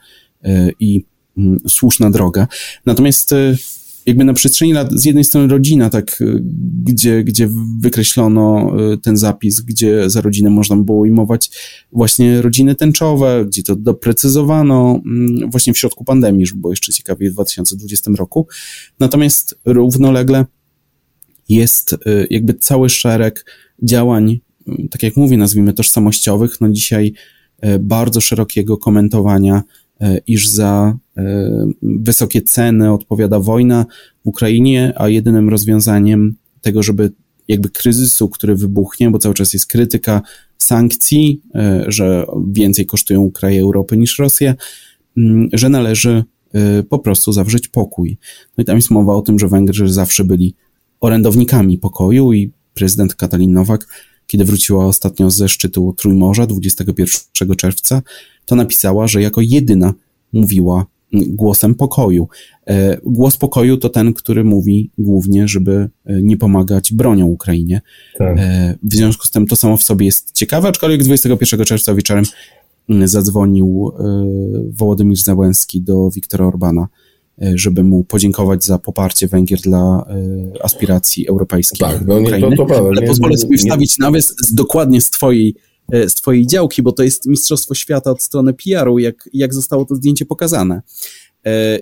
i 0.79 1.05
mm, 1.37 1.59
słuszna 1.67 2.11
droga. 2.11 2.47
Natomiast 2.85 3.35
jakby 4.05 4.23
na 4.23 4.33
przestrzeni 4.33 4.73
lat 4.73 4.91
z 4.91 5.05
jednej 5.05 5.23
strony 5.23 5.47
rodzina, 5.47 5.89
tak, 5.89 6.21
y, 6.21 6.43
gdzie, 6.83 7.23
gdzie 7.23 7.49
wykreślono 7.79 8.73
y, 8.93 8.97
ten 8.97 9.17
zapis, 9.17 9.61
gdzie 9.61 10.09
za 10.09 10.21
rodzinę 10.21 10.49
można 10.49 10.75
było 10.75 10.97
ujmować 10.99 11.51
właśnie 11.91 12.41
rodziny 12.41 12.75
tęczowe, 12.75 13.45
gdzie 13.47 13.63
to 13.63 13.75
doprecyzowano 13.75 15.01
mm, 15.05 15.51
właśnie 15.51 15.73
w 15.73 15.77
środku 15.77 16.03
pandemii, 16.03 16.45
żeby 16.45 16.61
było 16.61 16.73
jeszcze 16.73 16.93
ciekawiej 16.93 17.29
w 17.29 17.33
2020 17.33 18.11
roku. 18.17 18.47
Natomiast 18.99 19.59
równolegle 19.65 20.45
jest 21.49 21.93
y, 21.93 22.27
jakby 22.29 22.53
cały 22.53 22.89
szereg 22.89 23.45
działań, 23.83 24.39
tak 24.91 25.03
jak 25.03 25.17
mówię, 25.17 25.37
nazwijmy 25.37 25.73
tożsamościowych, 25.73 26.61
no 26.61 26.69
dzisiaj 26.69 27.13
bardzo 27.79 28.21
szerokiego 28.21 28.77
komentowania 28.77 29.63
iż 30.27 30.47
za 30.47 30.97
e, 31.17 31.67
wysokie 31.81 32.41
ceny 32.41 32.93
odpowiada 32.93 33.39
wojna 33.39 33.85
w 34.25 34.27
Ukrainie, 34.27 34.93
a 34.95 35.09
jedynym 35.09 35.49
rozwiązaniem 35.49 36.35
tego, 36.61 36.83
żeby 36.83 37.11
jakby 37.47 37.69
kryzysu, 37.69 38.29
który 38.29 38.55
wybuchnie, 38.55 39.11
bo 39.11 39.19
cały 39.19 39.35
czas 39.35 39.53
jest 39.53 39.67
krytyka 39.67 40.21
sankcji, 40.57 41.41
e, 41.55 41.85
że 41.87 42.25
więcej 42.51 42.85
kosztują 42.85 43.31
kraje 43.31 43.61
Europy 43.61 43.97
niż 43.97 44.19
Rosję, 44.19 44.55
mm, 45.17 45.49
że 45.53 45.69
należy 45.69 46.23
po 46.89 46.99
prostu 46.99 47.33
zawrzeć 47.33 47.67
pokój. 47.67 48.17
No 48.57 48.61
i 48.61 48.65
tam 48.65 48.75
jest 48.75 48.91
mowa 48.91 49.13
o 49.13 49.21
tym, 49.21 49.39
że 49.39 49.47
Węgrzy 49.47 49.89
zawsze 49.89 50.23
byli 50.23 50.55
orędownikami 50.99 51.77
pokoju 51.77 52.33
i 52.33 52.51
prezydent 52.73 53.15
Katalin 53.15 53.53
Nowak, 53.53 53.87
kiedy 54.27 54.45
wróciła 54.45 54.85
ostatnio 54.85 55.29
ze 55.29 55.49
szczytu 55.49 55.93
Trójmorza 55.97 56.47
21 56.47 57.55
czerwca, 57.55 58.01
to 58.45 58.55
napisała, 58.55 59.07
że 59.07 59.21
jako 59.21 59.41
jedyna 59.41 59.93
mówiła 60.33 60.85
głosem 61.13 61.75
pokoju. 61.75 62.27
E, 62.67 62.97
głos 63.05 63.37
pokoju 63.37 63.77
to 63.77 63.89
ten, 63.89 64.13
który 64.13 64.43
mówi 64.43 64.89
głównie, 64.97 65.47
żeby 65.47 65.89
e, 66.05 66.21
nie 66.21 66.37
pomagać 66.37 66.93
bronią 66.93 67.25
Ukrainie. 67.25 67.81
Tak. 68.17 68.37
E, 68.39 68.75
w 68.83 68.93
związku 68.93 69.25
z 69.25 69.31
tym 69.31 69.47
to 69.47 69.55
samo 69.55 69.77
w 69.77 69.83
sobie 69.83 70.05
jest 70.05 70.31
ciekawe, 70.31 70.67
aczkolwiek 70.67 71.03
21 71.03 71.65
czerwca 71.65 71.95
wieczorem 71.95 72.23
zadzwonił 73.05 73.91
Wołodymir 74.69 75.17
Załęski 75.17 75.81
do 75.81 76.09
Wiktora 76.09 76.45
Orbana, 76.45 76.87
żeby 77.55 77.83
mu 77.83 78.03
podziękować 78.03 78.65
za 78.65 78.79
poparcie 78.79 79.27
Węgier 79.27 79.59
dla 79.59 80.05
aspiracji 80.63 81.27
europejskich. 81.27 81.79
Tak, 81.79 82.07
no 82.07 82.19
nie, 82.19 82.39
to, 82.41 82.49
to 82.55 82.65
prawda. 82.65 82.89
Ale 82.89 83.01
pozwolę 83.01 83.37
sobie 83.37 83.57
wstawić 83.57 83.97
nawias 83.97 84.35
z, 84.45 84.53
dokładnie 84.53 85.01
z 85.01 85.09
twojej 85.09 85.55
z 85.91 86.13
twojej 86.13 86.47
działki, 86.47 86.81
bo 86.81 86.91
to 86.91 87.03
jest 87.03 87.25
mistrzostwo 87.25 87.75
świata 87.75 88.11
od 88.11 88.21
strony 88.21 88.53
PR-u, 88.53 88.99
jak, 88.99 89.29
jak 89.33 89.53
zostało 89.53 89.85
to 89.85 89.95
zdjęcie 89.95 90.25
pokazane. 90.25 90.81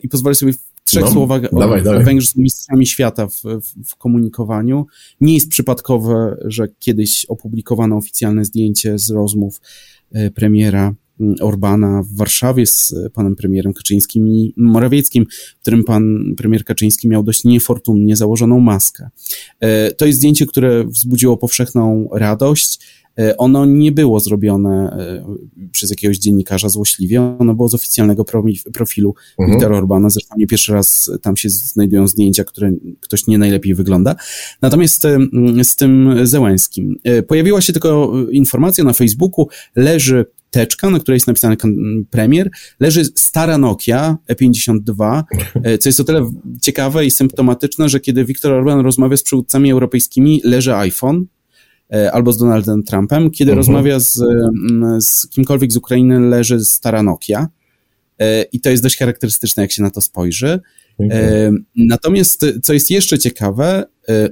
I 0.04 0.10
pozwolę 0.10 0.36
sobie 0.36 0.54
w 0.54 0.72
trzech 0.84 1.04
no, 1.04 1.12
słowach 1.12 1.42
dawaj, 1.42 1.82
o, 1.82 1.84
dawaj. 1.84 2.04
Węgrzy 2.04 2.28
są 2.28 2.42
mistrzami 2.42 2.88
świata 2.88 3.28
w, 3.28 3.42
w, 3.42 3.90
w, 3.90 3.96
komunikowaniu. 3.96 4.86
Nie 5.22 5.34
jest 5.34 5.50
przypadkowe, 5.50 6.38
że 6.46 6.68
kiedyś 6.80 7.26
opublikowano 7.26 7.98
oficjalne 7.98 8.46
zdjęcie 8.46 9.00
z 9.00 9.10
rozmów 9.10 9.62
premiera 10.36 10.94
Orbana 11.42 12.04
w 12.04 12.16
Warszawie 12.16 12.66
z 12.66 12.96
panem 13.14 13.36
premierem 13.36 13.74
Kaczyńskim 13.74 14.28
i 14.28 14.54
Morawieckim, 14.58 15.26
w 15.58 15.62
którym 15.62 15.84
pan 15.84 16.34
premier 16.38 16.66
Kaczyński 16.66 17.08
miał 17.08 17.24
dość 17.24 17.44
niefortunnie 17.44 18.16
założoną 18.16 18.60
maskę. 18.60 19.10
E, 19.60 19.92
to 19.92 20.06
jest 20.06 20.20
zdjęcie, 20.20 20.46
które 20.46 20.84
wzbudziło 20.84 21.38
powszechną 21.38 22.10
radość. 22.14 22.80
E, 23.20 23.38
ono 23.38 23.66
nie 23.66 23.92
było 23.92 24.20
zrobione 24.20 24.92
e, 24.92 25.70
przez 25.72 25.90
jakiegoś 25.90 26.18
dziennikarza 26.18 26.70
złośliwie, 26.70 27.22
ono 27.22 27.54
było 27.54 27.70
z 27.70 27.74
oficjalnego 27.74 28.26
profilu 28.74 29.16
mhm. 29.40 29.52
Wiktora 29.52 29.78
Orbana. 29.78 30.10
Zresztą 30.10 30.36
nie 30.38 30.48
pierwszy 30.48 30.74
raz 30.74 31.12
tam 31.22 31.38
się 31.38 31.50
znajdują 31.50 32.08
zdjęcia, 32.08 32.44
które 32.44 32.72
ktoś 33.00 33.28
nie 33.28 33.38
najlepiej 33.38 33.76
wygląda. 33.76 34.16
Natomiast 34.62 35.08
z 35.64 35.76
tym 35.76 36.20
Zełęskim. 36.24 36.96
Pojawiła 37.28 37.62
się 37.62 37.74
tylko 37.74 38.14
informacja 38.32 38.84
na 38.84 38.94
Facebooku, 38.94 39.48
leży 39.76 40.26
teczka, 40.52 40.90
na 40.90 41.00
której 41.00 41.16
jest 41.16 41.28
napisany 41.28 41.58
premier, 42.10 42.50
leży 42.80 43.06
stara 43.16 43.58
Nokia 43.58 44.18
E52, 44.32 45.24
e, 45.64 45.78
co 45.78 45.90
jest 45.90 46.00
o 46.00 46.04
tyle 46.04 46.32
ciekawe 46.62 47.06
i 47.06 47.12
symptomatyczne, 47.12 47.90
że 47.90 48.00
kiedy 48.00 48.26
Viktor 48.26 48.54
Orban 48.54 48.80
rozmawia 48.80 49.18
z 49.18 49.24
przywódcami 49.24 49.72
europejskimi, 49.72 50.42
leży 50.44 50.76
iPhone, 50.76 51.18
e, 51.18 51.26
albo 52.12 52.34
z 52.34 52.38
Donaldem 52.38 52.84
Trumpem. 52.84 53.32
Kiedy 53.32 53.52
mhm. 53.52 53.58
rozmawia 53.58 54.00
z, 54.00 54.24
z 55.00 55.28
kimkolwiek 55.28 55.72
z 55.72 55.78
Ukrainy, 55.78 56.20
leży 56.20 56.66
stara 56.66 57.04
Nokia. 57.04 57.48
E, 58.20 58.44
I 58.44 58.60
to 58.60 58.70
jest 58.70 58.84
dość 58.84 58.98
charakterystyczne, 58.98 59.64
jak 59.64 59.72
się 59.72 59.84
na 59.84 59.92
to 59.92 60.02
spojrzy. 60.02 60.60
Okay. 60.98 61.52
Natomiast, 61.76 62.46
co 62.64 62.74
jest 62.74 62.92
jeszcze 62.92 63.20
ciekawe, 63.20 63.84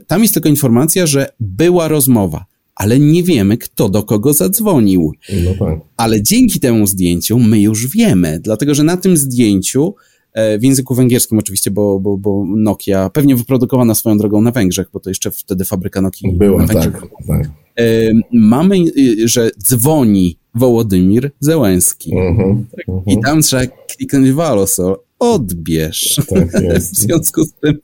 tam 0.08 0.22
jest 0.22 0.34
tylko 0.34 0.50
informacja, 0.50 1.08
że 1.08 1.30
była 1.40 1.88
rozmowa 1.88 2.46
ale 2.80 3.00
nie 3.00 3.24
wiemy, 3.24 3.58
kto 3.58 3.90
do 3.90 4.04
kogo 4.04 4.34
zadzwonił. 4.34 5.14
No 5.44 5.66
tak. 5.66 5.80
Ale 5.98 6.24
dzięki 6.24 6.60
temu 6.60 6.88
zdjęciu 6.88 7.40
my 7.40 7.62
już 7.62 7.88
wiemy, 7.88 8.40
dlatego 8.40 8.76
że 8.76 8.84
na 8.84 8.98
tym 8.98 9.18
zdjęciu 9.18 9.96
e, 9.96 10.19
w 10.60 10.64
języku 10.64 10.96
węgierskim 10.96 11.40
oczywiście, 11.40 11.72
bo, 11.72 12.00
bo, 12.00 12.18
bo 12.18 12.44
Nokia 12.48 13.10
pewnie 13.10 13.36
wyprodukowana 13.36 13.96
swoją 13.96 14.18
drogą 14.18 14.42
na 14.42 14.52
Węgrzech, 14.52 14.88
bo 14.94 15.00
to 15.00 15.10
jeszcze 15.10 15.32
wtedy 15.32 15.66
fabryka 15.66 16.02
Nokii 16.02 16.32
była, 16.34 16.62
na 16.62 16.68
Węgrzech. 16.68 16.94
Tak, 16.94 17.10
tak. 17.28 17.50
E, 17.80 18.12
mamy, 18.32 18.76
e, 18.78 19.28
że 19.28 19.52
dzwoni 19.64 20.38
Wołodymir 20.56 21.32
Zełenski. 21.40 22.12
Uh 22.12 22.20
-huh, 22.20 22.64
uh 22.88 23.04
-huh. 23.04 23.14
I 23.14 23.22
tam 23.22 23.42
trzeba 23.42 23.64
kliknąć 23.68 24.32
Walosol 24.32 24.96
odbierz. 25.20 26.22
Tak 26.30 26.64
jest. 26.64 26.92
w 26.96 26.98
związku 26.98 27.44
z 27.44 27.54
tym, 27.54 27.80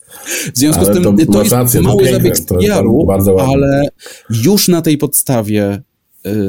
w 0.54 0.58
związku 0.58 0.86
z 0.86 0.88
tym 0.88 1.04
to, 1.04 1.14
to 1.34 1.40
jest 1.40 1.52
rację, 1.52 1.82
mały 1.82 2.12
zabieg 2.12 2.36
PR-u, 2.46 3.08
ale 3.40 3.88
już 4.44 4.68
na 4.68 4.82
tej 4.82 4.98
podstawie 4.98 5.74
y, 5.74 5.82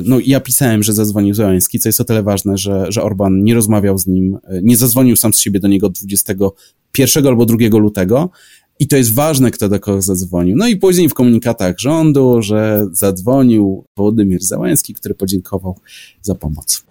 no 0.04 0.18
ja 0.26 0.40
pisałem, 0.40 0.82
że 0.82 0.92
zadzwonił 0.92 1.34
Zełański, 1.34 1.78
co 1.78 1.88
jest 1.88 2.00
o 2.00 2.04
tyle 2.04 2.22
ważne, 2.22 2.58
że, 2.58 2.86
że 2.88 3.02
Orban 3.02 3.44
nie 3.44 3.54
rozmawiał 3.54 3.98
z 3.98 4.06
nim, 4.06 4.34
y, 4.34 4.60
nie 4.62 4.76
zadzwonił 4.76 5.16
sam 5.16 5.34
z 5.34 5.40
siebie 5.40 5.60
do 5.60 5.68
niego 5.68 5.88
21 5.88 7.26
albo 7.26 7.46
2 7.46 7.56
lutego 7.78 8.30
i 8.78 8.88
to 8.88 8.96
jest 8.96 9.14
ważne, 9.14 9.50
kto 9.50 9.68
do 9.68 9.80
kogo 9.80 10.02
zadzwonił. 10.02 10.56
No 10.56 10.68
i 10.68 10.76
później 10.76 11.08
w 11.08 11.14
komunikatach 11.14 11.78
rządu, 11.78 12.42
że 12.42 12.86
zadzwonił 12.92 13.84
Władimir 13.96 14.42
Zełański, 14.42 14.94
który 14.94 15.14
podziękował 15.14 15.78
za 16.22 16.34
pomoc. 16.34 16.84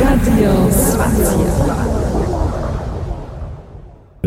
Radio 0.00 0.68
Spacja. 0.72 1.97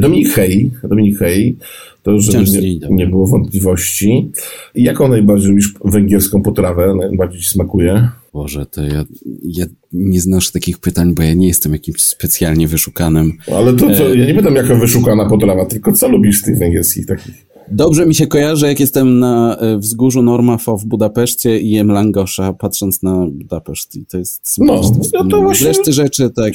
Dominik 0.01 0.33
Hej, 0.33 0.71
Dominik 0.83 1.19
Hej, 1.19 1.57
to 2.03 2.19
żeby 2.19 2.43
nie, 2.43 2.79
nie, 2.89 3.07
było 3.07 3.27
wątpliwości. 3.27 4.31
Jaką 4.75 5.07
najbardziej 5.07 5.49
lubisz 5.49 5.73
węgierską 5.85 6.41
potrawę? 6.41 6.95
Najbardziej 6.95 7.41
ci 7.41 7.47
smakuje? 7.47 8.09
Boże, 8.33 8.65
to 8.65 8.81
ja, 8.81 9.05
ja 9.43 9.65
nie 9.93 10.21
znoszę 10.21 10.51
takich 10.51 10.77
pytań, 10.77 11.13
bo 11.13 11.23
ja 11.23 11.33
nie 11.33 11.47
jestem 11.47 11.73
jakimś 11.73 12.01
specjalnie 12.01 12.67
wyszukanym. 12.67 13.33
Ale 13.55 13.73
to 13.73 13.95
co, 13.95 14.11
e, 14.11 14.17
ja 14.17 14.25
nie 14.25 14.33
pytam 14.33 14.55
jaka 14.55 14.75
wyszukana 14.75 15.29
potrawa, 15.29 15.65
tylko 15.65 15.91
co 15.91 16.07
lubisz 16.07 16.39
z 16.39 16.43
tych 16.43 16.57
węgierskich 16.57 17.05
takich? 17.05 17.51
Dobrze 17.71 18.05
mi 18.05 18.15
się 18.15 18.27
kojarzy, 18.27 18.67
jak 18.67 18.79
jestem 18.79 19.19
na 19.19 19.57
e, 19.57 19.77
wzgórzu 19.77 20.21
Normafo 20.21 20.77
w 20.77 20.85
Budapeszcie 20.85 21.59
i 21.59 21.71
jem 21.71 21.91
langosza, 21.91 22.53
patrząc 22.53 23.03
na 23.03 23.27
Budapeszt 23.31 23.95
i 23.95 24.05
to 24.05 24.17
jest 24.17 24.55
No, 24.57 24.81
no 25.13 25.27
to 25.27 25.41
właśnie... 25.41 25.67
Reszty 25.67 25.93
rzeczy 25.93 26.29
tak... 26.29 26.53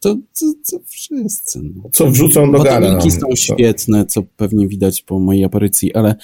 To, 0.00 0.14
to, 0.14 0.46
to 0.70 0.78
wszyscy. 0.86 1.60
No. 1.62 1.90
Co 1.92 2.10
wrzucą 2.10 2.52
do 2.52 2.58
gara. 2.58 2.80
Potomiki 2.80 3.08
no. 3.08 3.20
są 3.20 3.36
świetne, 3.36 4.06
co 4.06 4.22
pewnie 4.36 4.68
widać 4.68 5.02
po 5.02 5.18
mojej 5.18 5.44
aparycji, 5.44 5.94
ale 5.94 6.14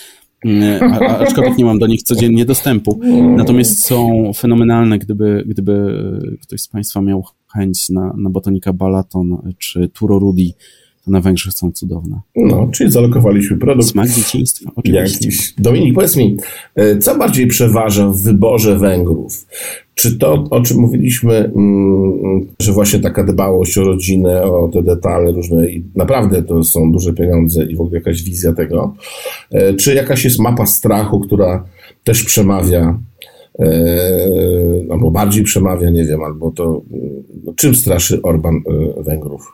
mm, 0.45 0.93
a, 0.93 0.99
a, 0.99 1.19
aczkolwiek 1.19 1.59
nie 1.59 1.65
mam 1.65 1.79
do 1.79 1.87
nich 1.87 2.03
codziennie 2.03 2.45
dostępu. 2.45 3.01
Natomiast 3.37 3.85
są 3.85 4.31
fenomenalne, 4.37 4.99
gdyby, 4.99 5.45
gdyby 5.47 6.03
ktoś 6.43 6.61
z 6.61 6.69
Państwa 6.69 7.01
miał 7.01 7.25
chęć 7.55 7.91
na, 7.91 8.15
na 8.17 8.31
botanika 8.31 8.73
Balaton 8.73 9.53
czy 9.59 9.89
Turo 9.89 10.19
Rudi, 10.19 10.55
to 11.05 11.11
na 11.11 11.21
Węgrzech 11.21 11.53
są 11.53 11.73
cudowne. 11.73 12.21
No, 12.37 12.69
czyli 12.73 12.91
zalokowaliśmy 12.91 13.59
produkt. 13.59 13.89
Smak 13.89 14.09
dzieciństwa, 14.09 14.71
oczywiście. 14.77 15.27
Jakiś. 15.27 15.55
Dominik, 15.59 15.95
powiedz 15.95 16.17
mi, 16.17 16.37
e, 16.75 16.99
co 16.99 17.19
bardziej 17.19 17.47
przeważa 17.47 18.09
w 18.09 18.17
wyborze 18.17 18.79
Węgrów? 18.79 19.47
Czy 19.95 20.19
to, 20.19 20.45
o 20.51 20.61
czym 20.61 20.79
mówiliśmy, 20.79 21.35
mm, 21.35 22.47
że 22.61 22.73
właśnie 22.73 22.99
taka 22.99 23.25
dbałość 23.25 23.79
o 23.79 23.85
rodzinę, 23.85 24.43
o 24.43 24.69
te 24.69 24.83
detale 24.83 25.33
różne 25.33 25.69
i 25.71 25.85
naprawdę 25.95 26.43
to 26.43 26.65
są 26.65 26.93
duże 26.93 27.13
pieniądze 27.13 27.65
i 27.65 27.77
w 27.77 27.81
ogóle 27.81 27.99
jakaś 27.99 28.23
wizja 28.23 28.53
tego, 28.53 28.95
e, 29.51 29.75
czy 29.75 29.95
jakaś 29.95 30.25
jest 30.25 30.39
mapa 30.39 30.67
strachu, 30.67 31.21
która 31.21 31.65
też 32.05 32.25
przemawia 32.25 32.99
e, 33.59 33.67
albo 34.91 35.11
bardziej 35.11 35.45
przemawia, 35.45 35.91
nie 35.91 36.05
wiem, 36.05 36.23
albo 36.23 36.51
to 36.51 36.83
no, 37.45 37.53
czym 37.57 37.75
straszy 37.75 38.23
Orban 38.23 38.61
Węgrów? 38.97 39.53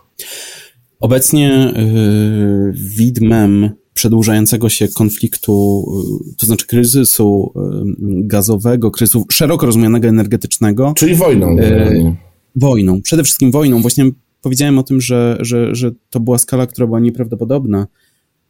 Obecnie 1.01 1.73
yy, 1.77 2.73
widmem 2.73 3.71
przedłużającego 3.95 4.69
się 4.69 4.89
konfliktu, 4.89 5.85
yy, 6.29 6.35
to 6.37 6.47
znaczy 6.47 6.67
kryzysu 6.67 7.53
yy, 7.57 7.95
gazowego, 8.27 8.91
kryzysu 8.91 9.27
szeroko 9.33 9.67
rozumianego 9.67 10.09
energetycznego. 10.09 10.93
Czyli 10.97 11.15
wojną. 11.15 11.57
Yy, 11.57 12.17
wojną, 12.57 13.03
przede 13.03 13.25
wszystkim 13.25 13.51
wojną. 13.51 13.83
Właśnie 13.83 14.11
powiedziałem 14.43 14.79
o 14.79 14.83
tym, 14.83 15.01
że, 15.01 15.37
że, 15.41 15.75
że 15.75 15.91
to 16.11 16.21
była 16.21 16.39
skala, 16.39 16.67
która 16.67 16.87
była 16.87 17.01
nieprawdopodobna 17.01 17.87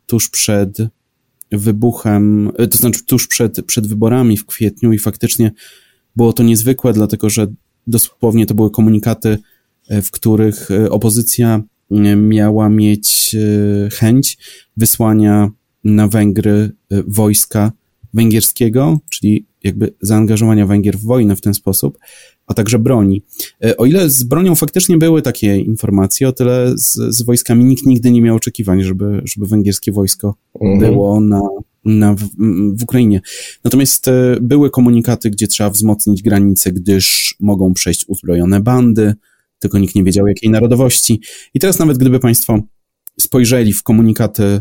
tuż 0.07 0.29
przed 0.29 0.79
wybuchem, 1.53 2.51
to 2.71 2.79
znaczy 2.79 3.05
tuż 3.05 3.27
przed, 3.27 3.67
przed 3.67 3.87
wyborami 3.87 4.37
w 4.37 4.47
kwietniu 4.47 4.93
i 4.93 4.99
faktycznie 4.99 5.53
było 6.17 6.33
to 6.33 6.43
niezwykłe, 6.43 6.93
dlatego 6.93 7.31
że 7.31 7.47
dosłownie 7.87 8.47
to 8.47 8.55
były 8.55 8.71
komunikaty, 8.71 9.39
w 9.91 10.11
których 10.11 10.69
opozycja 10.91 11.63
miała 12.17 12.69
mieć 12.69 13.35
e, 13.35 13.91
chęć 13.91 14.39
wysłania 14.77 15.51
na 15.85 16.09
Węgry 16.09 16.71
e, 16.91 17.03
wojska 17.07 17.73
węgierskiego, 18.15 18.99
czyli 19.11 19.47
jakby 19.65 19.95
zaangażowania 20.01 20.67
Węgier 20.67 20.99
w 20.99 21.03
wojnę 21.03 21.37
w 21.37 21.41
ten 21.41 21.55
sposób, 21.55 21.99
a 22.47 22.55
także 22.55 22.79
broni. 22.79 23.23
E, 23.65 23.77
o 23.77 23.87
ile 23.87 24.11
z 24.11 24.23
bronią 24.23 24.55
faktycznie 24.55 24.99
były 24.99 25.23
takie 25.23 25.57
informacje, 25.57 26.29
o 26.29 26.33
tyle 26.33 26.73
z, 26.77 26.95
z 26.95 27.23
wojskami 27.23 27.65
nikt 27.65 27.87
nigdy 27.87 28.11
nie 28.11 28.23
miał 28.23 28.37
oczekiwań, 28.37 28.83
żeby, 28.83 29.23
żeby 29.25 29.47
węgierskie 29.47 29.93
wojsko 29.93 30.35
mhm. 30.61 30.79
było 30.79 31.21
na, 31.21 31.41
na, 31.85 32.15
w, 32.15 32.29
w 32.75 32.83
Ukrainie. 32.83 33.21
Natomiast 33.65 34.07
były 34.41 34.71
komunikaty, 34.71 35.31
gdzie 35.31 35.47
trzeba 35.47 35.71
wzmocnić 35.71 36.23
granice, 36.23 36.73
gdyż 36.73 37.35
mogą 37.41 37.75
przejść 37.75 38.05
uzbrojone 38.09 38.61
bandy, 38.61 39.15
tylko 39.61 39.79
nikt 39.79 39.95
nie 39.95 40.05
wiedział 40.05 40.27
jakiej 40.27 40.51
narodowości. 40.51 41.21
I 41.55 41.61
teraz 41.61 41.79
nawet 41.79 41.99
gdyby 41.99 42.21
Państwo 42.21 42.61
spojrzeli 43.21 43.73
w 43.73 43.83
komunikaty, 43.83 44.43
y, 44.43 44.61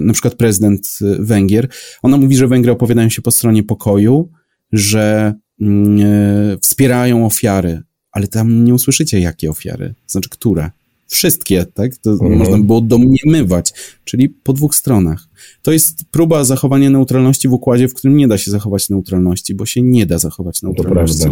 na 0.00 0.12
przykład 0.12 0.34
prezydent 0.34 0.98
y, 1.02 1.16
Węgier, 1.24 1.68
ona 2.02 2.16
mówi, 2.16 2.36
że 2.36 2.48
Węgry 2.48 2.72
opowiadają 2.72 3.08
się 3.08 3.22
po 3.22 3.30
stronie 3.30 3.62
pokoju, 3.62 4.28
że 4.72 5.34
mm, 5.60 6.00
y, 6.00 6.58
wspierają 6.62 7.26
ofiary, 7.26 7.82
ale 8.12 8.28
tam 8.28 8.64
nie 8.64 8.74
usłyszycie 8.74 9.20
jakie 9.20 9.50
ofiary, 9.50 9.94
znaczy 10.06 10.28
które. 10.30 10.70
Wszystkie, 11.06 11.66
tak? 11.74 11.96
To 11.96 12.10
mhm. 12.10 12.38
można 12.38 12.58
było 12.58 12.80
domniemywać, 12.80 13.72
czyli 14.04 14.28
po 14.28 14.52
dwóch 14.52 14.74
stronach. 14.74 15.28
To 15.62 15.72
jest 15.72 16.04
próba 16.10 16.44
zachowania 16.44 16.90
neutralności 16.90 17.48
w 17.48 17.52
układzie, 17.52 17.88
w 17.88 17.94
którym 17.94 18.16
nie 18.16 18.28
da 18.28 18.38
się 18.38 18.50
zachować 18.50 18.88
neutralności, 18.88 19.54
bo 19.54 19.66
się 19.66 19.82
nie 19.82 20.06
da 20.06 20.18
zachować 20.18 20.62
neutralności. 20.62 21.28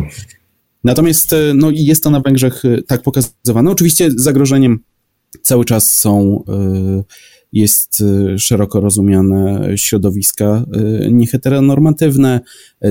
Natomiast 0.85 1.33
e, 1.33 1.37
no, 1.55 1.71
jest 1.75 2.03
to 2.03 2.11
na 2.11 2.21
Węgrzech 2.21 2.65
e, 2.65 2.83
tak 2.83 3.03
pokazywane. 3.03 3.71
Oczywiście 3.71 4.09
zagrożeniem 4.17 4.79
cały 5.43 5.65
czas 5.65 5.97
są, 5.97 6.45
jest 7.53 8.05
szeroko 8.39 8.81
rozumiane 8.81 9.69
środowiska 9.77 10.65
nieheteronormatywne, 11.11 12.41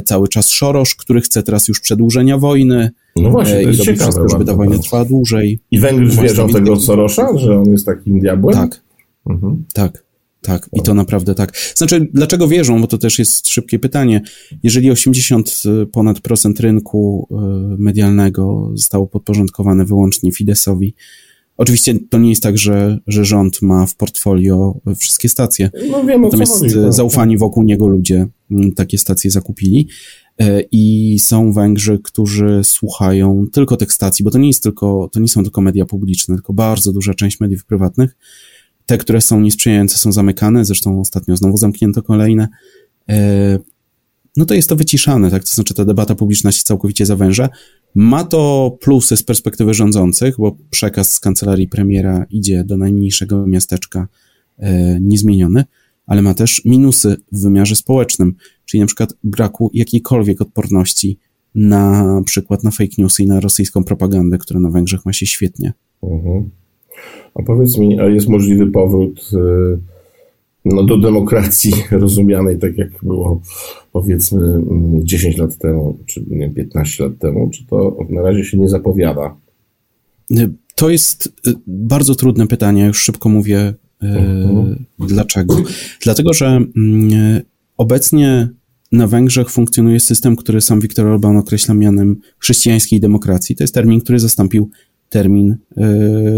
cały 0.06 0.28
czas 0.28 0.50
Szorosz, 0.50 0.96
który 0.96 1.22
chce 1.22 1.44
teraz 1.44 1.68
już 1.68 1.80
przedłużenia 1.80 2.38
wojny. 2.38 2.92
No 3.16 3.30
właśnie, 3.30 3.54
to 3.54 3.62
jest 3.62 3.80
i 3.80 3.84
ciekawe. 3.84 4.04
wszystko, 4.12 4.30
żeby 4.30 4.46
ta 4.46 4.54
wojna 4.56 4.78
trwała 4.78 5.06
dłużej. 5.06 5.60
I 5.72 5.80
Właśnie 5.80 6.06
wierzą 6.24 6.50
tego 6.50 6.80
Sorosza, 6.80 7.38
że 7.38 7.60
on 7.60 7.72
jest 7.72 7.86
takim 7.86 8.20
diabłem? 8.20 8.56
Tak, 8.56 8.82
Mhm. 9.30 9.64
tak, 9.74 10.04
tak. 10.48 10.70
I 10.74 10.82
to 10.82 10.94
naprawdę 10.94 11.36
tak. 11.36 11.58
Znaczy, 11.76 12.08
dlaczego 12.14 12.48
wierzą? 12.48 12.82
Bo 12.82 12.88
to 12.88 12.98
też 12.98 13.20
jest 13.20 13.48
szybkie 13.48 13.80
pytanie. 13.80 14.22
Jeżeli 14.64 14.92
80 14.92 15.64
ponad 15.92 16.20
procent 16.20 16.60
rynku 16.60 17.28
y, 17.32 17.36
medialnego 17.78 18.72
zostało 18.74 19.08
podporządkowane 19.08 19.86
wyłącznie 19.86 20.32
Fidesowi, 20.32 20.94
oczywiście 21.58 21.94
to 22.10 22.18
nie 22.18 22.30
jest 22.30 22.44
tak, 22.44 22.58
że, 22.58 23.00
że 23.08 23.26
rząd 23.26 23.62
ma 23.62 23.86
w 23.86 23.96
portfolio 23.96 24.80
wszystkie 24.98 25.30
stacje. 25.30 25.70
No 25.92 26.04
wiem 26.04 26.26
o 26.26 26.30
co 26.30 26.38
Natomiast 26.38 26.60
chodzi. 26.60 26.80
e, 26.80 26.84
tak. 26.84 26.94
zaufani 26.94 27.38
wokół 27.38 27.64
niego 27.64 27.88
ludzie 27.88 28.28
mm, 28.52 28.72
takie 28.72 28.98
stacje 28.98 29.32
zakupili. 29.32 29.88
E, 30.40 30.62
I 30.72 31.18
są 31.20 31.54
Węgrzy, 31.54 32.00
którzy 32.04 32.62
słuchają 32.64 33.46
tylko 33.52 33.78
tych 33.78 33.94
stacji, 33.94 34.26
bo 34.26 34.32
to 34.32 34.38
nie 34.38 34.48
jest 34.48 34.64
tylko, 34.64 35.10
to 35.12 35.20
nie 35.20 35.28
są 35.28 35.44
tylko 35.44 35.62
media 35.62 35.86
publiczne, 35.86 36.36
tylko 36.36 36.54
bardzo 36.54 36.94
duża 36.94 37.14
część 37.14 37.40
mediów 37.40 37.66
prywatnych. 37.66 38.16
Te, 38.88 38.98
które 38.98 39.22
są 39.22 39.42
niesprzyjające, 39.42 39.98
są 39.98 40.12
zamykane, 40.12 40.66
zresztą 40.66 41.00
ostatnio 41.00 41.38
znowu 41.38 41.58
zamknięto 41.58 42.02
kolejne. 42.02 42.48
E, 43.10 43.60
No 44.38 44.46
to 44.46 44.54
jest 44.54 44.70
to 44.70 44.76
wyciszane, 44.76 45.32
tak? 45.32 45.44
To 45.44 45.50
znaczy 45.50 45.74
ta 45.74 45.86
debata 45.86 46.16
publiczna 46.16 46.52
się 46.52 46.64
całkowicie 46.64 47.06
zawęża. 47.06 47.50
Ma 47.96 48.24
to 48.24 48.78
plusy 48.82 49.18
z 49.18 49.24
perspektywy 49.24 49.74
rządzących, 49.74 50.36
bo 50.38 50.58
przekaz 50.70 51.14
z 51.14 51.20
kancelarii 51.20 51.68
premiera 51.68 52.26
idzie 52.30 52.64
do 52.64 52.78
najmniejszego 52.78 53.48
miasteczka 53.48 54.08
e, 54.58 55.00
niezmieniony, 55.00 55.66
ale 56.06 56.22
ma 56.22 56.34
też 56.34 56.62
minusy 56.66 57.18
w 57.32 57.42
wymiarze 57.42 57.76
społecznym, 57.76 58.36
czyli 58.66 58.82
na 58.82 58.88
przykład 58.88 59.14
braku 59.24 59.72
jakiejkolwiek 59.74 60.42
odporności 60.42 61.20
na 61.56 62.22
przykład 62.26 62.64
na 62.64 62.72
fake 62.72 62.94
newsy 62.98 63.24
i 63.24 63.28
na 63.28 63.40
rosyjską 63.40 63.84
propagandę, 63.84 64.38
która 64.38 64.60
na 64.60 64.70
Węgrzech 64.70 65.06
ma 65.06 65.14
się 65.14 65.26
świetnie. 65.26 65.74
Mhm. 66.04 66.50
A 67.36 67.44
powiedz 67.44 67.78
mi, 67.78 68.00
a 68.00 68.06
jest 68.06 68.28
możliwy 68.28 68.68
powrót 68.68 69.30
y, 69.34 69.38
no, 70.66 70.84
do 70.84 70.98
demokracji 70.98 71.74
rozumianej 71.92 72.60
tak, 72.60 72.78
jak 72.78 72.90
było 73.04 73.42
powiedzmy 73.92 74.46
mm, 74.46 75.06
10 75.08 75.38
lat 75.38 75.58
temu, 75.58 75.98
czy 76.06 76.22
nie, 76.30 76.38
wiem, 76.38 76.54
15 76.54 77.04
lat 77.04 77.18
temu? 77.20 77.50
Czy 77.50 77.66
to 77.66 77.98
na 78.10 78.22
razie 78.22 78.44
się 78.44 78.58
nie 78.58 78.70
zapowiada? 78.70 79.36
Y, 80.32 80.50
To 80.76 80.90
jest 80.90 81.28
y, 81.48 81.54
bardzo 81.68 82.16
trudne 82.16 82.48
pytanie, 82.48 82.86
już 82.86 83.02
szybko 83.02 83.30
mówię 83.30 83.74
Mhm. 84.02 84.86
dlaczego. 85.00 85.56
Dlatego, 86.04 86.34
że 86.34 86.46
mm, 86.46 87.42
obecnie 87.78 88.50
na 88.92 89.08
Węgrzech 89.08 89.50
funkcjonuje 89.50 90.00
system, 90.00 90.36
który 90.36 90.62
sam 90.62 90.80
Viktor 90.80 91.08
Orban 91.08 91.38
określa 91.38 91.74
mianem 91.74 92.16
chrześcijańskiej 92.40 93.00
demokracji. 93.00 93.56
To 93.56 93.64
jest 93.64 93.74
termin, 93.74 94.02
który 94.02 94.20
zastąpił 94.20 94.70
termin 95.10 95.58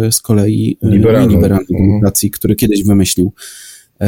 y, 0.08 0.12
z 0.12 0.22
kolei 0.22 0.78
y, 0.84 0.88
Liberalnej. 0.90 1.36
liberalnej 1.36 1.68
Mhm. 1.70 1.90
demokracji, 1.90 2.32
który 2.32 2.56
kiedyś 2.56 2.84
wymyślił 2.84 3.28
y, 3.28 4.06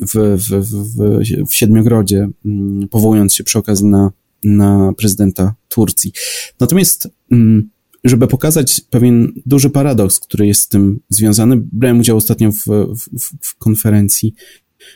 w, 0.00 0.14
w, 0.14 0.50
w, 0.50 1.48
w, 1.48 1.54
Siedmiogrodzie, 1.54 2.28
mm, 2.44 2.88
powołując 2.88 3.34
się 3.34 3.44
przy 3.44 3.58
okazji 3.58 3.86
na, 3.86 4.12
na 4.44 4.92
prezydenta 4.96 5.54
Turcji. 5.68 6.12
Natomiast 6.60 7.08
mm, 7.32 7.70
żeby 8.04 8.26
pokazać 8.26 8.80
pewien 8.90 9.32
duży 9.46 9.70
paradoks, 9.70 10.20
który 10.20 10.46
jest 10.46 10.60
z 10.60 10.68
tym 10.68 11.00
związany, 11.08 11.56
brałem 11.72 12.00
udział 12.00 12.16
ostatnio 12.16 12.52
w, 12.52 12.64
w, 12.66 13.30
w 13.40 13.58
konferencji 13.58 14.34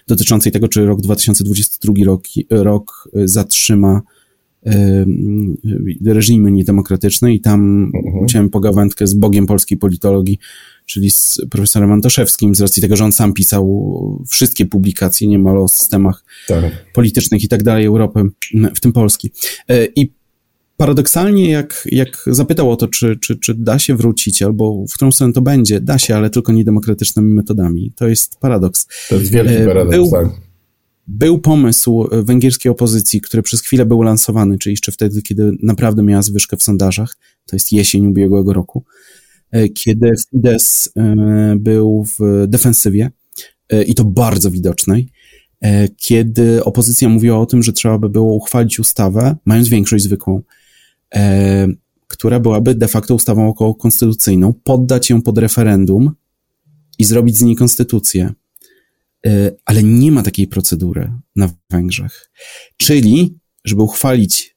dotyczącej 0.07 0.53
tego, 0.53 0.69
czy 0.69 0.87
rok 0.87 1.01
2022 1.01 1.95
rok, 2.05 2.25
rok 2.51 3.09
zatrzyma 3.25 4.03
reżimy 6.07 6.53
niedemokratyczne 6.53 7.35
i 7.35 7.41
tam 7.41 7.91
Mhm. 8.05 8.27
chciałem 8.27 8.51
pogawędkę 8.51 9.07
z 9.07 9.15
Bogiem 9.15 9.47
polskiej 9.47 9.79
politologii, 9.79 10.39
czyli 10.87 11.11
z 11.11 11.39
profesorem 11.51 11.93
Antoszewskim, 11.93 12.55
z 12.55 12.61
racji 12.61 12.83
tego, 12.83 12.97
że 12.97 13.05
on 13.05 13.13
sam 13.13 13.33
pisał 13.33 14.25
wszystkie 14.29 14.67
publikacje 14.67 15.29
niemal 15.29 15.59
o 15.59 15.69
systemach 15.69 16.25
Tak. 16.49 16.93
politycznych 16.95 17.45
i 17.45 17.49
tak 17.49 17.63
dalej 17.63 17.87
Europy, 17.87 18.23
w 18.75 18.81
tym 18.81 18.93
Polski. 18.93 19.31
E, 19.69 19.87
I 19.97 20.13
paradoksalnie, 20.77 21.51
jak, 21.51 21.89
jak 21.93 22.23
zapytał 22.27 22.71
o 22.71 22.77
to, 22.77 22.89
czy, 22.89 23.17
czy, 23.21 23.37
czy 23.39 23.55
da 23.55 23.79
się 23.79 23.97
wrócić, 23.97 24.43
albo 24.43 24.85
w 24.91 24.95
którą 24.95 25.13
stronę 25.13 25.33
to 25.33 25.43
będzie, 25.43 25.81
da 25.81 25.99
się, 25.99 26.17
ale 26.17 26.31
tylko 26.31 26.53
niedemokratycznymi 26.53 27.35
metodami. 27.35 27.93
To 27.97 28.09
jest 28.09 28.37
paradoks. 28.41 28.87
To 29.09 29.15
jest 29.15 29.31
wielki 29.33 29.65
paradoks, 29.67 29.97
był- 29.97 30.11
tak. 30.11 30.46
Był 31.07 31.39
pomysł 31.39 32.09
e, 32.11 32.23
węgierskiej 32.23 32.73
opozycji, 32.73 33.21
który 33.21 33.43
przez 33.43 33.61
chwilę 33.61 33.87
był 33.87 34.03
lansowany, 34.03 34.59
czyli 34.59 34.73
jeszcze 34.73 34.93
wtedy, 34.93 35.23
kiedy 35.23 35.53
naprawdę 35.63 36.03
miała 36.03 36.23
zwyżkę 36.23 36.57
w 36.57 36.63
sondażach, 36.63 37.17
to 37.47 37.57
jest 37.57 37.73
jesień 37.73 38.07
ubiegłego 38.07 38.53
roku, 38.53 38.85
e, 39.51 39.69
kiedy 39.69 40.13
Fidesz 40.31 40.89
e, 40.97 41.57
był 41.57 42.07
w 42.19 42.47
defensywie 42.49 43.11
i 43.87 43.95
to 43.95 44.05
bardzo 44.05 44.51
widocznej, 44.51 45.09
kiedy 45.97 46.65
opozycja 46.65 47.09
mówiła 47.09 47.39
o 47.39 47.47
tym, 47.47 47.63
że 47.63 47.73
trzeba 47.73 47.99
by 47.99 48.09
było 48.09 48.35
uchwalić 48.35 48.81
ustawę, 48.81 49.37
mając 49.45 49.69
większość 49.69 50.05
zwykłą, 50.05 50.43
która 52.07 52.41
byłaby 52.41 52.75
de 52.75 52.89
facto 52.89 53.15
ustawą 53.15 53.49
okołokonstytucyjną, 53.49 54.53
poddać 54.65 55.11
ją 55.11 55.23
pod 55.23 55.39
referendum 55.39 56.11
i 56.99 57.05
zrobić 57.05 57.37
z 57.37 57.43
niej 57.43 57.57
konstytucję. 57.57 58.33
E, 59.27 59.57
Ale 59.65 59.83
nie 59.83 60.13
ma 60.13 60.23
takiej 60.23 60.47
procedury 60.47 61.13
na 61.37 61.51
Węgrzech. 61.71 62.31
Czyli, 62.77 63.39
żeby 63.65 63.83
uchwalić, 63.83 64.57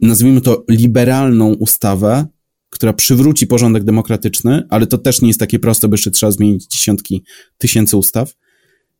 nazwijmy 0.00 0.40
to 0.40 0.64
liberalną 0.68 1.54
ustawę, 1.54 2.26
która 2.70 2.92
przywróci 2.92 3.46
porządek 3.46 3.84
demokratyczny, 3.84 4.66
ale 4.70 4.86
to 4.86 4.98
też 4.98 5.22
nie 5.22 5.28
jest 5.28 5.40
takie 5.40 5.58
proste, 5.58 5.88
bo 5.88 5.94
jeszcze 5.94 6.10
trzeba 6.10 6.32
zmienić 6.32 6.66
dziesiątki 6.66 7.24
tysięcy 7.58 7.96
ustaw, 7.96 8.34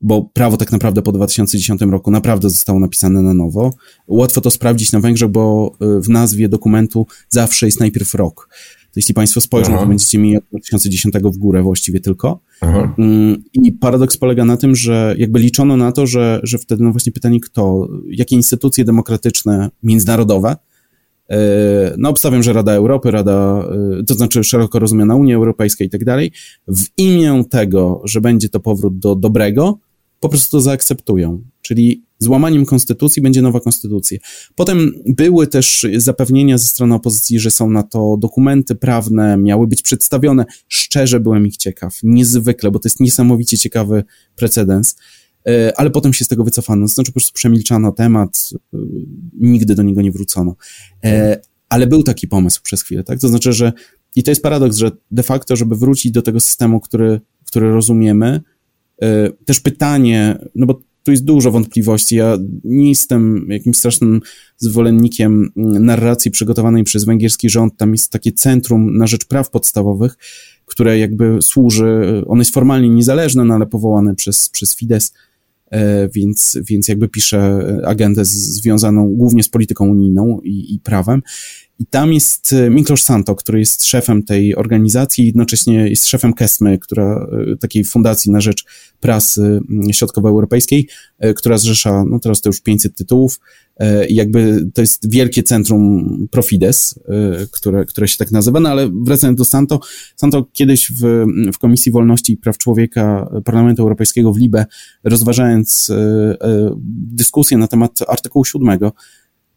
bo 0.00 0.22
prawo 0.22 0.57
tak 0.57 0.72
naprawdę 0.72 1.02
po 1.02 1.12
2010 1.12 1.81
roku 1.81 2.11
naprawdę 2.11 2.50
zostało 2.50 2.81
napisane 2.81 3.22
na 3.22 3.35
nowo. 3.35 3.74
Łatwo 4.07 4.40
to 4.40 4.50
sprawdzić 4.50 4.92
na 4.92 5.00
Węgrzech, 5.00 5.28
bo 5.28 5.72
y, 5.98 6.00
w 6.00 6.09
nazwie 6.09 6.48
dokumentu 6.48 7.07
zawsze 7.28 7.66
jest 7.66 7.81
najpierw 7.81 8.14
rok. 8.14 8.48
To 8.83 8.92
jeśli 8.96 9.14
Państwo 9.14 9.40
spojrzą, 9.40 9.72
Aha. 9.72 9.83
to 9.83 9.87
będziecie 9.88 10.18
mieli 10.18 10.37
od 10.37 10.44
2010 10.50 11.14
w 11.24 11.38
górę 11.38 11.62
właściwie 11.62 12.00
tylko. 12.00 12.40
Aha. 12.62 12.94
Mm, 12.98 13.42
I 13.53 13.72
paradoks 13.72 14.16
polega 14.16 14.44
na 14.44 14.57
tym, 14.57 14.77
że 14.77 15.14
jakby 15.18 15.38
liczono 15.38 15.77
na 15.77 15.92
to, 15.92 16.07
że, 16.07 16.40
że 16.42 16.59
wtedy 16.59 16.85
no 16.85 16.90
właśnie 16.90 17.12
pytanie 17.12 17.40
kto, 17.40 17.88
jakie 18.07 18.37
instytucje 18.37 18.85
demokratyczne, 18.85 19.70
międzynarodowe, 19.83 20.57
yy, 21.29 21.37
no 21.98 22.09
obstawiam, 22.09 22.42
że 22.42 22.53
Rada 22.53 22.72
Europy, 22.72 23.11
Rada, 23.11 23.64
yy, 23.90 24.05
to 24.05 24.14
znaczy 24.14 24.44
szeroko 24.44 24.79
rozumiana 24.79 25.14
Unia 25.14 25.37
Europejska 25.37 25.85
i 25.85 25.90
tak 25.90 26.05
dalej, 26.05 26.33
w 26.68 26.83
imię 26.96 27.44
tego, 27.51 28.03
że 28.05 28.20
będzie 28.20 28.48
to 28.48 28.61
powrót 28.61 28.98
do 28.98 29.14
dobrego, 29.14 29.79
po 30.22 30.28
prostu 30.28 30.50
to 30.50 30.61
zaakceptują. 30.61 31.42
Czyli 31.62 32.04
złamaniem 32.18 32.66
konstytucji 32.66 33.22
będzie 33.22 33.42
nowa 33.42 33.61
konstytucja. 33.61 34.18
Potem 34.54 34.92
były 35.06 35.46
też 35.46 35.87
zapewnienia 35.96 36.58
ze 36.58 36.68
strony 36.68 36.94
opozycji, 36.94 37.40
że 37.40 37.50
są 37.50 37.70
na 37.70 37.82
to 37.82 38.16
dokumenty 38.20 38.74
prawne, 38.74 39.37
miały 39.37 39.66
być 39.66 39.82
przedstawione. 39.82 40.44
Szczerze 40.68 41.20
byłem 41.20 41.46
ich 41.46 41.56
ciekaw, 41.56 41.98
niezwykle, 42.02 42.70
bo 42.70 42.78
to 42.78 42.88
jest 42.88 43.00
niesamowicie 43.00 43.58
ciekawy 43.58 44.04
precedens. 44.37 44.96
E, 45.46 45.72
Ale 45.76 45.90
potem 45.90 46.12
się 46.12 46.24
z 46.24 46.28
tego 46.28 46.44
wycofano, 46.44 46.88
znaczy 46.88 47.12
po 47.12 47.14
prostu 47.14 47.32
przemilczano 47.32 47.92
temat, 47.92 48.50
e, 48.74 48.78
nigdy 49.40 49.74
do 49.74 49.82
niego 49.82 50.02
nie 50.02 50.12
wrócono. 50.12 50.56
E, 51.04 51.40
Ale 51.68 51.87
był 51.87 52.02
taki 52.02 52.28
pomysł 52.28 52.61
przez 52.62 52.82
chwilę, 52.82 53.04
tak? 53.04 53.20
To 53.20 53.28
znaczy, 53.28 53.52
że 53.52 53.72
i 54.16 54.22
to 54.22 54.30
jest 54.30 54.42
paradoks, 54.42 54.76
że 54.76 54.90
de 55.11 55.22
facto, 55.22 55.56
żeby 55.56 55.76
wrócić 55.76 56.12
do 56.12 56.22
tego 56.22 56.40
systemu, 56.40 56.80
który, 56.80 57.20
który 57.46 57.72
rozumiemy, 57.72 58.40
też 59.44 59.60
pytanie, 59.60 60.38
no 60.54 60.66
bo 60.66 60.80
tu 61.02 61.10
jest 61.10 61.24
dużo 61.24 61.50
wątpliwości. 61.50 62.16
Ja 62.16 62.38
nie 62.64 62.88
jestem 62.88 63.46
jakimś 63.48 63.76
strasznym 63.76 64.20
zwolennikiem 64.56 65.50
mm, 65.56 65.84
narracji 65.84 66.30
przygotowanej 66.30 66.84
przez 66.84 67.04
węgierski 67.04 67.50
rząd. 67.50 67.76
Tam 67.76 67.92
jest 67.92 68.12
takie 68.12 68.32
centrum 68.32 68.96
na 68.96 69.06
rzecz 69.06 69.24
praw 69.24 69.50
podstawowych, 69.50 70.16
które 70.66 70.98
jakby 70.98 71.38
służy, 71.42 72.22
ono 72.26 72.40
jest 72.40 72.54
formalnie 72.54 72.88
niezależne, 72.88 73.44
no 73.44 73.54
ale 73.54 73.66
powołane 73.66 74.14
przez, 74.14 74.48
przez 74.48 74.76
Fidesz, 74.76 75.04
e, 75.70 76.08
więc, 76.08 76.58
więc 76.68 76.88
jakby 76.88 77.08
pisze 77.08 77.66
agendę 77.86 78.24
związaną 78.24 79.14
głównie 79.14 79.42
z 79.42 79.48
polityką 79.48 79.88
unijną 79.88 80.40
i, 80.44 80.74
i 80.74 80.80
prawem. 80.80 81.22
I 81.83 81.87
tam 81.87 82.12
jest 82.12 82.55
Miklos 82.71 83.03
Santo, 83.03 83.35
który 83.35 83.59
jest 83.59 83.85
szefem 83.85 84.23
tej 84.23 84.57
organizacji, 84.57 85.27
jednocześnie 85.27 85.88
jest 85.88 86.07
szefem 86.07 86.33
KESMY, 86.33 86.79
która, 86.79 87.27
takiej 87.61 87.85
fundacji 87.85 88.33
na 88.33 88.40
rzecz 88.40 88.64
prasy 89.01 89.61
środkowoeuropejskiej, 89.92 90.88
która 91.37 91.59
zrzesza, 91.59 92.05
no 92.11 92.18
teraz 92.18 92.41
to 92.41 92.49
już 92.49 92.61
500 92.61 92.95
tytułów, 92.97 93.39
E, 93.76 94.07
jakby 94.07 94.70
to 94.74 94.80
jest 94.80 95.11
wielkie 95.11 95.43
centrum 95.43 96.28
Profides, 96.30 96.99
e, 97.09 97.47
które, 97.53 97.85
które 97.85 98.09
się 98.09 98.18
tak 98.18 98.30
nazywa, 98.30 98.61
no 98.61 98.68
ale 98.68 98.91
wracając 99.05 99.39
do 99.39 99.45
Santo, 99.45 99.80
Santo 100.16 100.47
kiedyś 100.53 100.93
w, 100.93 101.24
w 101.55 101.59
Komisji 101.59 101.93
Wolności 101.93 102.33
i 102.33 102.37
Praw 102.37 102.59
Człowieka 102.59 103.30
Parlamentu 103.45 103.83
Europejskiego 103.83 104.33
w 104.33 104.39
Libe, 104.39 104.66
rozważając 105.05 105.91
e, 105.91 106.37
dyskusję 107.12 107.59
na 107.59 107.68
temat 107.68 107.99
artykułu 108.09 108.45
7, 108.45 108.78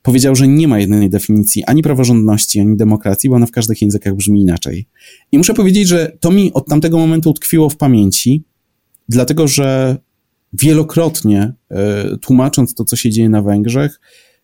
powiedział, 0.05 0.35
że 0.35 0.47
nie 0.47 0.67
ma 0.67 0.79
jednej 0.79 1.09
definicji 1.09 1.63
ani 1.63 1.81
praworządności, 1.81 2.59
ani 2.59 2.77
demokracji, 2.77 3.29
bo 3.29 3.35
ona 3.35 3.45
w 3.45 3.51
każdych 3.51 3.81
językach 3.81 4.15
brzmi 4.15 4.41
inaczej. 4.41 4.87
I 5.31 5.37
muszę 5.37 5.53
powiedzieć, 5.53 5.87
że 5.87 6.17
to 6.19 6.31
mi 6.31 6.53
od 6.53 6.67
tamtego 6.67 6.97
momentu 6.97 7.29
utkwiło 7.29 7.69
w 7.69 7.77
pamięci, 7.77 8.43
dlatego 9.09 9.47
że 9.47 9.97
wielokrotnie 10.53 11.53
e, 11.71 12.17
tłumacząc 12.17 12.73
to, 12.73 12.85
co 12.85 12.95
się 12.95 13.09
dzieje 13.09 13.29
na 13.29 13.41
Węgrzech, 13.41 13.99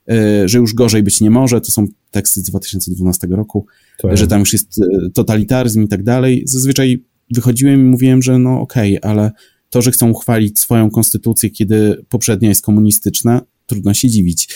e, 0.09 0.47
że 0.47 0.57
już 0.57 0.73
gorzej 0.73 1.03
być 1.03 1.21
nie 1.21 1.29
może, 1.29 1.61
to 1.61 1.71
są 1.71 1.87
teksty 2.11 2.39
z 2.39 2.43
2012 2.43 3.27
roku, 3.27 3.65
tak. 4.01 4.17
że 4.17 4.27
tam 4.27 4.39
już 4.39 4.53
jest 4.53 4.81
e, 4.81 5.09
totalitaryzm 5.09 5.83
i 5.83 5.87
tak 5.87 6.03
dalej. 6.03 6.43
Zazwyczaj 6.45 7.03
wychodziłem 7.33 7.79
i 7.79 7.83
mówiłem, 7.83 8.21
że 8.21 8.39
no 8.39 8.61
okej, 8.61 8.97
okay, 8.97 9.11
ale 9.11 9.31
to, 9.69 9.81
że 9.81 9.91
chcą 9.91 10.09
uchwalić 10.09 10.59
swoją 10.59 10.91
konstytucję, 10.91 11.49
kiedy 11.49 12.05
poprzednia 12.09 12.49
jest 12.49 12.65
komunistyczna, 12.65 13.41
trudno 13.65 13.93
się 13.93 14.09
dziwić. 14.09 14.55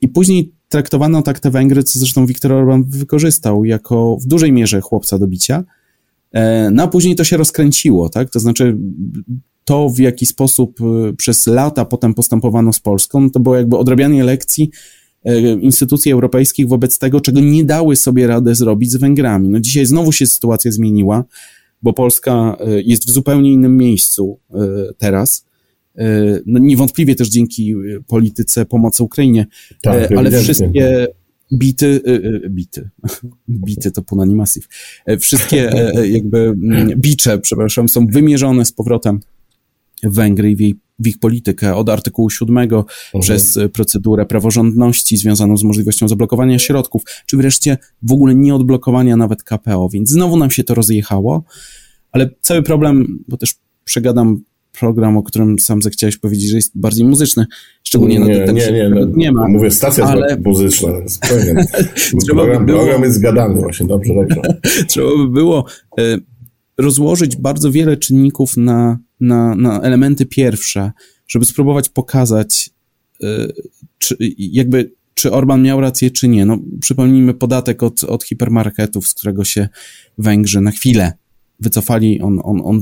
I 0.00 0.08
później 0.08 0.52
traktowano 0.68 1.22
tak 1.22 1.40
te 1.40 1.50
Węgry, 1.50 1.82
co 1.82 1.98
zresztą 1.98 2.26
Viktor 2.26 2.52
Orban 2.52 2.84
wykorzystał 2.84 3.64
jako 3.64 4.16
w 4.16 4.26
dużej 4.26 4.52
mierze 4.52 4.80
chłopca 4.80 5.18
do 5.18 5.26
bicia, 5.26 5.64
no 6.72 6.82
a 6.82 6.88
później 6.88 7.14
to 7.14 7.24
się 7.24 7.36
rozkręciło, 7.36 8.08
tak? 8.08 8.30
To 8.30 8.40
znaczy 8.40 8.76
to, 9.64 9.88
w 9.88 9.98
jaki 9.98 10.26
sposób 10.26 10.80
y, 10.80 11.16
przez 11.16 11.46
lata 11.46 11.84
potem 11.84 12.14
postępowano 12.14 12.72
z 12.72 12.80
Polską, 12.80 13.30
to 13.30 13.40
było 13.40 13.56
jakby 13.56 13.76
odrabianie 13.76 14.24
lekcji 14.24 14.70
y, 15.28 15.58
instytucji 15.60 16.12
europejskich 16.12 16.68
wobec 16.68 16.98
tego, 16.98 17.20
czego 17.20 17.40
nie 17.40 17.64
dały 17.64 17.96
sobie 17.96 18.26
radę 18.26 18.54
zrobić 18.54 18.90
z 18.90 18.96
Węgrami. 18.96 19.48
No 19.48 19.60
dzisiaj 19.60 19.86
znowu 19.86 20.12
się 20.12 20.26
sytuacja 20.26 20.72
zmieniła, 20.72 21.24
bo 21.82 21.92
Polska 21.92 22.56
jest 22.84 23.06
w 23.06 23.10
zupełnie 23.10 23.52
innym 23.52 23.76
miejscu 23.76 24.38
teraz. 24.98 25.44
No 26.46 26.58
niewątpliwie 26.58 27.14
też 27.14 27.28
dzięki 27.28 27.74
polityce 28.06 28.66
pomocy 28.66 29.02
Ukrainie, 29.02 29.46
tak, 29.82 30.12
ale 30.12 30.40
wszystkie 30.40 31.06
bity, 31.52 32.00
bity, 32.50 32.90
bity 33.66 33.90
to 33.90 34.02
punani 34.02 34.34
masyw, 34.34 34.68
wszystkie 35.20 35.72
jakby 36.04 36.38
mm, 36.38 37.00
bicze, 37.00 37.38
przepraszam, 37.38 37.88
są 37.88 38.06
wymierzone 38.06 38.64
z 38.64 38.72
powrotem 38.72 39.20
Węgry 40.02 40.50
i 40.50 40.56
w, 40.56 40.60
jej, 40.60 40.74
w 40.98 41.06
ich 41.06 41.18
politykę, 41.18 41.76
od 41.76 41.88
artykułu 41.88 42.30
7 42.30 42.58
mhm. 42.58 42.84
przez 43.20 43.58
procedurę 43.72 44.26
praworządności 44.26 45.16
związaną 45.16 45.56
z 45.56 45.62
możliwością 45.62 46.08
zablokowania 46.08 46.58
środków, 46.58 47.02
czy 47.26 47.36
wreszcie 47.36 47.78
w 48.02 48.12
ogóle 48.12 48.34
nie 48.34 48.54
odblokowania 48.54 49.16
nawet 49.16 49.42
KPO, 49.42 49.88
więc 49.88 50.10
znowu 50.10 50.36
nam 50.36 50.50
się 50.50 50.64
to 50.64 50.74
rozjechało, 50.74 51.44
ale 52.12 52.30
cały 52.40 52.62
problem, 52.62 53.24
bo 53.28 53.36
też 53.36 53.54
przegadam 53.84 54.42
program, 54.80 55.16
o 55.16 55.22
którym 55.22 55.58
sam 55.58 55.82
zechciałeś 55.82 56.16
powiedzieć, 56.16 56.50
że 56.50 56.56
jest 56.56 56.72
bardziej 56.74 57.06
muzyczny, 57.06 57.46
szczególnie 57.82 58.18
nie, 58.18 58.38
na 58.38 58.46
ten 58.46 58.54
Nie, 58.54 58.72
nie, 58.72 58.88
no, 58.88 59.06
nie 59.16 59.32
ma. 59.32 59.48
Mówię, 59.48 59.70
stacja 59.70 60.04
ale... 60.04 60.26
jest 60.26 60.44
muzyczna, 60.44 60.88
spokojnie. 61.06 61.54
program, 62.34 62.58
by 62.58 62.72
było... 62.72 62.78
program 62.78 63.02
jest 63.02 63.16
zgadany 63.16 63.60
właśnie, 63.60 63.86
dobrze, 63.86 64.14
dobrze. 64.14 64.40
Trzeba 64.88 65.08
by 65.16 65.28
było 65.28 65.64
e, 65.98 66.18
rozłożyć 66.78 67.36
bardzo 67.36 67.72
wiele 67.72 67.96
czynników 67.96 68.56
na 68.56 68.98
na, 69.20 69.54
na 69.54 69.80
elementy 69.80 70.26
pierwsze, 70.26 70.92
żeby 71.28 71.44
spróbować 71.44 71.88
pokazać, 71.88 72.70
y, 73.22 73.26
czy, 73.98 74.16
jakby, 74.38 74.92
czy 75.14 75.32
Orban 75.32 75.62
miał 75.62 75.80
rację, 75.80 76.10
czy 76.10 76.28
nie. 76.28 76.46
No, 76.46 76.58
przypomnijmy 76.80 77.34
podatek 77.34 77.82
od, 77.82 78.04
od 78.04 78.24
hipermarketów, 78.24 79.08
z 79.08 79.14
którego 79.14 79.44
się 79.44 79.68
Węgrzy 80.18 80.60
na 80.60 80.70
chwilę 80.70 81.12
wycofali, 81.60 82.20
on, 82.20 82.40
on, 82.42 82.60
on 82.64 82.80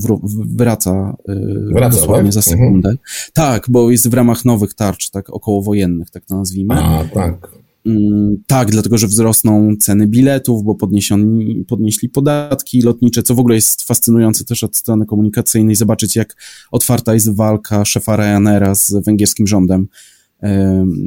wraca, 0.56 1.16
y, 1.28 1.74
wraca 1.74 1.96
dosłownie 1.96 2.32
tak? 2.32 2.42
za 2.42 2.50
mhm. 2.50 2.58
sekundę. 2.58 2.88
Mhm. 2.88 3.08
Tak, 3.32 3.66
bo 3.68 3.90
jest 3.90 4.08
w 4.08 4.14
ramach 4.14 4.44
nowych 4.44 4.74
tarcz, 4.74 5.10
tak 5.10 5.30
okołowojennych, 5.30 6.10
tak 6.10 6.24
to 6.24 6.36
nazwijmy. 6.36 6.74
A, 6.74 7.04
tak. 7.04 7.58
Mm, 7.86 8.36
tak, 8.46 8.70
dlatego 8.70 8.98
że 8.98 9.06
wzrosną 9.06 9.76
ceny 9.80 10.06
biletów, 10.06 10.64
bo 10.64 10.74
podnieśli, 10.74 11.64
podnieśli 11.68 12.08
podatki 12.08 12.82
lotnicze, 12.82 13.22
co 13.22 13.34
w 13.34 13.38
ogóle 13.38 13.54
jest 13.54 13.82
fascynujące 13.82 14.44
też 14.44 14.64
od 14.64 14.76
strony 14.76 15.06
komunikacyjnej, 15.06 15.74
zobaczyć 15.74 16.16
jak 16.16 16.36
otwarta 16.70 17.14
jest 17.14 17.34
walka 17.34 17.84
szefa 17.84 18.16
Ryanaira 18.16 18.74
z 18.74 18.92
węgierskim 19.04 19.46
rządem, 19.46 19.88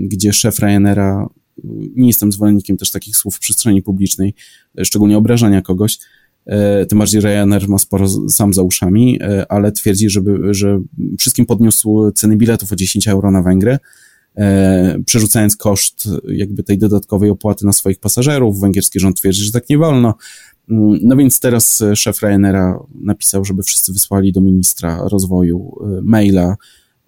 gdzie 0.07 0.33
szef 0.33 0.59
Ryanaira, 0.59 1.29
nie 1.95 2.07
jestem 2.07 2.31
zwolennikiem 2.31 2.77
też 2.77 2.91
takich 2.91 3.15
słów 3.15 3.35
w 3.35 3.39
przestrzeni 3.39 3.81
publicznej, 3.81 4.33
szczególnie 4.83 5.17
obrażania 5.17 5.61
kogoś, 5.61 5.97
e, 5.97 5.99
tym 6.89 6.99
bardziej 6.99 7.21
Ryanair 7.21 7.69
ma 7.69 7.77
sporo 7.77 8.07
sam 8.29 8.53
za 8.53 8.61
uszami, 8.63 9.19
e, 9.21 9.51
ale 9.51 9.71
twierdzi, 9.71 10.09
żeby, 10.09 10.53
że 10.53 10.81
wszystkim 11.19 11.45
podniósł 11.45 12.11
ceny 12.11 12.37
biletów 12.37 12.71
o 12.71 12.75
10 12.75 13.07
euro 13.07 13.31
na 13.31 13.41
Węgry, 13.41 13.77
e, 14.37 14.99
przerzucając 15.05 15.55
koszt 15.55 16.09
jakby 16.27 16.63
tej 16.63 16.77
dodatkowej 16.77 17.29
opłaty 17.29 17.65
na 17.65 17.73
swoich 17.73 17.99
pasażerów. 17.99 18.59
Węgierski 18.59 18.99
rząd 18.99 19.17
twierdzi, 19.17 19.43
że 19.43 19.51
tak 19.51 19.69
nie 19.69 19.77
wolno. 19.77 20.15
Mm, 20.69 20.99
no 21.03 21.15
więc 21.15 21.39
teraz 21.39 21.83
szef 21.95 22.21
Ryanaira 22.21 22.79
napisał, 23.01 23.45
żeby 23.45 23.63
wszyscy 23.63 23.93
wysłali 23.93 24.31
do 24.31 24.41
ministra 24.41 25.07
rozwoju 25.11 25.75
e, 25.81 26.01
maila, 26.03 26.55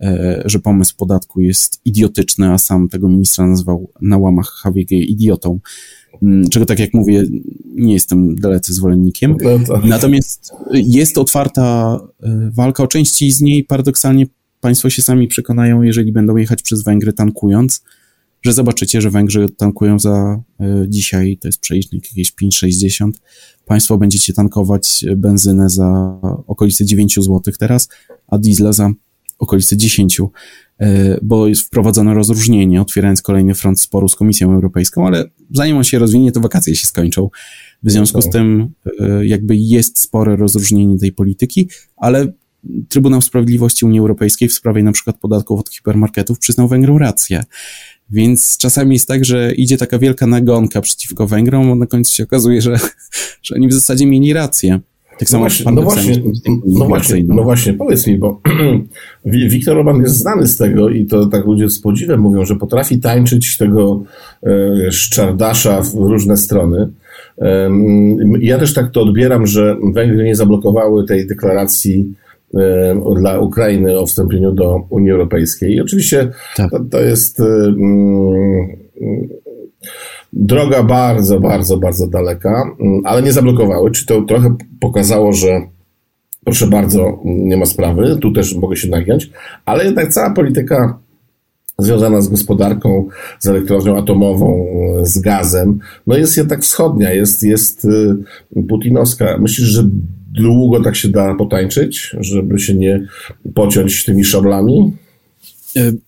e, 0.01 0.43
że 0.45 0.59
pomysł 0.59 0.95
podatku 0.97 1.41
jest 1.41 1.81
idiotyczny, 1.85 2.51
a 2.51 2.57
sam 2.57 2.89
tego 2.89 3.09
ministra 3.09 3.47
nazwał 3.47 3.89
na 4.01 4.17
łamach 4.17 4.47
HWG 4.47 4.91
idiotą. 4.91 5.59
Mm, 6.21 6.49
czego 6.49 6.65
tak 6.65 6.79
jak 6.79 6.93
mówię, 6.93 7.23
nie 7.75 7.93
jestem 7.93 8.35
dalece 8.35 8.73
zwolennikiem. 8.73 9.37
No 9.43 9.81
Natomiast 9.83 10.51
jest 10.73 11.17
otwarta 11.17 11.99
e, 12.23 12.51
walka 12.53 12.83
o 12.83 12.87
części 12.87 13.31
z 13.31 13.41
niej 13.41 13.63
paradoksalnie 13.63 14.25
Państwo 14.63 14.89
się 14.89 15.01
sami 15.01 15.27
przekonają, 15.27 15.81
jeżeli 15.81 16.11
będą 16.11 16.35
jechać 16.35 16.61
przez 16.61 16.83
Węgry 16.83 17.13
tankując, 17.13 17.83
że 18.41 18.53
zobaczycie, 18.53 19.01
że 19.01 19.09
Węgrzy 19.09 19.49
tankują 19.57 19.99
za 19.99 20.41
y, 20.61 20.65
dzisiaj, 20.89 21.37
to 21.37 21.47
jest 21.47 21.59
przelicznik 21.59 22.03
jakieś 22.09 22.33
5,60. 22.33 23.11
Państwo 23.65 23.97
będziecie 23.97 24.33
tankować 24.33 25.05
benzynę 25.15 25.69
za 25.69 26.19
okolice 26.47 26.85
9 26.85 27.15
zł 27.15 27.41
teraz, 27.59 27.89
a 28.27 28.37
diesla 28.37 28.73
za 28.73 28.91
okolice 29.39 29.77
10, 29.77 30.19
y, 30.19 30.23
e, 30.23 30.29
bo 31.21 31.47
jest 31.47 31.61
wprowadzone 31.61 32.13
rozróżnienie, 32.13 32.81
otwierając 32.81 33.21
kolejny 33.21 33.55
front 33.55 33.79
sporu 33.79 34.09
z 34.09 34.15
Komisją 34.15 34.53
Europejską, 34.53 35.07
ale 35.07 35.25
zanim 35.51 35.77
on 35.77 35.83
się 35.83 35.99
rozwinie, 35.99 36.31
to 36.31 36.39
wakacje 36.39 36.75
się 36.75 36.87
skończą. 36.87 37.29
W 37.83 37.91
związku 37.91 38.21
z 38.21 38.29
tym 38.29 38.73
y, 39.21 39.27
jakby 39.27 39.55
jest 39.55 39.99
spore 39.99 40.35
rozróżnienie 40.35 40.97
tej 40.97 41.11
polityki, 41.11 41.69
ale 41.97 42.33
Trybunał 42.89 43.21
Sprawiedliwości 43.21 43.85
Unii 43.85 43.99
Europejskiej 43.99 44.49
w 44.49 44.53
sprawie 44.53 44.83
na 44.83 44.91
przykład 44.91 45.17
podatków 45.17 45.59
od 45.59 45.69
hipermarketów 45.69 46.39
przyznał 46.39 46.67
Węgrom 46.67 46.97
rację. 46.97 47.43
Więc 48.09 48.57
czasami 48.57 48.95
jest 48.95 49.07
tak, 49.07 49.25
że 49.25 49.53
idzie 49.53 49.77
taka 49.77 49.99
wielka 49.99 50.27
nagonka 50.27 50.81
przeciwko 50.81 51.27
Węgrom, 51.27 51.71
a 51.71 51.75
na 51.75 51.85
końcu 51.85 52.15
się 52.15 52.23
okazuje, 52.23 52.61
że, 52.61 52.79
że 53.43 53.55
oni 53.55 53.67
w 53.67 53.73
zasadzie 53.73 54.05
mieli 54.05 54.33
rację. 54.33 54.79
Tak 55.19 55.29
samo 55.29 55.43
no 55.43 55.49
właśnie, 55.49 55.71
no 55.71 55.81
właśnie, 55.81 56.15
no, 56.65 56.85
właśnie, 56.85 57.23
no 57.27 57.43
właśnie, 57.43 57.73
powiedz 57.73 58.07
mi, 58.07 58.17
bo 58.17 58.41
Wiktor 59.25 59.77
Orban 59.77 60.01
jest 60.01 60.17
znany 60.17 60.47
z 60.47 60.57
tego 60.57 60.89
i 60.89 61.05
to 61.05 61.25
tak 61.25 61.45
ludzie 61.45 61.69
z 61.69 61.79
podziwem 61.79 62.19
mówią, 62.19 62.45
że 62.45 62.55
potrafi 62.55 62.99
tańczyć 62.99 63.57
tego 63.57 64.03
e, 64.43 64.91
szczardasza 64.91 65.81
w 65.81 65.93
różne 65.93 66.37
strony. 66.37 66.89
E, 67.41 67.69
ja 68.39 68.57
też 68.59 68.73
tak 68.73 68.91
to 68.91 69.01
odbieram, 69.01 69.47
że 69.47 69.77
Węgry 69.93 70.23
nie 70.23 70.35
zablokowały 70.35 71.05
tej 71.05 71.27
deklaracji 71.27 72.13
E, 72.57 73.15
dla 73.15 73.39
Ukrainy 73.39 73.99
o 73.99 74.05
wstąpieniu 74.05 74.51
do 74.51 74.85
Unii 74.89 75.11
Europejskiej. 75.11 75.75
I 75.75 75.81
oczywiście 75.81 76.31
tak. 76.55 76.71
to, 76.71 76.79
to, 76.91 77.01
jest 77.01 77.39
mm, 77.39 78.67
droga 80.33 80.83
bardzo, 80.83 81.39
bardzo, 81.39 81.77
bardzo 81.77 82.07
daleka, 82.07 82.75
mm, 82.79 83.01
ale 83.05 83.21
nie 83.21 83.31
zablokowały. 83.31 83.91
Czy 83.91 84.05
to 84.05 84.21
trochę 84.21 84.55
pokazało, 84.79 85.33
że 85.33 85.61
proszę 86.45 86.67
bardzo, 86.67 87.19
nie 87.25 87.57
ma 87.57 87.65
sprawy, 87.65 88.17
tu 88.21 88.31
też 88.31 88.55
mogę 88.55 88.75
się 88.75 88.89
nagiąć, 88.89 89.29
ale 89.65 89.85
jednak 89.85 90.09
cała 90.09 90.29
polityka 90.29 90.99
związana 91.79 92.21
z 92.21 92.27
gospodarką, 92.27 93.07
z 93.39 93.47
elektrownią 93.47 93.97
atomową, 93.97 94.65
z 95.01 95.19
gazem, 95.19 95.79
no 96.07 96.17
jest 96.17 96.37
jednak 96.37 96.61
wschodnia, 96.61 97.13
jest, 97.13 97.43
jest 97.43 97.85
y, 97.85 98.15
putinowska. 98.69 99.37
Myślisz, 99.37 99.67
że 99.67 99.83
długo 100.31 100.83
tak 100.83 100.95
się 100.95 101.09
da 101.09 101.35
potańczyć, 101.35 102.15
żeby 102.19 102.59
się 102.59 102.73
nie 102.73 103.07
pociąć 103.53 104.05
tymi 104.05 104.23
szablami? 104.23 104.93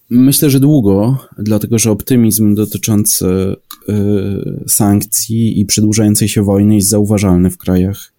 Myślę, 0.10 0.50
że 0.50 0.60
długo, 0.60 1.18
dlatego 1.38 1.80
że 1.80 1.92
optymizm 1.92 2.56
dotyczący 2.56 3.26
sankcji 4.68 5.60
i 5.60 5.66
przedłużającej 5.66 6.28
się 6.28 6.44
wojny 6.44 6.76
jest 6.76 6.90
zauważalny 6.90 7.50
w 7.50 7.58
krajach 7.58 8.14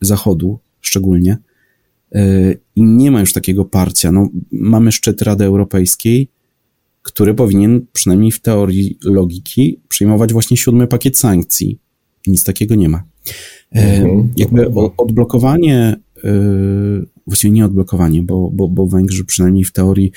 Zachodu 0.00 0.58
szczególnie. 0.80 1.38
I 2.76 2.82
nie 2.82 3.10
ma 3.10 3.20
już 3.20 3.32
takiego 3.32 3.64
parcia. 3.64 4.12
No, 4.12 4.28
mamy 4.52 4.92
szczyt 4.92 5.22
Rady 5.22 5.44
Europejskiej, 5.44 6.28
który 7.02 7.34
powinien 7.34 7.86
przynajmniej 7.92 8.30
w 8.30 8.40
teorii 8.40 8.98
logiki 9.04 9.80
przyjmować 9.88 10.32
właśnie 10.32 10.56
siódmy 10.56 10.86
pakiet 10.86 11.18
sankcji. 11.18 11.78
Nic 12.26 12.44
takiego 12.44 12.74
nie 12.74 12.88
ma. 12.88 13.04
Mhm. 13.72 14.32
Jakby 14.36 14.66
odblokowanie, 14.96 15.96
właściwie 17.26 17.52
nie 17.52 17.64
odblokowanie, 17.64 18.22
bo, 18.22 18.50
bo, 18.52 18.68
bo 18.68 18.86
Węgrzy 18.86 19.24
przynajmniej 19.24 19.64
w 19.64 19.72
teorii 19.72 20.12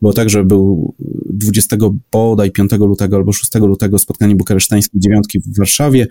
było 0.00 0.12
tak, 0.12 0.30
że 0.30 0.44
był 0.44 0.94
20 1.30 1.76
bodaj 2.12 2.50
5 2.50 2.72
lutego 2.72 3.16
albo 3.16 3.32
6 3.32 3.54
lutego 3.54 3.98
spotkanie 3.98 4.36
bukaresztańskiej 4.36 5.00
dziewiątki 5.00 5.40
w 5.40 5.58
Warszawie. 5.58 6.06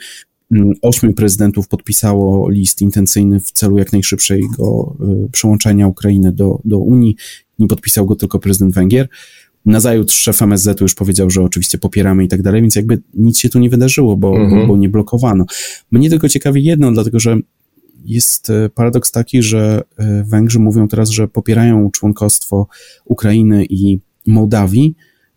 Mm, 0.51 0.73
ośmiu 0.81 1.13
prezydentów 1.13 1.67
podpisało 1.67 2.49
list 2.49 2.81
intencyjny 2.81 3.39
w 3.39 3.51
celu 3.51 3.77
jak 3.77 3.91
najszybszego 3.91 4.95
przyłączenia 5.31 5.87
Ukrainy 5.87 6.31
do, 6.31 6.59
do 6.65 6.79
Unii. 6.79 7.15
Nie 7.59 7.67
podpisał 7.67 8.05
go 8.05 8.15
tylko 8.15 8.39
prezydent 8.39 8.73
Węgier. 8.73 9.07
Nazajutrz 9.65 10.15
szef 10.15 10.41
MSZ 10.41 10.81
już 10.81 10.95
powiedział, 10.95 11.29
że 11.29 11.41
oczywiście 11.41 11.77
popieramy 11.77 12.23
i 12.23 12.27
tak 12.27 12.41
dalej, 12.41 12.61
więc 12.61 12.75
jakby 12.75 13.01
nic 13.13 13.39
się 13.39 13.49
tu 13.49 13.59
nie 13.59 13.69
wydarzyło, 13.69 14.17
bo, 14.17 14.35
mhm. 14.37 14.61
bo, 14.61 14.67
bo 14.67 14.77
nie 14.77 14.89
blokowano. 14.89 15.45
Mnie 15.91 16.09
tylko 16.09 16.29
ciekawi 16.29 16.63
jedno, 16.63 16.91
dlatego 16.91 17.19
że 17.19 17.37
jest 18.05 18.49
e, 18.49 18.69
paradoks 18.69 19.11
taki, 19.11 19.43
że 19.43 19.83
e, 19.97 20.23
Węgrzy 20.23 20.59
mówią 20.59 20.87
teraz, 20.87 21.09
że 21.09 21.27
popierają 21.27 21.91
członkostwo 21.91 22.67
Ukrainy 23.05 23.65
i 23.69 23.99
Mołdawii, 24.27 24.95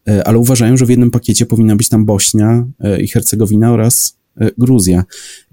e, 0.09 0.29
ale 0.29 0.39
uważają, 0.39 0.77
że 0.77 0.87
w 0.87 0.91
jednym 0.91 1.11
pakiecie 1.11 1.47
powinna 1.47 1.77
być 1.77 1.89
tam 1.89 2.05
Bośnia 2.05 2.67
i 3.01 3.09
Hercegowina 3.09 3.73
oraz 3.73 4.19
Gruzja. 4.59 5.05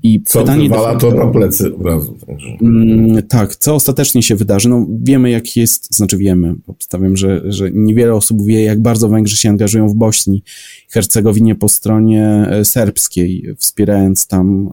I 0.03 0.21
co 0.25 0.39
pytanie 0.39 0.69
wywala 0.69 0.95
to 0.95 1.11
na 1.11 1.27
plecy 1.27 1.75
od 1.75 1.81
razu. 1.81 2.17
Także. 2.27 2.47
Mm, 2.61 3.23
tak, 3.27 3.55
co 3.55 3.75
ostatecznie 3.75 4.23
się 4.23 4.35
wydarzy? 4.35 4.69
No 4.69 4.87
wiemy 5.03 5.29
jak 5.29 5.55
jest, 5.55 5.95
znaczy 5.95 6.17
wiemy, 6.17 6.55
obstawiam, 6.67 7.17
że, 7.17 7.41
że 7.45 7.71
niewiele 7.73 8.13
osób 8.13 8.45
wie 8.45 8.63
jak 8.63 8.81
bardzo 8.81 9.09
Węgrzy 9.09 9.37
się 9.37 9.49
angażują 9.49 9.87
w 9.87 9.95
Bośni 9.95 10.43
Hercegowinie 10.89 11.55
po 11.55 11.69
stronie 11.69 12.47
e, 12.49 12.65
serbskiej, 12.65 13.45
wspierając 13.57 14.27
tam 14.27 14.67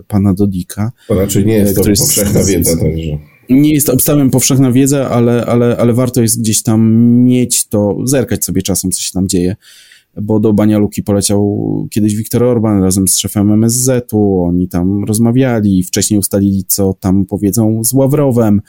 y, 0.00 0.04
pana 0.08 0.34
Dodika. 0.34 0.92
To 1.08 1.14
raczej 1.14 1.46
nie 1.46 1.54
jest 1.54 1.76
to 1.76 1.82
powszechna 1.82 2.44
wiedza 2.44 2.76
także 2.76 3.18
nie 3.50 3.74
jest 3.74 3.88
obstawem 3.88 4.30
powszechna 4.30 4.72
wiedza, 4.72 5.10
ale, 5.10 5.46
ale, 5.46 5.76
ale 5.76 5.92
warto 5.92 6.22
jest 6.22 6.40
gdzieś 6.40 6.62
tam 6.62 7.06
mieć 7.24 7.66
to, 7.68 7.96
zerkać 8.04 8.44
sobie 8.44 8.62
czasem, 8.62 8.92
co 8.92 9.00
się 9.00 9.12
tam 9.12 9.28
dzieje 9.28 9.56
bo 10.22 10.40
do 10.40 10.52
Banialuki 10.52 11.02
poleciał 11.02 11.88
kiedyś 11.90 12.14
Viktor 12.14 12.44
Orban 12.44 12.82
razem 12.82 13.08
z 13.08 13.18
szefem 13.18 13.52
MSZ-u, 13.52 14.42
oni 14.42 14.68
tam 14.68 15.04
rozmawiali, 15.04 15.82
wcześniej 15.82 16.20
ustalili, 16.20 16.64
co 16.68 16.94
tam 17.00 17.26
powiedzą 17.26 17.84
z 17.84 17.92
Ławrowem, 17.92 18.60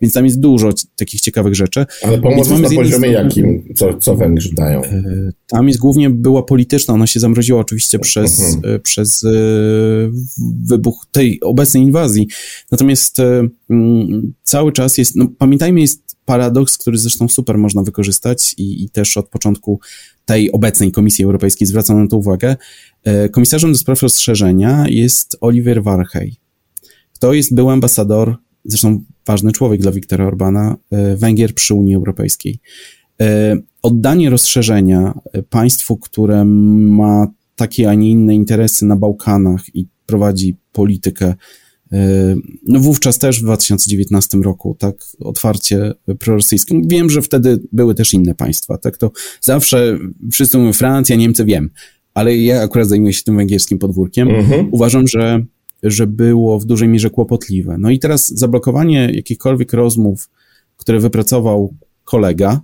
więc 0.00 0.14
tam 0.14 0.24
jest 0.24 0.40
dużo 0.40 0.70
takich 0.96 1.20
ciekawych 1.20 1.54
rzeczy. 1.54 1.86
Ale 2.02 2.18
pomoc 2.18 2.50
na 2.50 2.56
poziomie 2.56 2.88
strony, 2.88 3.08
jakim? 3.08 3.74
Co, 3.74 3.98
co 3.98 4.16
Węgrzy 4.16 4.54
dają? 4.54 4.84
E, 4.84 5.02
tam 5.46 5.68
jest 5.68 5.80
głównie 5.80 6.10
była 6.10 6.42
polityczna, 6.42 6.94
ona 6.94 7.06
się 7.06 7.20
zamroziła 7.20 7.60
oczywiście 7.60 7.98
przez, 7.98 8.54
mhm. 8.54 8.74
E, 8.74 8.78
przez 8.78 9.24
e, 9.24 9.28
wybuch 10.64 11.06
tej 11.12 11.40
obecnej 11.40 11.82
inwazji. 11.82 12.28
Natomiast 12.70 13.16
cały 14.42 14.72
czas 14.72 14.98
jest, 14.98 15.16
no 15.16 15.26
pamiętajmy, 15.38 15.80
jest 15.80 16.16
paradoks, 16.24 16.78
który 16.78 16.98
zresztą 16.98 17.28
super 17.28 17.58
można 17.58 17.82
wykorzystać 17.82 18.54
i, 18.58 18.84
i 18.84 18.90
też 18.90 19.16
od 19.16 19.28
początku 19.28 19.80
tej 20.26 20.52
obecnej 20.52 20.92
Komisji 20.92 21.24
Europejskiej 21.24 21.66
zwracano 21.66 22.00
na 22.00 22.08
to 22.08 22.16
uwagę. 22.16 22.56
Komisarzem 23.32 23.72
do 23.72 23.78
spraw 23.78 24.02
rozszerzenia 24.02 24.84
jest 24.88 25.36
Oliver 25.40 25.82
Warhej. 25.82 26.36
To 27.18 27.32
jest 27.32 27.54
był 27.54 27.70
ambasador 27.70 28.36
zresztą 28.66 29.04
ważny 29.26 29.52
człowiek 29.52 29.80
dla 29.80 29.92
Viktora 29.92 30.26
Orbana, 30.26 30.76
e, 30.90 31.16
Węgier 31.16 31.54
przy 31.54 31.74
Unii 31.74 31.94
Europejskiej. 31.94 32.58
E, 33.20 33.56
oddanie 33.82 34.30
rozszerzenia 34.30 35.14
e, 35.32 35.42
państwu, 35.42 35.96
które 35.96 36.44
ma 36.44 37.26
takie, 37.56 37.90
a 37.90 37.94
nie 37.94 38.10
inne 38.10 38.34
interesy 38.34 38.86
na 38.86 38.96
Bałkanach 38.96 39.74
i 39.74 39.86
prowadzi 40.06 40.56
politykę, 40.72 41.34
no 42.66 42.80
wówczas 42.80 43.18
też 43.18 43.40
w 43.40 43.42
2019 43.42 44.38
roku, 44.38 44.76
tak 44.78 44.94
otwarcie 45.20 45.92
prorosyjską. 46.18 46.82
Wiem, 46.86 47.10
że 47.10 47.22
wtedy 47.22 47.60
były 47.72 47.94
też 47.94 48.14
inne 48.14 48.34
państwa, 48.34 48.78
tak 48.78 48.96
to 48.96 49.10
zawsze 49.40 49.98
wszyscy 50.32 50.58
mówią 50.58 50.72
Francja, 50.72 51.16
Niemcy, 51.16 51.44
wiem, 51.44 51.70
ale 52.14 52.36
ja 52.36 52.62
akurat 52.62 52.88
zajmuję 52.88 53.12
się 53.12 53.22
tym 53.22 53.36
węgierskim 53.36 53.78
podwórkiem. 53.78 54.30
Mhm. 54.30 54.68
Uważam, 54.72 55.06
że 55.06 55.44
że 55.82 56.06
było 56.06 56.58
w 56.58 56.64
dużej 56.64 56.88
mierze 56.88 57.10
kłopotliwe. 57.10 57.76
No 57.78 57.90
i 57.90 57.98
teraz 57.98 58.28
zablokowanie 58.28 59.10
jakichkolwiek 59.12 59.72
rozmów, 59.72 60.30
które 60.76 61.00
wypracował 61.00 61.74
kolega, 62.04 62.60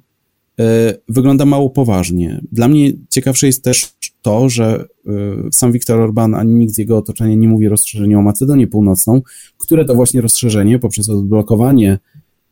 wygląda 1.09 1.45
mało 1.45 1.71
poważnie. 1.71 2.41
Dla 2.53 2.69
mnie 2.69 2.93
ciekawsze 3.09 3.47
jest 3.47 3.65
też 3.65 3.93
to, 4.23 4.49
że 4.49 4.85
e, 5.07 5.11
sam 5.53 5.73
Viktor 5.73 6.01
Orban 6.01 6.35
ani 6.35 6.55
nikt 6.55 6.75
z 6.75 6.79
jego 6.79 6.99
otoczenia 6.99 7.35
nie 7.35 7.49
mówi 7.49 7.69
rozszerzeniu 7.69 8.19
o 8.19 8.23
Macedonię 8.23 8.67
Północną, 8.67 9.23
które 9.59 9.85
to 9.85 9.95
właśnie 9.95 10.21
rozszerzenie 10.21 10.79
poprzez 10.79 11.09
odblokowanie 11.09 11.99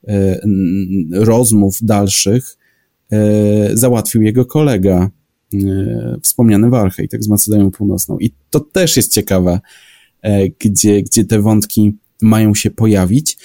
e, 0.09 0.41
rozmów 1.13 1.79
dalszych 1.83 2.57
załatwił 3.75 4.23
jego 4.23 4.45
kolega, 4.45 5.11
wspomniany 6.23 6.71
Warhej, 6.71 7.09
tak 7.09 7.25
z 7.25 7.29
Macedonią 7.29 7.71
Północną. 7.71 8.19
I 8.19 8.31
to 8.51 8.61
też 8.61 8.97
jest 8.97 9.13
ciekawe, 9.13 9.61
E, 10.23 10.49
gdzie, 10.49 11.03
gdzie 11.03 11.25
te 11.25 11.41
wątki 11.41 11.97
mają 12.23 12.55
się 12.55 12.71
pojawić. 12.71 13.37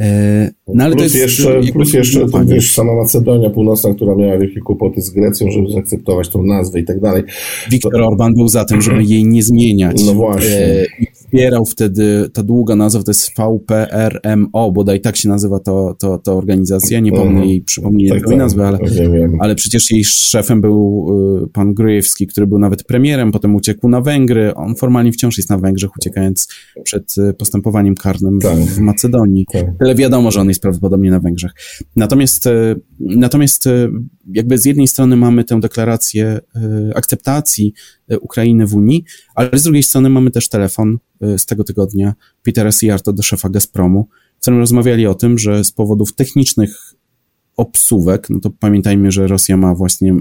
E, 0.00 0.50
no 0.68 0.90
plus, 0.90 1.02
jest, 1.02 1.14
jeszcze, 1.14 1.60
plus 1.72 1.92
jeszcze, 1.92 2.28
to 2.28 2.44
wiesz, 2.44 2.72
sama 2.72 2.94
Macedonia 2.94 3.50
Północna, 3.50 3.94
która 3.94 4.14
miała 4.14 4.38
wielkie 4.38 4.60
kłopoty 4.60 5.02
z 5.02 5.10
Grecją, 5.10 5.50
żeby 5.50 5.70
zaakceptować 5.70 6.28
tą 6.28 6.42
nazwę 6.42 6.80
i 6.80 6.84
tak 6.84 7.00
dalej. 7.00 7.22
Viktor 7.70 7.92
to... 7.92 8.06
Orban 8.06 8.34
był 8.34 8.48
za 8.48 8.64
tym, 8.64 8.82
żeby 8.82 9.04
jej 9.04 9.24
nie 9.24 9.42
zmieniać. 9.42 10.04
No 10.04 10.14
właśnie. 10.14 10.50
E, 10.50 10.86
wspierał 11.34 11.64
wtedy, 11.64 12.30
ta 12.32 12.42
długa 12.42 12.76
nazwa 12.76 13.02
to 13.02 13.10
jest 13.10 13.30
VPRMO, 13.30 14.72
bodaj 14.72 15.00
tak 15.00 15.16
się 15.16 15.28
nazywa 15.28 15.60
to, 15.60 15.96
to, 15.98 16.18
to 16.18 16.36
organizacja, 16.36 17.00
nie 17.00 17.10
pomnę 17.12 17.26
mhm. 17.26 17.48
jej 17.48 17.64
tak, 18.10 18.28
tak, 18.28 18.36
nazwy, 18.36 18.66
ale, 18.66 18.78
ale 19.40 19.54
przecież 19.54 19.90
jej 19.90 20.04
szefem 20.04 20.60
był 20.60 21.06
y, 21.44 21.48
pan 21.48 21.74
Gryjewski, 21.74 22.26
który 22.26 22.46
był 22.46 22.58
nawet 22.58 22.84
premierem, 22.84 23.32
potem 23.32 23.54
uciekł 23.54 23.88
na 23.88 24.00
Węgry, 24.00 24.54
on 24.54 24.76
formalnie 24.76 25.12
wciąż 25.12 25.36
jest 25.36 25.50
na 25.50 25.58
Węgrzech, 25.58 25.90
uciekając 25.96 26.48
przed 26.84 27.14
y, 27.18 27.34
postępowaniem 27.34 27.94
karnym 27.94 28.38
tak. 28.38 28.58
w, 28.58 28.78
Macedonii. 28.78 29.46
Tak. 29.52 29.66
Ale 29.80 29.94
wiadomo, 29.94 30.30
że 30.30 30.40
on 30.40 30.48
jest 30.48 30.62
prawdopodobnie 30.62 31.10
na 31.10 31.20
Węgrzech. 31.20 31.52
Natomiast, 31.96 32.46
y, 32.46 32.80
natomiast 33.00 33.68
jakby 34.32 34.58
z 34.58 34.64
jednej 34.64 34.88
strony 34.88 35.16
mamy 35.16 35.44
tę 35.44 35.60
deklarację 35.60 36.40
akceptacji 36.94 37.74
Ukrainy 38.20 38.66
w 38.66 38.74
Unii, 38.74 39.04
ale 39.34 39.58
z 39.58 39.62
drugiej 39.62 39.82
strony 39.82 40.10
mamy 40.10 40.30
też 40.30 40.48
telefon 40.48 40.98
Y, 41.22 41.38
z 41.38 41.46
tego 41.46 41.64
tygodnia 41.64 42.14
Petera 42.42 42.72
Siarto 42.72 43.12
do 43.12 43.22
szefa 43.22 43.48
Gazpromu, 43.48 44.08
w 44.36 44.40
którym 44.40 44.58
rozmawiali 44.58 45.06
o 45.06 45.14
tym, 45.14 45.38
że 45.38 45.64
z 45.64 45.72
powodów 45.72 46.14
technicznych 46.14 46.94
obsuwek, 47.56 48.30
no 48.30 48.40
to 48.40 48.50
pamiętajmy, 48.50 49.12
że 49.12 49.26
Rosja 49.26 49.56
ma 49.56 49.74
właśnie 49.74 50.14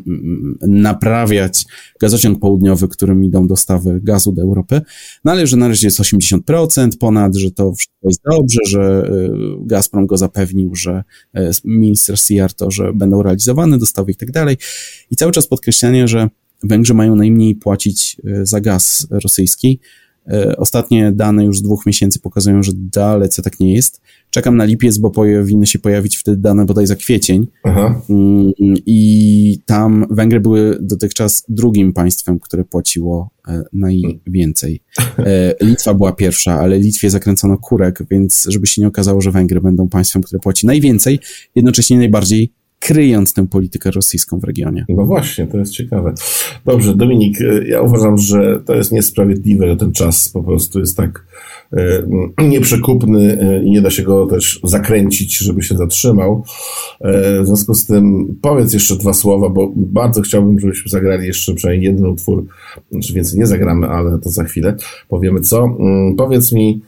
naprawiać 0.61 1.65
gazociąg 1.99 2.39
południowy, 2.39 2.88
którym 2.88 3.23
idą 3.23 3.47
dostawy 3.47 3.99
gazu 4.03 4.31
do 4.31 4.41
Europy, 4.41 4.81
no 5.25 5.31
ale 5.31 5.47
że 5.47 5.57
na 5.57 5.67
razie 5.67 5.88
jest 5.88 5.99
80% 5.99 6.97
ponad, 6.99 7.36
że 7.36 7.51
to 7.51 7.73
wszystko 7.73 8.07
jest 8.07 8.21
dobrze, 8.31 8.59
że 8.67 9.09
y, 9.11 9.31
Gazprom 9.65 10.07
go 10.07 10.17
zapewnił, 10.17 10.75
że 10.75 11.03
y, 11.38 11.51
minister 11.65 12.19
Siarto, 12.19 12.71
że 12.71 12.93
będą 12.93 13.23
realizowane 13.23 13.77
dostawy 13.77 14.11
i 14.11 14.15
tak 14.15 14.31
dalej. 14.31 14.57
I 15.11 15.15
cały 15.15 15.31
czas 15.31 15.47
podkreślanie, 15.47 16.07
że 16.07 16.29
Węgrzy 16.63 16.93
mają 16.93 17.15
najmniej 17.15 17.55
płacić 17.55 18.17
za 18.43 18.61
gaz 18.61 19.07
rosyjski, 19.09 19.79
ostatnie 20.57 21.11
dane 21.11 21.45
już 21.45 21.57
z 21.57 21.61
dwóch 21.61 21.86
miesięcy 21.86 22.19
pokazują, 22.19 22.63
że 22.63 22.71
dalece 22.76 23.41
tak 23.41 23.59
nie 23.59 23.74
jest. 23.74 24.01
Czekam 24.30 24.57
na 24.57 24.65
lipiec, 24.65 24.97
bo 24.97 25.11
powinny 25.11 25.67
się 25.67 25.80
pojawić 25.80 26.17
wtedy 26.17 26.38
dane 26.38 26.65
bodaj 26.65 26.88
za 26.88 26.95
kwiecień. 26.95 27.47
Aha. 27.63 28.01
Mm, 28.09 28.53
I 28.86 29.59
tam 29.65 30.05
Węgry 30.09 30.39
były 30.39 30.78
dotychczas 30.82 31.43
drugim 31.49 31.93
państwem, 31.93 32.39
które 32.39 32.65
płaciło 32.65 33.30
e, 33.47 33.63
najwięcej. 33.74 34.82
E, 35.17 35.55
Litwa 35.61 35.93
była 35.93 36.11
pierwsza, 36.11 36.59
ale 36.59 36.80
Litwie 36.80 37.09
zakręcono 37.09 37.57
kurek, 37.57 38.03
więc 38.11 38.47
żeby 38.49 38.67
się 38.67 38.82
nie 38.82 38.88
okazało, 38.88 39.21
że 39.21 39.32
Węgry 39.32 39.61
będą 39.61 39.89
państwem, 39.89 40.21
które 40.24 40.39
płaci 40.39 40.67
najwięcej, 40.67 41.19
jednocześnie 41.55 41.97
najbardziej 41.97 42.53
kryjąc 42.84 43.34
tę 43.34 43.47
politykę 43.47 43.91
rosyjską 43.91 44.39
w 44.39 44.43
regionie. 44.43 44.86
No 44.89 45.05
właśnie, 45.05 45.47
to 45.47 45.57
jest 45.57 45.71
ciekawe. 45.71 46.13
Dobrze, 46.65 46.95
Dominik, 46.95 47.41
e, 47.41 47.67
ja 47.67 47.81
uważam, 47.81 48.17
że 48.17 48.61
to 48.65 48.75
jest 48.75 48.91
niesprawiedliwe, 48.91 49.67
że 49.67 49.77
ten 49.77 49.91
czas 49.91 50.29
po 50.29 50.43
prostu 50.43 50.79
jest 50.79 50.97
tak 50.97 51.25
e, 51.73 52.03
nieprzekupny 52.47 53.38
e, 53.41 53.63
i 53.63 53.71
nie 53.71 53.81
da 53.81 53.89
się 53.89 54.03
go 54.03 54.25
też 54.25 54.59
zakręcić, 54.63 55.38
żeby 55.38 55.63
się 55.63 55.77
zatrzymał. 55.77 56.43
W 57.41 57.45
związku 57.45 57.73
z 57.73 57.86
tym 57.86 58.36
powiedz 58.41 58.73
jeszcze 58.73 58.95
dwa 58.95 59.13
słowa, 59.13 59.49
bo 59.49 59.71
bardzo 59.75 60.21
chciałbym, 60.21 60.59
żebyśmy 60.59 60.91
zagrali 60.91 61.27
jeszcze 61.27 61.53
przynajmniej 61.53 61.91
jeden 61.91 62.05
utwór, 62.05 62.45
znaczy 62.91 63.13
więcej 63.13 63.39
nie 63.39 63.47
zagramy, 63.47 63.88
ale 63.88 64.19
to 64.19 64.29
za 64.29 64.43
chwilę 64.43 64.75
powiemy 65.09 65.41
co. 65.41 65.63
Mm, 65.79 66.15
powiedz 66.15 66.51
mi, 66.51 66.81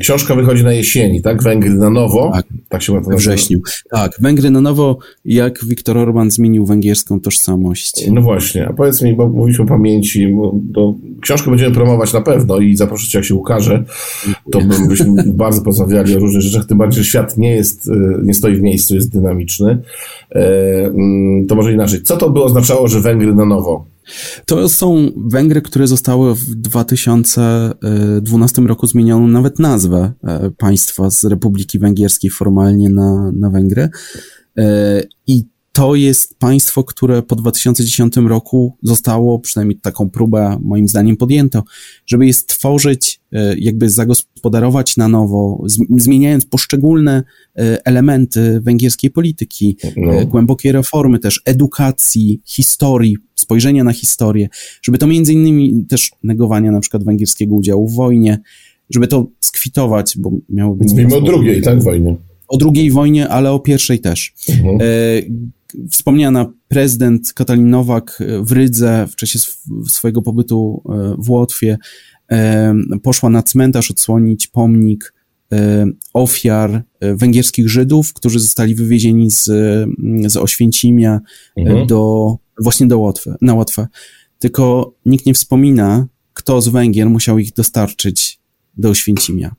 książka 0.00 0.34
wychodzi 0.34 0.64
na 0.64 0.72
jesieni, 0.72 1.22
tak? 1.22 1.42
Węgry 1.42 1.70
na 1.70 1.90
nowo. 1.90 2.30
Tak, 2.34 2.46
tak 2.68 2.82
się 2.82 3.00
We 3.00 3.16
wrześniu. 3.16 3.60
Tak, 3.90 4.12
Węgry 4.20 4.50
na 4.50 4.60
nowo, 4.60 4.98
jak 5.24 5.64
Viktor 5.64 5.98
Orban 5.98 6.30
zmienił 6.30 6.66
węgierską 6.66 7.20
tożsamość. 7.20 8.10
No 8.10 8.22
właśnie, 8.22 8.68
a 8.68 8.72
powiedz 8.72 9.02
mi, 9.02 9.16
bo 9.16 9.28
mówiliśmy 9.28 9.64
o 9.64 9.68
pamięci, 9.68 10.36
to 10.74 10.94
książkę 11.20 11.50
będziemy 11.50 11.74
promować 11.74 12.12
na 12.12 12.20
pewno 12.20 12.58
i 12.58 12.76
zaprosić, 12.76 13.14
jak 13.14 13.24
się 13.24 13.34
ukaże, 13.34 13.84
to 14.52 14.60
byśmy 14.88 15.24
bardzo 15.32 15.60
porozmawiali 15.60 16.16
o 16.16 16.18
różnych 16.18 16.42
rzeczach, 16.42 16.66
tym 16.66 16.78
bardziej, 16.78 17.04
że 17.04 17.08
świat 17.08 17.38
nie 17.38 17.50
jest, 17.50 17.88
e, 17.88 18.22
nie 18.22 18.34
stoi 18.34 18.56
w 18.56 18.62
miejscu, 18.62 18.94
jest 18.94 19.12
dynamiczny. 19.12 19.78
E, 20.30 20.84
mm, 20.84 21.46
to 21.46 21.54
może 21.54 21.72
inaczej. 21.72 22.02
Co 22.02 22.16
to 22.16 22.30
by 22.30 22.42
oznaczało, 22.42 22.88
że 22.88 23.00
Węgry 23.00 23.34
na 23.34 23.44
nowo? 23.44 23.91
To 24.46 24.68
są 24.68 25.10
Węgry, 25.16 25.62
które 25.62 25.86
zostały 25.86 26.34
w 26.34 26.54
2012 26.54 28.62
roku 28.62 28.86
zmieniono 28.86 29.26
nawet 29.26 29.58
nazwę 29.58 30.12
e, 30.24 30.50
państwa 30.50 31.10
z 31.10 31.24
Republiki 31.24 31.78
Węgierskiej 31.78 32.30
formalnie 32.30 32.90
na, 32.90 33.32
na 33.32 33.50
Węgry. 33.50 33.88
E, 34.58 35.02
I 35.26 35.44
to 35.72 35.94
jest 35.94 36.38
państwo, 36.38 36.84
które 36.84 37.22
po 37.22 37.36
2010 37.36 38.16
roku 38.16 38.76
zostało, 38.82 39.38
przynajmniej 39.38 39.78
taką 39.78 40.10
próbę 40.10 40.58
moim 40.62 40.88
zdaniem 40.88 41.16
podjęto, 41.16 41.64
żeby 42.06 42.26
je 42.26 42.34
stworzyć, 42.34 43.20
e, 43.32 43.58
jakby 43.58 43.90
zagospodarować 43.90 44.96
na 44.96 45.08
nowo, 45.08 45.64
zmieniając 45.96 46.46
poszczególne 46.46 47.22
elementy 47.84 48.60
węgierskiej 48.60 49.10
polityki, 49.10 49.76
no. 49.96 50.26
głębokie 50.26 50.72
reformy 50.72 51.18
też, 51.18 51.42
edukacji, 51.44 52.40
historii, 52.44 53.18
spojrzenia 53.42 53.84
na 53.84 53.92
historię, 53.92 54.48
żeby 54.82 54.98
to 54.98 55.06
między 55.06 55.32
innymi 55.32 55.86
też 55.88 56.10
negowania 56.22 56.72
na 56.72 56.80
przykład 56.80 57.04
węgierskiego 57.04 57.54
udziału 57.54 57.88
w 57.88 57.94
wojnie, 57.94 58.40
żeby 58.90 59.06
to 59.06 59.26
skwitować, 59.40 60.14
bo 60.18 60.30
miało 60.48 60.74
być... 60.74 60.90
Mówimy 60.90 61.16
o 61.16 61.20
drugiej, 61.20 61.62
tak, 61.62 61.82
wojnie. 61.82 62.16
O 62.48 62.56
drugiej 62.56 62.90
wojnie, 62.90 63.28
ale 63.28 63.52
o 63.52 63.58
pierwszej 63.58 64.00
też. 64.00 64.34
Mhm 64.48 64.78
wspomniana 65.90 66.52
prezydent 66.68 67.32
Katalin 67.32 67.70
Nowak 67.70 68.18
e, 68.20 68.44
w 68.44 68.52
Rydze 68.52 69.06
w 69.10 69.16
czasie 69.16 69.38
swojego 69.88 70.22
pobytu 70.22 70.82
e, 70.88 71.14
w 71.18 71.30
Łotwie 71.30 71.78
e, 72.30 72.74
poszła 73.02 73.30
na 73.30 73.42
cmentarz 73.42 73.90
odsłonić 73.90 74.46
pomnik 74.46 75.14
ofiar 76.12 76.82
węgierskich 77.00 77.68
Żydów, 77.68 78.12
którzy 78.12 78.40
zostali 78.40 78.74
wywiezieni 78.74 79.30
z, 79.30 79.44
z 80.26 80.36
Oświęcimia 80.36 81.20
mhm. 81.56 81.86
do, 81.86 82.36
właśnie 82.60 82.86
do 82.86 82.98
Łotwy, 82.98 83.34
na 83.40 83.54
Łotwę. 83.54 83.86
Tylko 84.38 84.94
nikt 85.06 85.26
nie 85.26 85.34
wspomina, 85.34 86.06
kto 86.34 86.60
z 86.60 86.68
Węgier 86.68 87.10
musiał 87.10 87.38
ich 87.38 87.52
dostarczyć 87.52 88.38
do 88.76 88.88
Oświęcimia. 88.88 89.54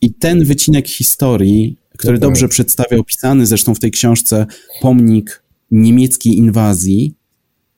I 0.00 0.14
ten 0.14 0.44
wycinek 0.44 0.88
historii 0.88 1.80
który 2.00 2.16
okay. 2.16 2.28
dobrze 2.28 2.48
przedstawia 2.48 2.98
opisany 2.98 3.46
zresztą 3.46 3.74
w 3.74 3.78
tej 3.78 3.90
książce 3.90 4.46
pomnik 4.82 5.42
niemieckiej 5.70 6.38
inwazji, 6.38 7.14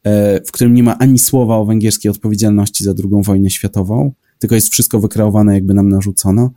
e, 0.05 0.40
w 0.44 0.53
którym 0.53 0.74
nie 0.74 0.82
ma 0.82 0.98
ani 0.98 1.18
słowa 1.18 1.57
o 1.57 1.64
węgierskiej 1.64 2.11
odpowiedzialności 2.11 2.84
za 2.84 2.90
II 2.90 3.22
wojnę 3.22 3.50
światową, 3.50 4.12
tylko 4.38 4.55
jest 4.55 4.68
wszystko 4.68 5.00
wykreowane, 5.00 5.55
jakby 5.55 5.74
nam 5.74 5.88
narzucono. 5.88 6.50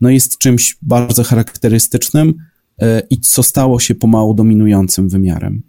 No 0.00 0.10
jest 0.10 0.38
czymś 0.38 0.76
bardzo 0.82 1.24
charakterystycznym 1.24 2.34
e, 2.82 3.02
i 3.10 3.20
co 3.20 3.42
stało 3.42 3.80
się 3.80 3.94
pomału 3.94 4.34
dominującym 4.34 5.08
wymiarem. 5.08 5.62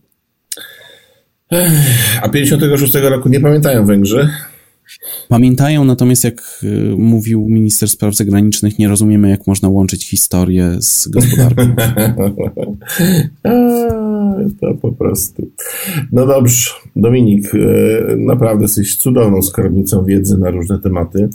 A 2.22 2.30
56 2.30 2.94
roku 2.94 3.30
nie 3.30 3.40
pamiętają 3.40 3.86
Węgrzy? 3.86 4.30
Pamiętają, 5.28 5.86
natomiast 5.86 6.24
jak 6.24 6.60
y, 6.64 6.96
mówił 6.98 7.46
minister 7.50 7.90
spraw 7.90 8.16
zagranicznych, 8.16 8.80
nie 8.80 8.88
rozumiemy, 8.88 9.30
jak 9.30 9.48
można 9.48 9.70
łączyć 9.70 10.10
historię 10.10 10.78
z 10.80 11.08
gospodarką. 11.08 11.76
to 14.62 14.74
po 14.74 14.92
prostu. 14.92 15.52
No 16.12 16.26
dobrze, 16.26 16.70
Dominik, 16.96 17.56
y, 17.56 17.60
naprawdę 18.18 18.64
jesteś 18.64 18.96
cudowną 18.96 19.42
skarbnicą 19.42 20.06
wiedzy 20.06 20.38
na 20.38 20.50
różne 20.50 20.80
tematy 20.80 21.30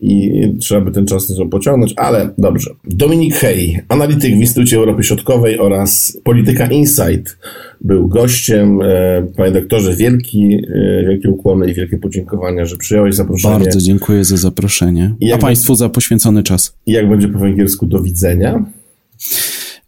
i 0.00 0.42
trzeba 0.60 0.80
by 0.80 0.90
ten 0.90 1.06
czas 1.06 1.30
nieco 1.30 1.46
pociągnąć, 1.46 1.94
ale 1.96 2.30
dobrze. 2.38 2.70
Dominik 2.84 3.34
Hej, 3.34 3.80
analityk 3.88 4.34
w 4.34 4.40
Instytucie 4.40 4.76
Europy 4.76 5.02
Środkowej 5.02 5.58
oraz 5.58 6.18
Polityka 6.24 6.66
Insight 6.66 7.38
był 7.80 8.08
gościem. 8.08 8.80
E, 8.82 9.26
panie 9.36 9.52
doktorze, 9.52 9.96
wielki, 9.96 10.54
e, 10.54 11.04
wielkie 11.06 11.30
ukłony 11.30 11.70
i 11.70 11.74
wielkie 11.74 11.98
podziękowania, 11.98 12.64
że 12.64 12.76
przyjąłeś 12.76 13.14
zaproszenie. 13.14 13.58
Bardzo 13.58 13.80
dziękuję 13.80 14.24
za 14.24 14.36
zaproszenie. 14.36 15.14
A 15.34 15.38
Państwu 15.38 15.74
za 15.74 15.88
poświęcony 15.88 16.42
czas. 16.42 16.76
I 16.86 16.92
jak 16.92 17.08
będzie 17.08 17.28
po 17.28 17.38
węgiersku 17.38 17.86
do 17.86 18.02
widzenia? 18.02 18.64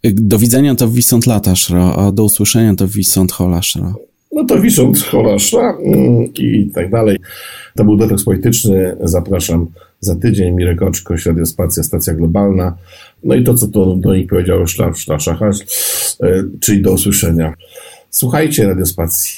Do 0.03 0.37
widzenia 0.39 0.75
to 0.75 0.87
wisont 0.87 1.27
lataszra, 1.27 1.93
a 1.95 2.11
do 2.11 2.23
usłyszenia 2.23 2.75
to 2.75 2.87
wisont 2.87 3.31
holaszra. 3.31 3.93
No 4.31 4.45
to 4.45 4.61
wisont 4.61 5.03
holaszra 5.03 5.77
mm, 5.85 6.33
i 6.33 6.71
tak 6.75 6.91
dalej. 6.91 7.17
To 7.75 7.83
był 7.83 7.97
detoks 7.97 8.23
polityczny. 8.23 8.95
Zapraszam 9.03 9.67
za 9.99 10.15
tydzień. 10.15 10.55
Mirek 10.55 10.81
Oczko, 10.81 11.17
Śradio 11.17 11.45
Spacja, 11.45 11.83
Stacja 11.83 12.13
Globalna. 12.13 12.77
No 13.23 13.35
i 13.35 13.43
to, 13.43 13.53
co 13.53 13.67
to 13.67 13.95
do 13.95 14.15
nich 14.15 14.29
powiedział 14.29 14.67
Szlaf 14.67 14.95
e, 15.07 16.43
czyli 16.59 16.81
do 16.81 16.91
usłyszenia. 16.91 17.53
Słuchajcie 18.09 18.67
Radiospacji. 18.67 19.37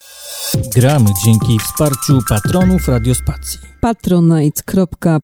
Gramy 0.75 1.09
dzięki 1.25 1.59
wsparciu 1.59 2.19
patronów 2.29 2.87
Radiospacji. 2.87 3.59
patronite.pl 3.81 5.19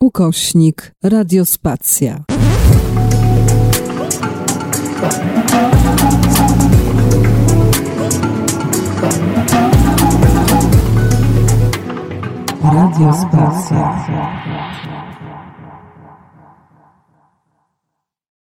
ukośnik 0.00 0.92
Radiospacja. 1.04 2.24
Radiospacja. 12.62 14.53